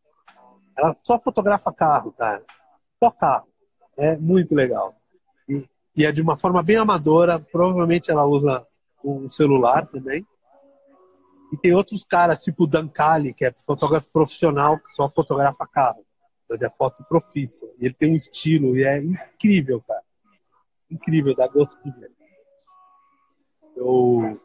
Ela 0.78 0.93
só 0.93 1.19
fotografa 1.19 1.74
carro, 1.74 2.11
cara. 2.11 2.45
Só 3.03 3.09
carro. 3.09 3.47
É 3.97 4.15
muito 4.15 4.53
legal. 4.53 4.95
E, 5.49 5.67
e 5.95 6.05
é 6.05 6.11
de 6.11 6.21
uma 6.21 6.37
forma 6.37 6.63
bem 6.63 6.77
amadora. 6.77 7.39
Provavelmente 7.39 8.11
ela 8.11 8.25
usa 8.25 8.65
um 9.03 9.29
celular 9.29 9.85
também. 9.87 10.25
E 11.51 11.57
tem 11.57 11.73
outros 11.73 12.03
caras, 12.03 12.41
tipo 12.41 12.63
o 12.63 12.67
Dan 12.67 12.87
Cali, 12.87 13.33
que 13.33 13.45
é 13.45 13.53
fotógrafo 13.65 14.07
profissional, 14.11 14.79
que 14.79 14.89
só 14.89 15.09
fotografa 15.09 15.67
carro 15.67 16.05
é 16.59 16.69
foto 16.69 17.03
profissa. 17.03 17.65
E 17.79 17.85
ele 17.85 17.93
tem 17.93 18.11
um 18.11 18.15
estilo 18.15 18.77
e 18.77 18.83
é 18.83 18.97
incrível, 18.99 19.81
cara. 19.81 20.03
Incrível, 20.89 21.35
dá 21.35 21.47
gosto 21.47 21.81
de 21.83 21.91
ver. 21.91 22.11
Eu. 23.75 24.39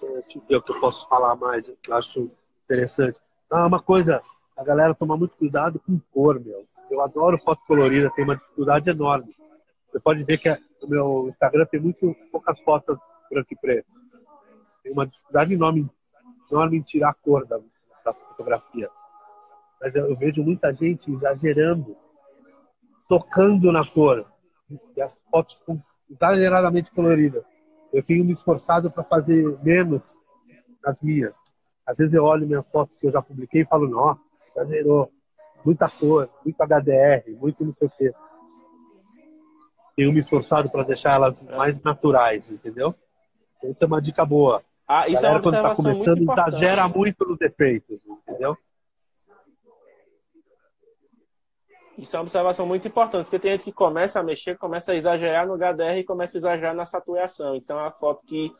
Deixa 0.00 0.38
eu 0.38 0.42
ver 0.48 0.56
o 0.56 0.62
que 0.62 0.72
eu 0.72 0.80
posso 0.80 1.08
falar 1.08 1.36
mais, 1.36 1.68
que 1.82 1.90
eu 1.90 1.94
acho 1.94 2.30
interessante. 2.64 3.20
Ah, 3.50 3.66
uma 3.66 3.80
coisa, 3.80 4.22
a 4.56 4.64
galera 4.64 4.94
toma 4.94 5.16
muito 5.16 5.36
cuidado 5.36 5.80
com 5.80 6.00
cor, 6.12 6.40
meu. 6.40 6.66
Eu 6.90 7.00
adoro 7.00 7.38
foto 7.38 7.62
colorida, 7.66 8.10
tem 8.14 8.24
uma 8.24 8.36
dificuldade 8.36 8.88
enorme. 8.90 9.34
Você 9.94 10.00
pode 10.00 10.24
ver 10.24 10.38
que 10.38 10.50
no 10.82 10.88
meu 10.88 11.28
Instagram 11.28 11.66
tem 11.66 11.80
muito 11.80 12.16
poucas 12.32 12.60
fotos 12.60 12.98
branco 13.30 13.48
e 13.52 13.56
preto. 13.56 13.86
Tem 14.82 14.92
uma 14.92 15.06
dificuldade 15.06 15.54
enorme, 15.54 15.88
enorme 16.50 16.78
em 16.78 16.82
tirar 16.82 17.10
a 17.10 17.14
cor 17.14 17.46
da, 17.46 17.58
da 18.04 18.12
fotografia 18.12 18.90
mas 19.84 19.94
eu 19.94 20.16
vejo 20.16 20.42
muita 20.42 20.72
gente 20.72 21.12
exagerando, 21.12 21.94
tocando 23.06 23.70
na 23.70 23.86
cor. 23.86 24.26
E 24.96 25.02
as 25.02 25.20
fotos 25.30 25.56
ficam 25.56 25.82
exageradamente 26.10 26.90
coloridas. 26.90 27.44
Eu 27.92 28.02
tenho 28.02 28.24
me 28.24 28.32
esforçado 28.32 28.90
para 28.90 29.04
fazer 29.04 29.58
menos 29.62 30.16
nas 30.82 30.98
minhas. 31.02 31.36
Às 31.86 31.98
vezes 31.98 32.14
eu 32.14 32.24
olho 32.24 32.46
minhas 32.46 32.66
fotos 32.72 32.96
que 32.96 33.06
eu 33.06 33.12
já 33.12 33.20
publiquei 33.20 33.60
e 33.60 33.66
falo, 33.66 33.86
nossa, 33.86 34.22
exagerou. 34.56 35.12
Muita 35.62 35.86
cor, 35.88 36.30
muito 36.42 36.62
HDR, 36.62 37.38
muito 37.38 37.62
não 37.62 37.74
sei 37.74 37.88
o 37.88 37.90
quê. 37.90 38.14
Tenho 39.96 40.12
me 40.12 40.18
esforçado 40.18 40.70
para 40.70 40.84
deixar 40.84 41.14
elas 41.14 41.46
mais 41.46 41.80
naturais, 41.80 42.50
entendeu? 42.50 42.94
Então, 43.58 43.70
isso 43.70 43.84
é 43.84 43.86
uma 43.86 44.02
dica 44.02 44.24
boa. 44.24 44.62
Ah, 44.86 45.08
isso 45.08 45.22
Galera, 45.22 45.38
é 45.38 45.42
quando 45.42 45.56
está 45.56 45.74
começando, 45.74 46.32
exagera 46.32 46.88
muito 46.88 47.24
nos 47.24 47.38
defeitos, 47.38 47.98
entendeu? 48.28 48.56
Isso 51.96 52.16
é 52.16 52.18
uma 52.18 52.24
observação 52.24 52.66
muito 52.66 52.88
importante, 52.88 53.24
porque 53.24 53.38
tem 53.38 53.52
gente 53.52 53.64
que 53.64 53.72
começa 53.72 54.18
a 54.18 54.22
mexer, 54.22 54.58
começa 54.58 54.92
a 54.92 54.96
exagerar 54.96 55.46
no 55.46 55.54
HDR 55.54 55.98
e 55.98 56.04
começa 56.04 56.36
a 56.36 56.38
exagerar 56.38 56.74
na 56.74 56.84
saturação. 56.84 57.54
Então, 57.54 57.78
a 57.78 57.90
foto 57.92 58.26
que 58.26 58.52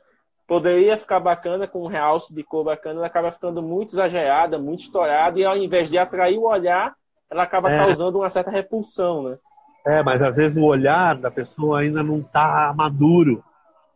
poderia 0.46 0.96
ficar 0.96 1.20
bacana, 1.20 1.66
com 1.66 1.82
um 1.82 1.88
realce 1.88 2.32
de 2.32 2.44
cor 2.44 2.64
bacana, 2.64 3.00
ela 3.00 3.06
acaba 3.06 3.32
ficando 3.32 3.60
muito 3.60 3.92
exagerada, 3.94 4.58
muito 4.58 4.84
estourada, 4.84 5.38
e 5.38 5.44
ao 5.44 5.56
invés 5.56 5.90
de 5.90 5.98
atrair 5.98 6.38
o 6.38 6.46
olhar, 6.46 6.94
ela 7.30 7.42
acaba 7.42 7.70
é. 7.70 7.76
causando 7.76 8.18
uma 8.18 8.30
certa 8.30 8.50
repulsão, 8.50 9.24
né? 9.24 9.38
É, 9.86 10.02
mas 10.02 10.22
às 10.22 10.36
vezes 10.36 10.56
o 10.56 10.64
olhar 10.64 11.16
da 11.16 11.30
pessoa 11.30 11.80
ainda 11.80 12.02
não 12.02 12.20
está 12.20 12.72
maduro. 12.76 13.44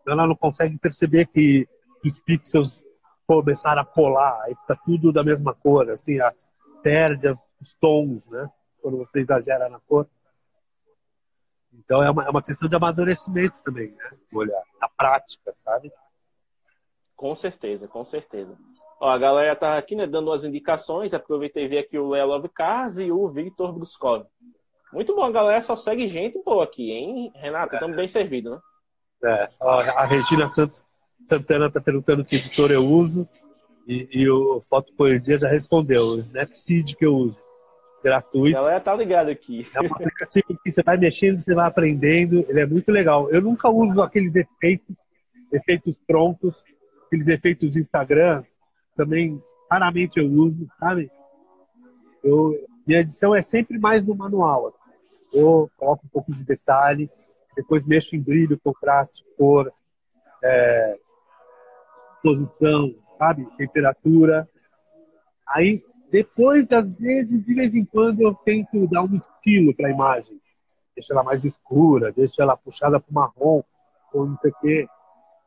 Ela 0.07 0.27
não 0.27 0.37
consegue 0.37 0.79
perceber 0.79 1.27
que 1.27 1.67
os 2.05 2.19
pixels 2.21 2.85
começaram 3.27 3.83
a 3.83 3.85
colar, 3.85 4.43
aí 4.45 4.55
fica 4.55 4.77
tudo 4.85 5.13
da 5.13 5.23
mesma 5.23 5.55
cor, 5.55 5.91
assim, 5.91 6.17
perde 6.83 7.29
os 7.61 7.75
tons, 7.75 8.23
né? 8.31 8.51
quando 8.81 8.99
você 8.99 9.21
exagera 9.21 9.69
na 9.69 9.81
cor. 9.81 10.09
Então 11.73 12.03
é 12.03 12.11
uma, 12.11 12.25
é 12.25 12.31
uma 12.31 12.43
questão 12.43 12.69
de 12.69 12.77
amadurecimento 12.77 13.63
também, 13.63 13.91
né? 13.91 14.11
Olhar, 14.33 14.63
na 14.81 14.89
prática, 14.89 15.53
sabe? 15.55 15.93
Com 17.15 17.35
certeza, 17.35 17.87
com 17.87 18.05
certeza. 18.05 18.57
Ó, 19.01 19.09
a 19.09 19.19
galera 19.19 19.55
tá 19.55 19.77
aqui, 19.79 19.95
né, 19.95 20.07
dando 20.07 20.33
as 20.33 20.45
indicações. 20.45 21.15
Aproveitei 21.15 21.69
vi 21.69 21.79
aqui 21.79 21.99
o 21.99 22.09
Léo 22.09 22.27
Love 22.27 22.49
Cars 22.49 22.97
e 22.97 23.13
o 23.13 23.29
Victor 23.29 23.73
Bruscov. 23.73 24.27
Muito 24.93 25.15
bom, 25.15 25.25
a 25.25 25.31
galera 25.31 25.61
só 25.61 25.77
segue 25.77 26.09
gente 26.09 26.43
boa 26.45 26.65
aqui, 26.65 26.91
hein, 26.93 27.33
Renato? 27.35 27.75
Estamos 27.75 27.97
é. 27.97 28.01
bem 28.01 28.09
servidos, 28.09 28.53
né? 28.53 28.61
É, 29.25 29.49
ó, 29.61 29.81
a 29.81 30.05
Regina 30.05 30.47
Santos 30.47 30.83
Santana 31.29 31.71
tá 31.71 31.81
perguntando 31.81 32.25
que 32.25 32.37
editor 32.37 32.71
eu 32.71 32.85
uso 32.85 33.29
e, 33.87 34.09
e 34.13 34.31
o 34.31 34.61
Foto 34.61 34.93
Poesia 34.95 35.39
já 35.39 35.49
respondeu, 35.49 36.03
o 36.05 36.19
Snapseed 36.19 36.95
que 36.97 37.05
eu 37.05 37.15
uso 37.15 37.39
gratuito. 38.03 38.57
A 38.57 38.61
galera 38.61 38.81
tá 38.81 38.95
ligado 38.95 39.29
aqui. 39.29 39.67
É 39.75 39.81
um 39.81 39.87
aplicativo 39.87 40.59
que 40.63 40.71
você 40.71 40.83
vai 40.83 40.97
mexendo, 40.97 41.41
você 41.41 41.55
vai 41.55 41.67
aprendendo. 41.67 42.45
Ele 42.49 42.61
é 42.61 42.67
muito 42.67 42.91
legal. 42.91 43.31
Eu 43.31 43.43
nunca 43.43 43.69
uso 43.69 44.01
aqueles 44.03 44.35
efeitos, 44.35 44.97
efeitos 45.53 45.99
prontos, 46.07 46.65
aqueles 47.07 47.27
efeitos 47.29 47.71
do 47.71 47.79
Instagram. 47.79 48.45
Também 48.97 49.43
raramente 49.71 50.19
eu 50.19 50.27
uso, 50.27 50.69
sabe? 50.79 51.11
Eu, 52.23 52.55
minha 52.87 53.01
edição 53.01 53.35
é 53.35 53.43
sempre 53.43 53.79
mais 53.79 54.05
no 54.05 54.15
manual. 54.15 54.75
Eu 55.33 55.71
coloco 55.77 56.07
um 56.07 56.09
pouco 56.09 56.33
de 56.33 56.45
detalhe, 56.45 57.11
depois 57.57 57.85
mexo 57.85 58.17
em 58.17 58.21
brilho, 58.21 58.59
contraste, 58.63 59.25
cor, 59.37 59.73
é, 60.43 60.99
posição, 62.23 62.95
sabe? 63.19 63.47
Temperatura. 63.57 64.49
Aí 65.47 65.83
depois, 66.11 66.67
às 66.71 66.91
vezes, 66.99 67.45
de 67.45 67.55
vez 67.55 67.75
em 67.75 67.85
quando, 67.85 68.23
eu 68.23 68.35
tento 68.35 68.87
dar 68.89 69.03
um 69.03 69.17
estilo 69.17 69.75
para 69.75 69.89
a 69.89 69.93
imagem. 69.93 70.41
Deixa 70.95 71.13
ela 71.13 71.23
mais 71.23 71.45
escura, 71.45 72.13
deixa 72.13 72.43
ela 72.43 72.57
puxada 72.57 72.99
para 72.99 73.11
o 73.11 73.15
marrom, 73.15 73.63
ou 74.13 74.27
não 74.27 74.39
sei 74.39 74.51
o 74.51 74.55
quê. 74.61 74.89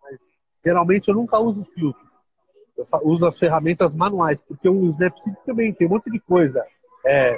Mas, 0.03 0.19
geralmente, 0.63 1.07
eu 1.07 1.15
nunca 1.15 1.39
uso 1.39 1.65
filtro. 1.65 2.01
Eu 2.77 2.85
uso 3.03 3.25
as 3.25 3.37
ferramentas 3.37 3.93
manuais, 3.93 4.41
porque 4.41 4.69
o 4.69 4.89
Snapseed 4.91 5.35
também 5.45 5.73
tem 5.73 5.87
um 5.87 5.91
monte 5.91 6.09
de 6.09 6.19
coisa. 6.19 6.63
É 7.05 7.35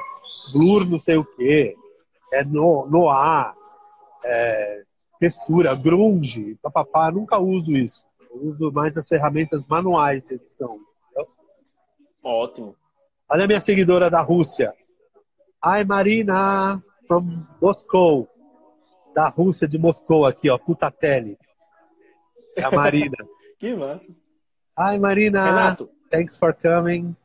blur 0.52 0.86
não 0.86 1.00
sei 1.00 1.16
o 1.16 1.24
quê, 1.24 1.76
é 2.34 2.44
no, 2.44 2.88
no 2.88 3.10
ar, 3.10 3.56
é, 4.26 4.84
textura, 5.20 5.76
grunge, 5.76 6.58
papapá. 6.62 7.12
Nunca 7.12 7.38
uso 7.38 7.72
isso. 7.72 8.06
Eu 8.30 8.50
uso 8.50 8.72
mais 8.72 8.98
as 8.98 9.08
ferramentas 9.08 9.68
manuais 9.68 10.26
de 10.26 10.36
edição. 10.36 10.80
Ótimo. 12.24 12.76
Olha 13.30 13.44
a 13.44 13.48
minha 13.48 13.62
seguidora 13.62 14.10
da 14.10 14.22
Rússia. 14.22 14.74
Hi, 15.64 15.84
Marina, 15.86 16.82
from 17.08 17.46
Moscow. 17.62 18.28
Da 19.14 19.30
Rússia, 19.30 19.68
de 19.68 19.78
Moscou, 19.78 20.26
aqui, 20.26 20.50
ó, 20.50 20.58
Kutateli. 20.58 21.38
É 22.58 22.64
a 22.64 22.72
Marina. 22.72 23.16
que 23.60 23.76
massa. 23.76 24.12
Hi, 24.80 24.98
Marina. 25.00 25.46
Renato. 25.46 25.90
Thanks 26.10 26.38
for 26.38 26.54
coming. 26.54 27.16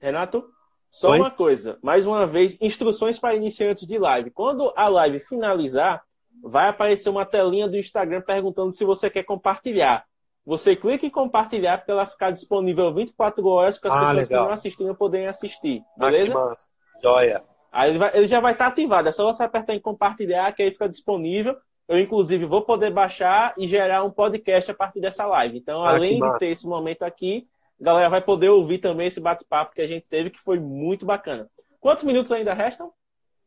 Renato, 0.00 0.44
só 0.90 1.10
Oi? 1.10 1.18
uma 1.18 1.30
coisa. 1.30 1.78
Mais 1.82 2.06
uma 2.06 2.26
vez, 2.26 2.56
instruções 2.60 3.18
para 3.18 3.34
iniciantes 3.34 3.86
de 3.86 3.98
live. 3.98 4.30
Quando 4.30 4.72
a 4.76 4.88
live 4.88 5.18
finalizar, 5.20 6.02
vai 6.42 6.68
aparecer 6.68 7.08
uma 7.08 7.26
telinha 7.26 7.68
do 7.68 7.76
Instagram 7.76 8.22
perguntando 8.22 8.72
se 8.72 8.84
você 8.84 9.10
quer 9.10 9.24
compartilhar. 9.24 10.04
Você 10.46 10.74
clica 10.74 11.04
em 11.04 11.10
compartilhar 11.10 11.84
para 11.84 11.94
ela 11.94 12.06
ficar 12.06 12.30
disponível 12.30 12.92
24 12.92 13.46
horas 13.46 13.78
para 13.78 13.90
as 13.90 13.96
ah, 13.96 14.00
pessoas 14.00 14.28
legal. 14.28 14.42
que 14.42 14.48
não 14.48 14.54
assistiram 14.54 14.94
poderem 14.94 15.26
assistir. 15.26 15.82
Beleza? 15.96 16.34
Ah, 16.34 16.56
Joia. 17.02 17.44
Aí 17.70 17.90
ele, 17.90 17.98
vai, 17.98 18.10
ele 18.14 18.26
já 18.26 18.40
vai 18.40 18.52
estar 18.52 18.68
ativado. 18.68 19.08
É 19.08 19.12
só 19.12 19.30
você 19.30 19.42
apertar 19.42 19.74
em 19.74 19.80
compartilhar 19.80 20.50
que 20.52 20.62
aí 20.62 20.70
fica 20.70 20.88
disponível. 20.88 21.54
Eu, 21.86 21.98
inclusive, 21.98 22.44
vou 22.46 22.62
poder 22.62 22.90
baixar 22.90 23.54
e 23.58 23.66
gerar 23.66 24.04
um 24.04 24.10
podcast 24.10 24.70
a 24.70 24.74
partir 24.74 25.00
dessa 25.00 25.26
live. 25.26 25.58
Então, 25.58 25.82
ah, 25.82 25.90
além 25.90 26.18
de 26.18 26.38
ter 26.38 26.48
esse 26.48 26.66
momento 26.66 27.02
aqui, 27.02 27.46
a 27.80 27.84
galera 27.84 28.08
vai 28.08 28.20
poder 28.20 28.48
ouvir 28.48 28.78
também 28.78 29.06
esse 29.06 29.20
bate-papo 29.20 29.74
que 29.74 29.80
a 29.80 29.86
gente 29.86 30.06
teve, 30.08 30.30
que 30.30 30.40
foi 30.40 30.58
muito 30.58 31.06
bacana. 31.06 31.48
Quantos 31.80 32.04
minutos 32.04 32.32
ainda 32.32 32.52
restam? 32.52 32.92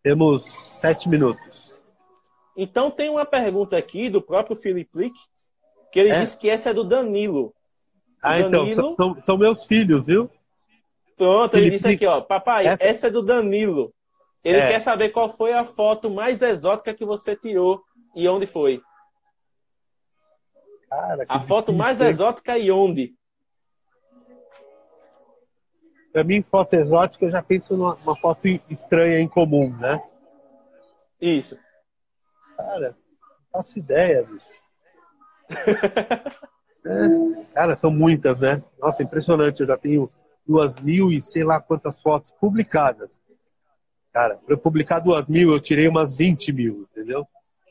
Temos 0.02 0.44
sete 0.44 1.10
minutos. 1.10 1.78
Então 2.56 2.90
tem 2.90 3.10
uma 3.10 3.26
pergunta 3.26 3.78
aqui 3.78 4.10
do 4.10 4.22
próprio 4.22 4.56
Felipe 4.56 4.98
Lick, 4.98 5.16
que 5.92 6.00
ele 6.00 6.10
é? 6.10 6.22
disse 6.22 6.38
que 6.38 6.50
essa 6.50 6.70
é 6.70 6.74
do 6.74 6.84
Danilo. 6.84 7.54
Ah, 8.22 8.40
então, 8.40 8.66
Danilo... 8.66 8.72
então, 8.72 8.96
são, 8.96 9.24
são, 9.24 9.38
meus 9.38 9.66
filhos, 9.66 10.06
viu? 10.06 10.30
Pronto, 11.18 11.52
Felipe 11.52 11.68
ele 11.68 11.78
disse 11.78 11.88
aqui, 11.88 12.06
ó, 12.06 12.22
papai, 12.22 12.68
essa, 12.68 12.84
essa 12.84 13.08
é 13.08 13.12
do 13.12 13.22
Danilo. 13.22 13.94
Ele 14.44 14.58
é. 14.58 14.68
quer 14.70 14.80
saber 14.80 15.10
qual 15.10 15.30
foi 15.30 15.54
a 15.54 15.66
foto 15.66 16.10
mais 16.10 16.42
exótica 16.42 16.94
que 16.94 17.06
você 17.06 17.36
tirou 17.36 17.84
e 18.16 18.28
onde 18.28 18.48
foi. 18.48 18.82
Cara, 20.90 21.26
a 21.28 21.40
foto 21.40 21.72
mais 21.72 22.02
exótica 22.02 22.58
e 22.58 22.72
onde? 22.72 23.14
Para 26.12 26.24
mim, 26.24 26.42
foto 26.42 26.74
exótica, 26.74 27.26
eu 27.26 27.30
já 27.30 27.42
penso 27.42 27.78
numa 27.78 28.16
foto 28.18 28.48
estranha 28.70 29.20
em 29.20 29.28
comum, 29.28 29.76
né? 29.78 30.02
Isso. 31.22 31.58
Cara, 32.58 32.90
não 32.90 33.52
faço 33.52 33.80
ideia, 33.80 34.24
bicho. 34.24 34.62
é, 36.86 37.46
cara, 37.54 37.76
são 37.76 37.92
muitas, 37.92 38.40
né? 38.40 38.62
Nossa, 38.80 39.04
impressionante. 39.04 39.62
Eu 39.62 39.68
já 39.68 39.78
tenho 39.78 40.12
duas 40.46 40.78
mil 40.78 41.10
e 41.10 41.22
sei 41.22 41.44
lá 41.44 41.62
quantas 41.62 42.02
fotos 42.02 42.32
publicadas. 42.32 43.22
Cara, 44.12 44.36
para 44.36 44.54
eu 44.54 44.58
publicar 44.58 45.00
duas 45.00 45.30
mil, 45.30 45.52
eu 45.52 45.60
tirei 45.60 45.88
umas 45.88 46.18
20 46.18 46.52
mil, 46.52 46.88
entendeu? 46.92 47.26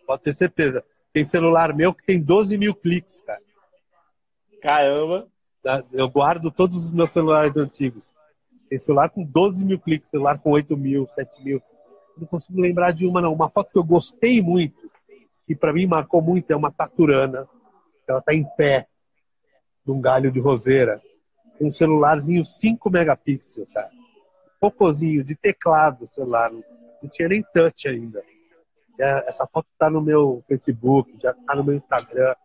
Pode 0.06 0.22
ter 0.22 0.32
certeza. 0.32 0.82
Tem 1.12 1.24
celular 1.24 1.74
meu 1.74 1.92
que 1.92 2.04
tem 2.04 2.22
12 2.22 2.56
mil 2.56 2.74
cliques, 2.74 3.20
cara. 3.20 3.42
Caramba! 4.62 5.28
Eu 5.92 6.08
guardo 6.08 6.50
todos 6.50 6.86
os 6.86 6.90
meus 6.90 7.10
celulares 7.10 7.54
antigos. 7.56 8.12
Tem 8.70 8.78
celular 8.78 9.10
com 9.10 9.24
12 9.24 9.64
mil 9.64 9.80
cliques, 9.80 10.08
celular 10.08 10.38
com 10.38 10.52
8 10.52 10.76
mil, 10.76 11.08
7 11.08 11.42
mil. 11.42 11.60
Não 12.16 12.24
consigo 12.24 12.60
lembrar 12.60 12.92
de 12.92 13.04
uma, 13.04 13.20
não. 13.20 13.32
Uma 13.32 13.50
foto 13.50 13.72
que 13.72 13.78
eu 13.78 13.82
gostei 13.82 14.40
muito, 14.40 14.88
que 15.44 15.56
para 15.56 15.72
mim 15.72 15.88
marcou 15.88 16.22
muito, 16.22 16.52
é 16.52 16.56
uma 16.56 16.70
taturana. 16.70 17.48
Ela 18.06 18.22
tá 18.22 18.32
em 18.32 18.44
pé, 18.56 18.86
num 19.84 20.00
galho 20.00 20.30
de 20.30 20.38
roseira. 20.38 21.02
Um 21.60 21.72
celularzinho 21.72 22.44
5 22.44 22.88
megapixels, 22.88 23.68
cara. 23.74 23.90
Cocôzinho 24.60 25.24
de 25.24 25.34
teclado 25.34 26.06
celular. 26.08 26.52
Não 26.52 27.08
tinha 27.10 27.26
nem 27.26 27.42
touch 27.52 27.88
ainda. 27.88 28.22
É, 29.00 29.28
essa 29.28 29.48
foto 29.48 29.66
tá 29.76 29.90
no 29.90 30.00
meu 30.00 30.44
Facebook, 30.46 31.12
já 31.20 31.34
tá 31.34 31.56
no 31.56 31.64
meu 31.64 31.74
Instagram. 31.74 32.36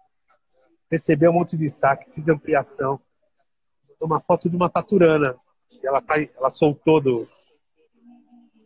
Recebeu 0.89 1.29
um 1.29 1.35
monte 1.35 1.51
de 1.51 1.65
destaque, 1.65 2.09
fiz 2.11 2.27
ampliação. 2.27 2.99
Uma 4.01 4.19
foto 4.19 4.49
de 4.49 4.55
uma 4.55 4.69
taturana 4.69 5.35
ela, 5.85 6.01
tá, 6.01 6.15
ela 6.37 6.51
soltou 6.51 7.01
do, 7.01 7.27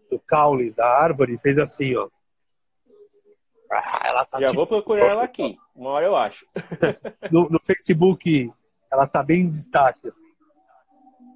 do 0.10 0.20
caule 0.20 0.72
da 0.72 0.88
árvore 0.88 1.36
e 1.36 1.40
fez 1.40 1.58
assim, 1.58 1.96
ó. 1.96 2.08
Ah, 3.72 4.26
tá 4.26 4.40
Já 4.40 4.48
tipo... 4.48 4.58
vou 4.58 4.68
procurar 4.68 5.08
ela 5.08 5.24
aqui. 5.24 5.58
Uma 5.76 5.92
hora 5.92 6.06
eu 6.06 6.16
acho. 6.16 6.46
no, 7.32 7.50
no, 7.50 7.60
Facebook, 7.60 8.52
ela 8.92 9.08
tá 9.08 9.24
bem 9.24 9.42
em 9.42 9.52
destaque. 9.52 10.08
Assim. 10.08 10.26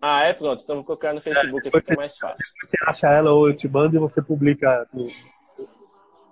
Ah, 0.01 0.23
é 0.23 0.33
pronto. 0.33 0.61
Então 0.63 0.77
vou 0.77 0.83
colocar 0.83 1.13
no 1.13 1.21
Facebook 1.21 1.65
é, 1.65 1.69
aqui 1.69 1.81
que 1.81 1.93
é 1.93 1.95
mais 1.95 2.17
fácil. 2.17 2.45
Você 2.63 2.77
acha 2.87 3.07
ela 3.07 3.31
ou 3.31 3.47
eu 3.47 3.55
te 3.55 3.67
mando 3.67 3.95
e 3.95 3.99
você 3.99 4.21
publica 4.21 4.87
no, 4.91 5.05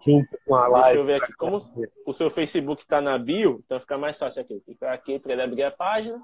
junto 0.03 0.37
com 0.45 0.55
a 0.55 0.67
live. 0.67 0.85
Deixa 0.85 0.99
eu 0.99 1.05
ver 1.05 1.23
aqui. 1.23 1.33
Como 1.33 1.59
o 2.05 2.13
seu 2.13 2.29
Facebook 2.31 2.81
está 2.81 2.99
na 2.99 3.17
bio, 3.17 3.61
então 3.63 3.79
fica 3.79 3.97
mais 3.97 4.17
fácil 4.17 4.41
aqui. 4.41 4.59
Clicar 4.61 4.93
aqui 4.93 5.19
para 5.19 5.33
ele 5.33 5.43
abrir 5.43 5.63
a 5.63 5.71
página. 5.71 6.19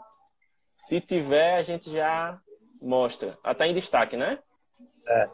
Se 0.80 1.00
tiver, 1.00 1.58
a 1.58 1.64
gente 1.64 1.92
já 1.92 2.40
Mostra. 2.82 3.38
Ela 3.44 3.56
tá 3.56 3.68
em 3.68 3.74
destaque, 3.74 4.16
né? 4.16 4.40
É. 5.08 5.30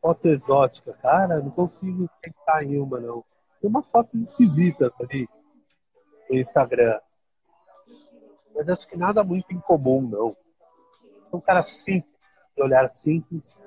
Foto 0.00 0.28
exótica. 0.28 0.92
Cara, 0.94 1.40
não 1.40 1.50
consigo 1.50 2.08
pensar 2.20 2.64
em 2.64 2.78
uma, 2.78 3.00
não. 3.00 3.24
Tem 3.60 3.70
umas 3.70 3.90
fotos 3.90 4.14
esquisitas 4.20 4.92
ali 5.00 5.28
no 6.28 6.36
Instagram. 6.36 7.00
Mas 8.54 8.68
acho 8.68 8.86
que 8.86 8.96
nada 8.96 9.24
muito 9.24 9.52
incomum, 9.52 10.02
não. 10.02 10.36
É 11.32 11.36
um 11.36 11.40
cara 11.40 11.62
simples, 11.62 12.50
de 12.56 12.62
olhar 12.62 12.86
simples, 12.88 13.66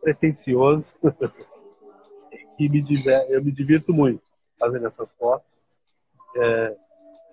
pretencioso. 0.00 0.94
e 2.58 2.68
me 2.68 2.82
diver... 2.82 3.26
eu 3.30 3.42
me 3.42 3.50
divirto 3.50 3.92
muito 3.92 4.22
fazendo 4.58 4.86
essas 4.86 5.10
fotos. 5.12 5.48
É... 6.36 6.76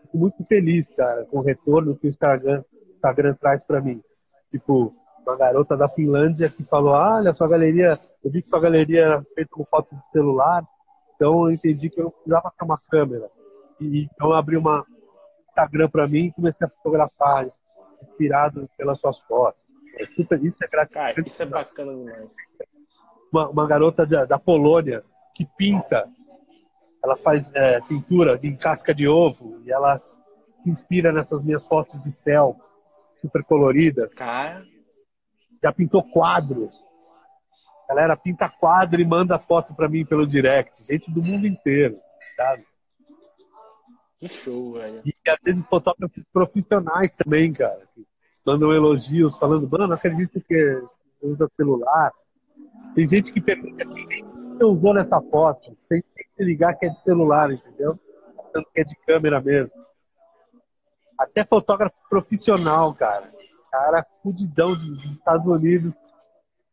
Fico 0.03 0.17
muito 0.17 0.45
feliz, 0.45 0.87
cara, 0.95 1.25
com 1.25 1.39
o 1.39 1.43
retorno 1.43 1.97
que 1.97 2.07
o 2.07 2.09
Instagram, 2.09 2.63
Instagram 2.89 3.33
traz 3.33 3.65
para 3.65 3.81
mim 3.81 4.01
tipo, 4.57 4.93
uma 5.21 5.37
garota 5.37 5.75
da 5.77 5.89
Finlândia 5.89 6.49
que 6.49 6.63
falou: 6.63 6.95
ah, 6.95 7.15
olha, 7.15 7.33
sua 7.33 7.47
galeria, 7.47 7.99
eu 8.23 8.31
vi 8.31 8.41
que 8.41 8.49
sua 8.49 8.59
galeria 8.59 9.01
era 9.01 9.25
feita 9.35 9.51
com 9.51 9.65
foto 9.65 9.95
de 9.95 10.01
celular, 10.09 10.63
então 11.15 11.47
eu 11.47 11.51
entendi 11.51 11.89
que 11.89 12.01
eu 12.01 12.11
precisava 12.11 12.53
ter 12.57 12.65
uma 12.65 12.79
câmera. 12.89 13.29
E 13.79 14.03
então 14.05 14.29
eu 14.29 14.33
abri 14.33 14.57
uma 14.57 14.85
Instagram 15.49 15.89
para 15.89 16.07
mim 16.07 16.25
e 16.25 16.31
comecei 16.31 16.65
a 16.65 16.69
fotografar, 16.69 17.47
inspirado 18.03 18.69
pelas 18.77 18.99
suas 18.99 19.19
fotos. 19.19 19.59
É 19.99 20.05
super, 20.07 20.43
isso 20.43 20.57
é 20.63 20.67
gratificante. 20.67 21.15
Cara, 21.15 21.27
isso 21.27 21.41
é 21.41 21.45
bacana 21.45 21.95
demais. 21.95 22.31
Uma, 23.31 23.49
uma 23.49 23.67
garota 23.67 24.05
da, 24.05 24.25
da, 24.25 24.39
Polônia 24.39 25.03
que 25.33 25.45
pinta, 25.57 26.07
ela 27.03 27.15
faz 27.15 27.51
é, 27.53 27.81
pintura 27.81 28.39
em 28.41 28.55
casca 28.55 28.93
de 28.93 29.07
ovo 29.07 29.61
e 29.65 29.71
ela 29.71 29.97
se 29.97 30.17
inspira 30.65 31.11
nessas 31.11 31.43
minhas 31.43 31.67
fotos 31.67 32.01
de 32.03 32.11
céu 32.11 32.55
super 33.27 33.43
coloridas. 33.43 34.15
Cara. 34.15 34.65
Já 35.61 35.71
pintou 35.73 36.03
quadros. 36.03 36.73
Galera, 37.89 38.17
pinta 38.17 38.49
quadro 38.49 39.01
e 39.01 39.05
manda 39.05 39.39
foto 39.39 39.73
para 39.73 39.89
mim 39.89 40.05
pelo 40.05 40.27
direct. 40.27 40.83
Gente 40.85 41.11
do 41.11 41.23
mundo 41.23 41.47
inteiro, 41.47 41.99
sabe? 42.35 42.65
Que 44.19 44.27
show, 44.27 44.73
velho. 44.73 45.01
E 45.05 45.13
às 45.29 45.37
vezes 45.43 45.63
fotógrafos 45.69 46.23
profissionais 46.33 47.15
também, 47.15 47.53
cara. 47.53 47.87
mandam 48.45 48.73
elogios 48.73 49.37
falando, 49.37 49.69
mano, 49.69 49.87
não 49.87 49.95
acredito 49.95 50.41
que 50.41 50.83
usa 51.21 51.49
celular. 51.55 52.11
Tem 52.93 53.07
gente 53.07 53.31
que 53.31 53.39
pergunta 53.39 53.85
quem 53.85 54.25
você 54.25 54.65
usou 54.65 54.93
nessa 54.93 55.21
foto. 55.21 55.77
Tem 55.87 56.01
que 56.01 56.43
ligar 56.43 56.75
que 56.75 56.87
é 56.87 56.89
de 56.89 56.99
celular, 56.99 57.51
entendeu? 57.51 57.97
Tanto 58.53 58.69
que 58.73 58.81
é 58.81 58.83
de 58.83 58.95
câmera 59.05 59.39
mesmo. 59.39 59.76
Até 61.19 61.43
fotógrafo 61.43 61.95
profissional, 62.09 62.93
cara. 62.93 63.33
Cara, 63.71 64.05
fudidão 64.21 64.75
dos 64.75 65.03
Estados 65.05 65.47
Unidos 65.47 65.93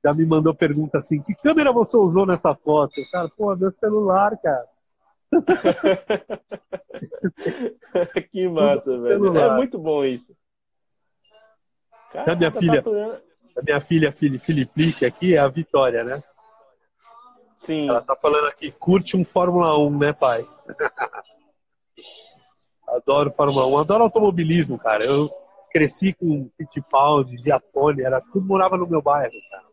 já 0.04 0.12
me 0.12 0.26
mandou 0.26 0.52
pergunta 0.54 0.98
assim: 0.98 1.22
que 1.22 1.34
câmera 1.34 1.72
você 1.72 1.96
usou 1.96 2.26
nessa 2.26 2.54
foto? 2.54 2.92
Cara, 3.10 3.30
pô, 3.30 3.56
meu 3.56 3.72
celular, 3.72 4.38
cara. 4.38 4.68
que 8.30 8.46
massa, 8.48 9.00
velho. 9.00 9.36
É 9.36 9.56
muito 9.56 9.78
bom 9.78 10.04
isso. 10.04 10.36
Cara, 12.12 12.32
a 12.32 12.36
minha 12.36 12.52
tá 12.52 12.60
filha, 12.60 12.84
a 13.56 13.62
minha 13.62 13.80
filha 13.80 14.12
Filipe 14.12 15.04
aqui 15.04 15.34
é 15.34 15.38
a 15.38 15.48
Vitória, 15.48 16.04
né? 16.04 16.22
Sim. 17.58 17.88
Ela 17.88 18.00
tá 18.02 18.14
falando 18.14 18.46
aqui, 18.46 18.70
curte 18.70 19.16
um 19.16 19.24
Fórmula 19.24 19.76
1, 19.78 19.98
né, 19.98 20.12
pai? 20.12 20.42
Adoro 22.86 23.32
Fórmula 23.32 23.66
1, 23.66 23.78
adoro 23.78 24.04
automobilismo, 24.04 24.78
cara. 24.78 25.04
Eu 25.04 25.28
cresci 25.72 26.14
com 26.14 26.48
Fittipaldi, 26.56 27.38
Giafone, 27.38 28.02
era 28.02 28.20
tudo 28.20 28.46
morava 28.46 28.76
no 28.76 28.86
meu 28.86 29.02
bairro, 29.02 29.32
cara. 29.50 29.64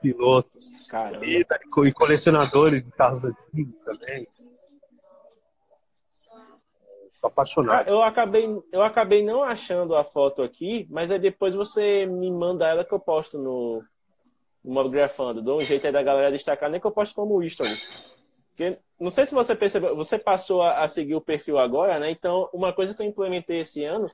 Pilotos. 0.00 0.70
E, 1.22 1.44
e 1.86 1.92
colecionadores 1.92 2.84
de 2.84 2.90
carros 2.90 3.24
antigos 3.24 3.74
também. 3.84 4.26
Sou 7.12 7.28
apaixonado. 7.28 7.88
Eu 7.88 8.02
acabei, 8.02 8.48
eu 8.72 8.82
acabei 8.82 9.24
não 9.24 9.44
achando 9.44 9.94
a 9.94 10.02
foto 10.02 10.42
aqui, 10.42 10.88
mas 10.90 11.10
aí 11.10 11.20
depois 11.20 11.54
você 11.54 12.04
me 12.04 12.30
manda 12.32 12.66
ela 12.66 12.84
que 12.84 12.92
eu 12.92 12.98
posto 12.98 13.38
no, 13.38 13.84
no 14.64 14.74
Mobgrafando. 14.74 15.40
Dou 15.40 15.58
um 15.58 15.62
jeito 15.62 15.86
aí 15.86 15.92
da 15.92 16.02
galera 16.02 16.32
destacar, 16.32 16.68
nem 16.68 16.80
que 16.80 16.86
eu 16.86 16.90
posto 16.90 17.14
como 17.14 17.40
history. 17.40 17.70
Porque, 18.52 18.78
não 19.00 19.10
sei 19.10 19.26
se 19.26 19.34
você 19.34 19.56
percebeu, 19.56 19.96
você 19.96 20.18
passou 20.18 20.62
a, 20.62 20.84
a, 20.84 20.88
seguir 20.88 21.14
o 21.14 21.20
perfil 21.20 21.58
agora, 21.58 21.98
né? 21.98 22.10
Então, 22.10 22.48
uma 22.52 22.72
coisa 22.72 22.94
que 22.94 23.02
eu 23.02 23.06
implementei 23.06 23.60
esse 23.60 23.82
ano 23.82 24.06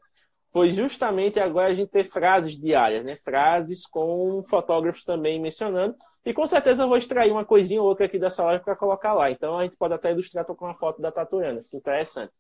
foi 0.53 0.71
justamente 0.71 1.39
agora 1.39 1.69
a 1.69 1.75
gente 1.75 1.91
ter 1.91 2.05
frases 2.05 2.59
diárias, 2.59 3.05
né? 3.05 3.17
Frases 3.17 3.87
com 3.87 4.43
fotógrafos 4.49 5.05
também 5.05 5.41
mencionando. 5.41 5.95
E 6.25 6.33
com 6.33 6.47
certeza 6.47 6.83
eu 6.83 6.89
vou 6.89 6.97
extrair 6.97 7.31
uma 7.31 7.45
coisinha 7.45 7.81
ou 7.81 7.89
outra 7.89 8.07
aqui 8.07 8.19
dessa 8.19 8.45
live 8.45 8.65
para 8.65 8.77
colocar 8.77 9.13
lá. 9.13 9.31
Então 9.31 9.59
a 9.59 9.65
gente 9.65 9.77
pode 9.77 9.95
até 9.95 10.13
ilustrar 10.13 10.45
com 10.45 10.65
uma 10.65 10.75
foto 10.75 11.01
da 11.01 11.11
Tatuana. 11.11 11.63
Fica 11.63 11.77
interessante. 11.77 12.33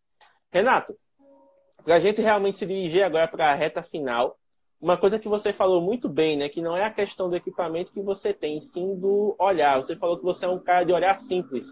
Renato, 0.52 0.96
para 1.84 1.96
a 1.96 1.98
gente 1.98 2.20
realmente 2.20 2.58
se 2.58 2.66
dirigir 2.66 3.02
agora 3.02 3.28
para 3.28 3.52
a 3.52 3.54
reta 3.54 3.82
final, 3.82 4.36
uma 4.80 4.96
coisa 4.96 5.18
que 5.18 5.28
você 5.28 5.52
falou 5.52 5.80
muito 5.80 6.08
bem, 6.08 6.36
né? 6.36 6.48
Que 6.48 6.62
não 6.62 6.76
é 6.76 6.84
a 6.84 6.92
questão 6.92 7.28
do 7.28 7.36
equipamento 7.36 7.92
que 7.92 8.00
você 8.00 8.32
tem, 8.32 8.60
sim 8.60 8.94
do 8.94 9.34
olhar. 9.38 9.76
Você 9.76 9.96
falou 9.96 10.18
que 10.18 10.24
você 10.24 10.44
é 10.44 10.48
um 10.48 10.58
cara 10.58 10.84
de 10.84 10.92
olhar 10.92 11.18
simples. 11.18 11.68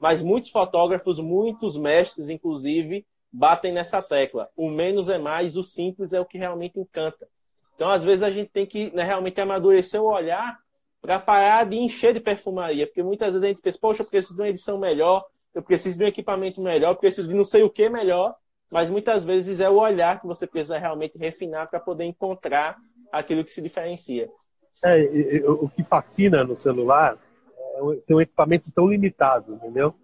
Mas 0.00 0.22
muitos 0.22 0.50
fotógrafos, 0.50 1.18
muitos 1.18 1.76
mestres, 1.76 2.28
inclusive, 2.28 3.04
batem 3.32 3.72
nessa 3.72 4.00
tecla. 4.00 4.48
O 4.56 4.70
menos 4.70 5.08
é 5.08 5.18
mais, 5.18 5.56
o 5.56 5.62
simples 5.62 6.12
é 6.12 6.20
o 6.20 6.24
que 6.24 6.38
realmente 6.38 6.78
encanta. 6.78 7.28
Então, 7.74 7.90
às 7.90 8.02
vezes, 8.02 8.22
a 8.22 8.30
gente 8.30 8.50
tem 8.50 8.66
que 8.66 8.90
né, 8.94 9.04
realmente 9.04 9.40
amadurecer 9.40 10.00
o 10.00 10.12
olhar 10.12 10.58
para 11.00 11.18
parar 11.18 11.64
de 11.64 11.76
encher 11.76 12.12
de 12.12 12.20
perfumaria. 12.20 12.86
Porque 12.86 13.02
muitas 13.02 13.34
vezes 13.34 13.44
a 13.44 13.48
gente 13.48 13.62
pensa, 13.62 13.78
poxa, 13.80 14.02
eu 14.02 14.06
preciso 14.06 14.34
de 14.34 14.42
uma 14.42 14.48
edição 14.48 14.78
melhor, 14.78 15.24
eu 15.54 15.62
preciso 15.62 15.96
de 15.96 16.04
um 16.04 16.08
equipamento 16.08 16.60
melhor, 16.60 16.90
eu 16.90 16.96
preciso 16.96 17.28
de 17.28 17.34
não 17.34 17.44
sei 17.44 17.62
o 17.62 17.70
que 17.70 17.88
melhor. 17.88 18.34
Mas 18.70 18.90
muitas 18.90 19.24
vezes 19.24 19.60
é 19.60 19.68
o 19.68 19.78
olhar 19.78 20.20
que 20.20 20.26
você 20.26 20.46
precisa 20.46 20.78
realmente 20.78 21.16
refinar 21.16 21.70
para 21.70 21.80
poder 21.80 22.04
encontrar 22.04 22.76
aquilo 23.12 23.44
que 23.44 23.52
se 23.52 23.62
diferencia. 23.62 24.28
É, 24.84 25.00
o 25.46 25.68
que 25.68 25.82
fascina 25.82 26.44
no 26.44 26.54
celular 26.54 27.18
ser 28.00 28.14
um 28.14 28.20
equipamento 28.20 28.70
tão 28.72 28.88
limitado, 28.88 29.54
entendeu? 29.54 29.94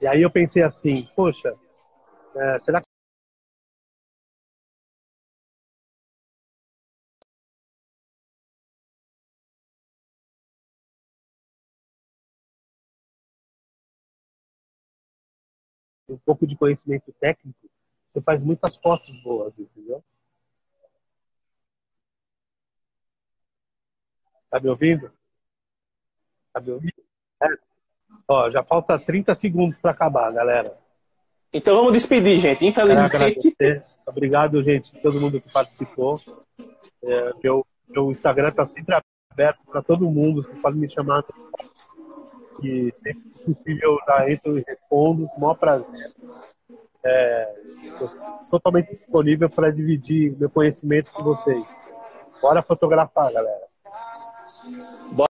E 0.00 0.06
aí 0.06 0.22
eu 0.22 0.30
pensei 0.30 0.62
assim, 0.62 1.08
poxa, 1.16 1.54
é, 2.36 2.58
será 2.60 2.80
que 2.80 2.86
um 16.08 16.18
pouco 16.18 16.46
de 16.46 16.56
conhecimento 16.56 17.12
técnico, 17.20 17.68
você 18.08 18.20
faz 18.22 18.40
muitas 18.42 18.76
fotos 18.76 19.10
boas, 19.22 19.58
entendeu? 19.58 20.02
Tá 24.48 24.58
me 24.60 24.70
ouvindo? 24.70 25.12
É. 27.42 27.46
Ó, 28.28 28.50
já 28.50 28.62
falta 28.62 28.98
30 28.98 29.34
segundos 29.34 29.78
para 29.78 29.90
acabar, 29.90 30.32
galera. 30.32 30.76
Então 31.52 31.76
vamos 31.76 31.92
despedir, 31.92 32.40
gente. 32.40 32.64
Infelizmente. 32.66 33.54
Obrigado, 34.06 34.62
gente, 34.62 34.92
todo 35.00 35.20
mundo 35.20 35.40
que 35.40 35.52
participou. 35.52 36.14
É, 37.02 37.32
meu, 37.42 37.66
meu 37.88 38.10
Instagram 38.10 38.48
está 38.48 38.66
sempre 38.66 38.96
aberto 39.30 39.60
para 39.66 39.82
todo 39.82 40.10
mundo. 40.10 40.42
Você 40.42 40.54
pode 40.56 40.76
me 40.76 40.90
chamar. 40.90 41.24
E 42.62 42.92
sempre 42.92 43.22
que 43.30 43.54
possível 43.54 43.92
eu 43.92 43.98
já 44.06 44.30
entro 44.30 44.58
e 44.58 44.64
respondo 44.66 45.26
com 45.28 45.38
o 45.38 45.40
maior 45.40 45.54
prazer. 45.54 46.12
É, 47.04 47.54
totalmente 48.50 48.90
disponível 48.90 49.50
para 49.50 49.70
dividir 49.70 50.36
meu 50.38 50.50
conhecimento 50.50 51.10
com 51.12 51.22
vocês. 51.22 51.66
Bora 52.40 52.62
fotografar, 52.62 53.32
galera. 53.32 53.66
Bora. 55.12 55.33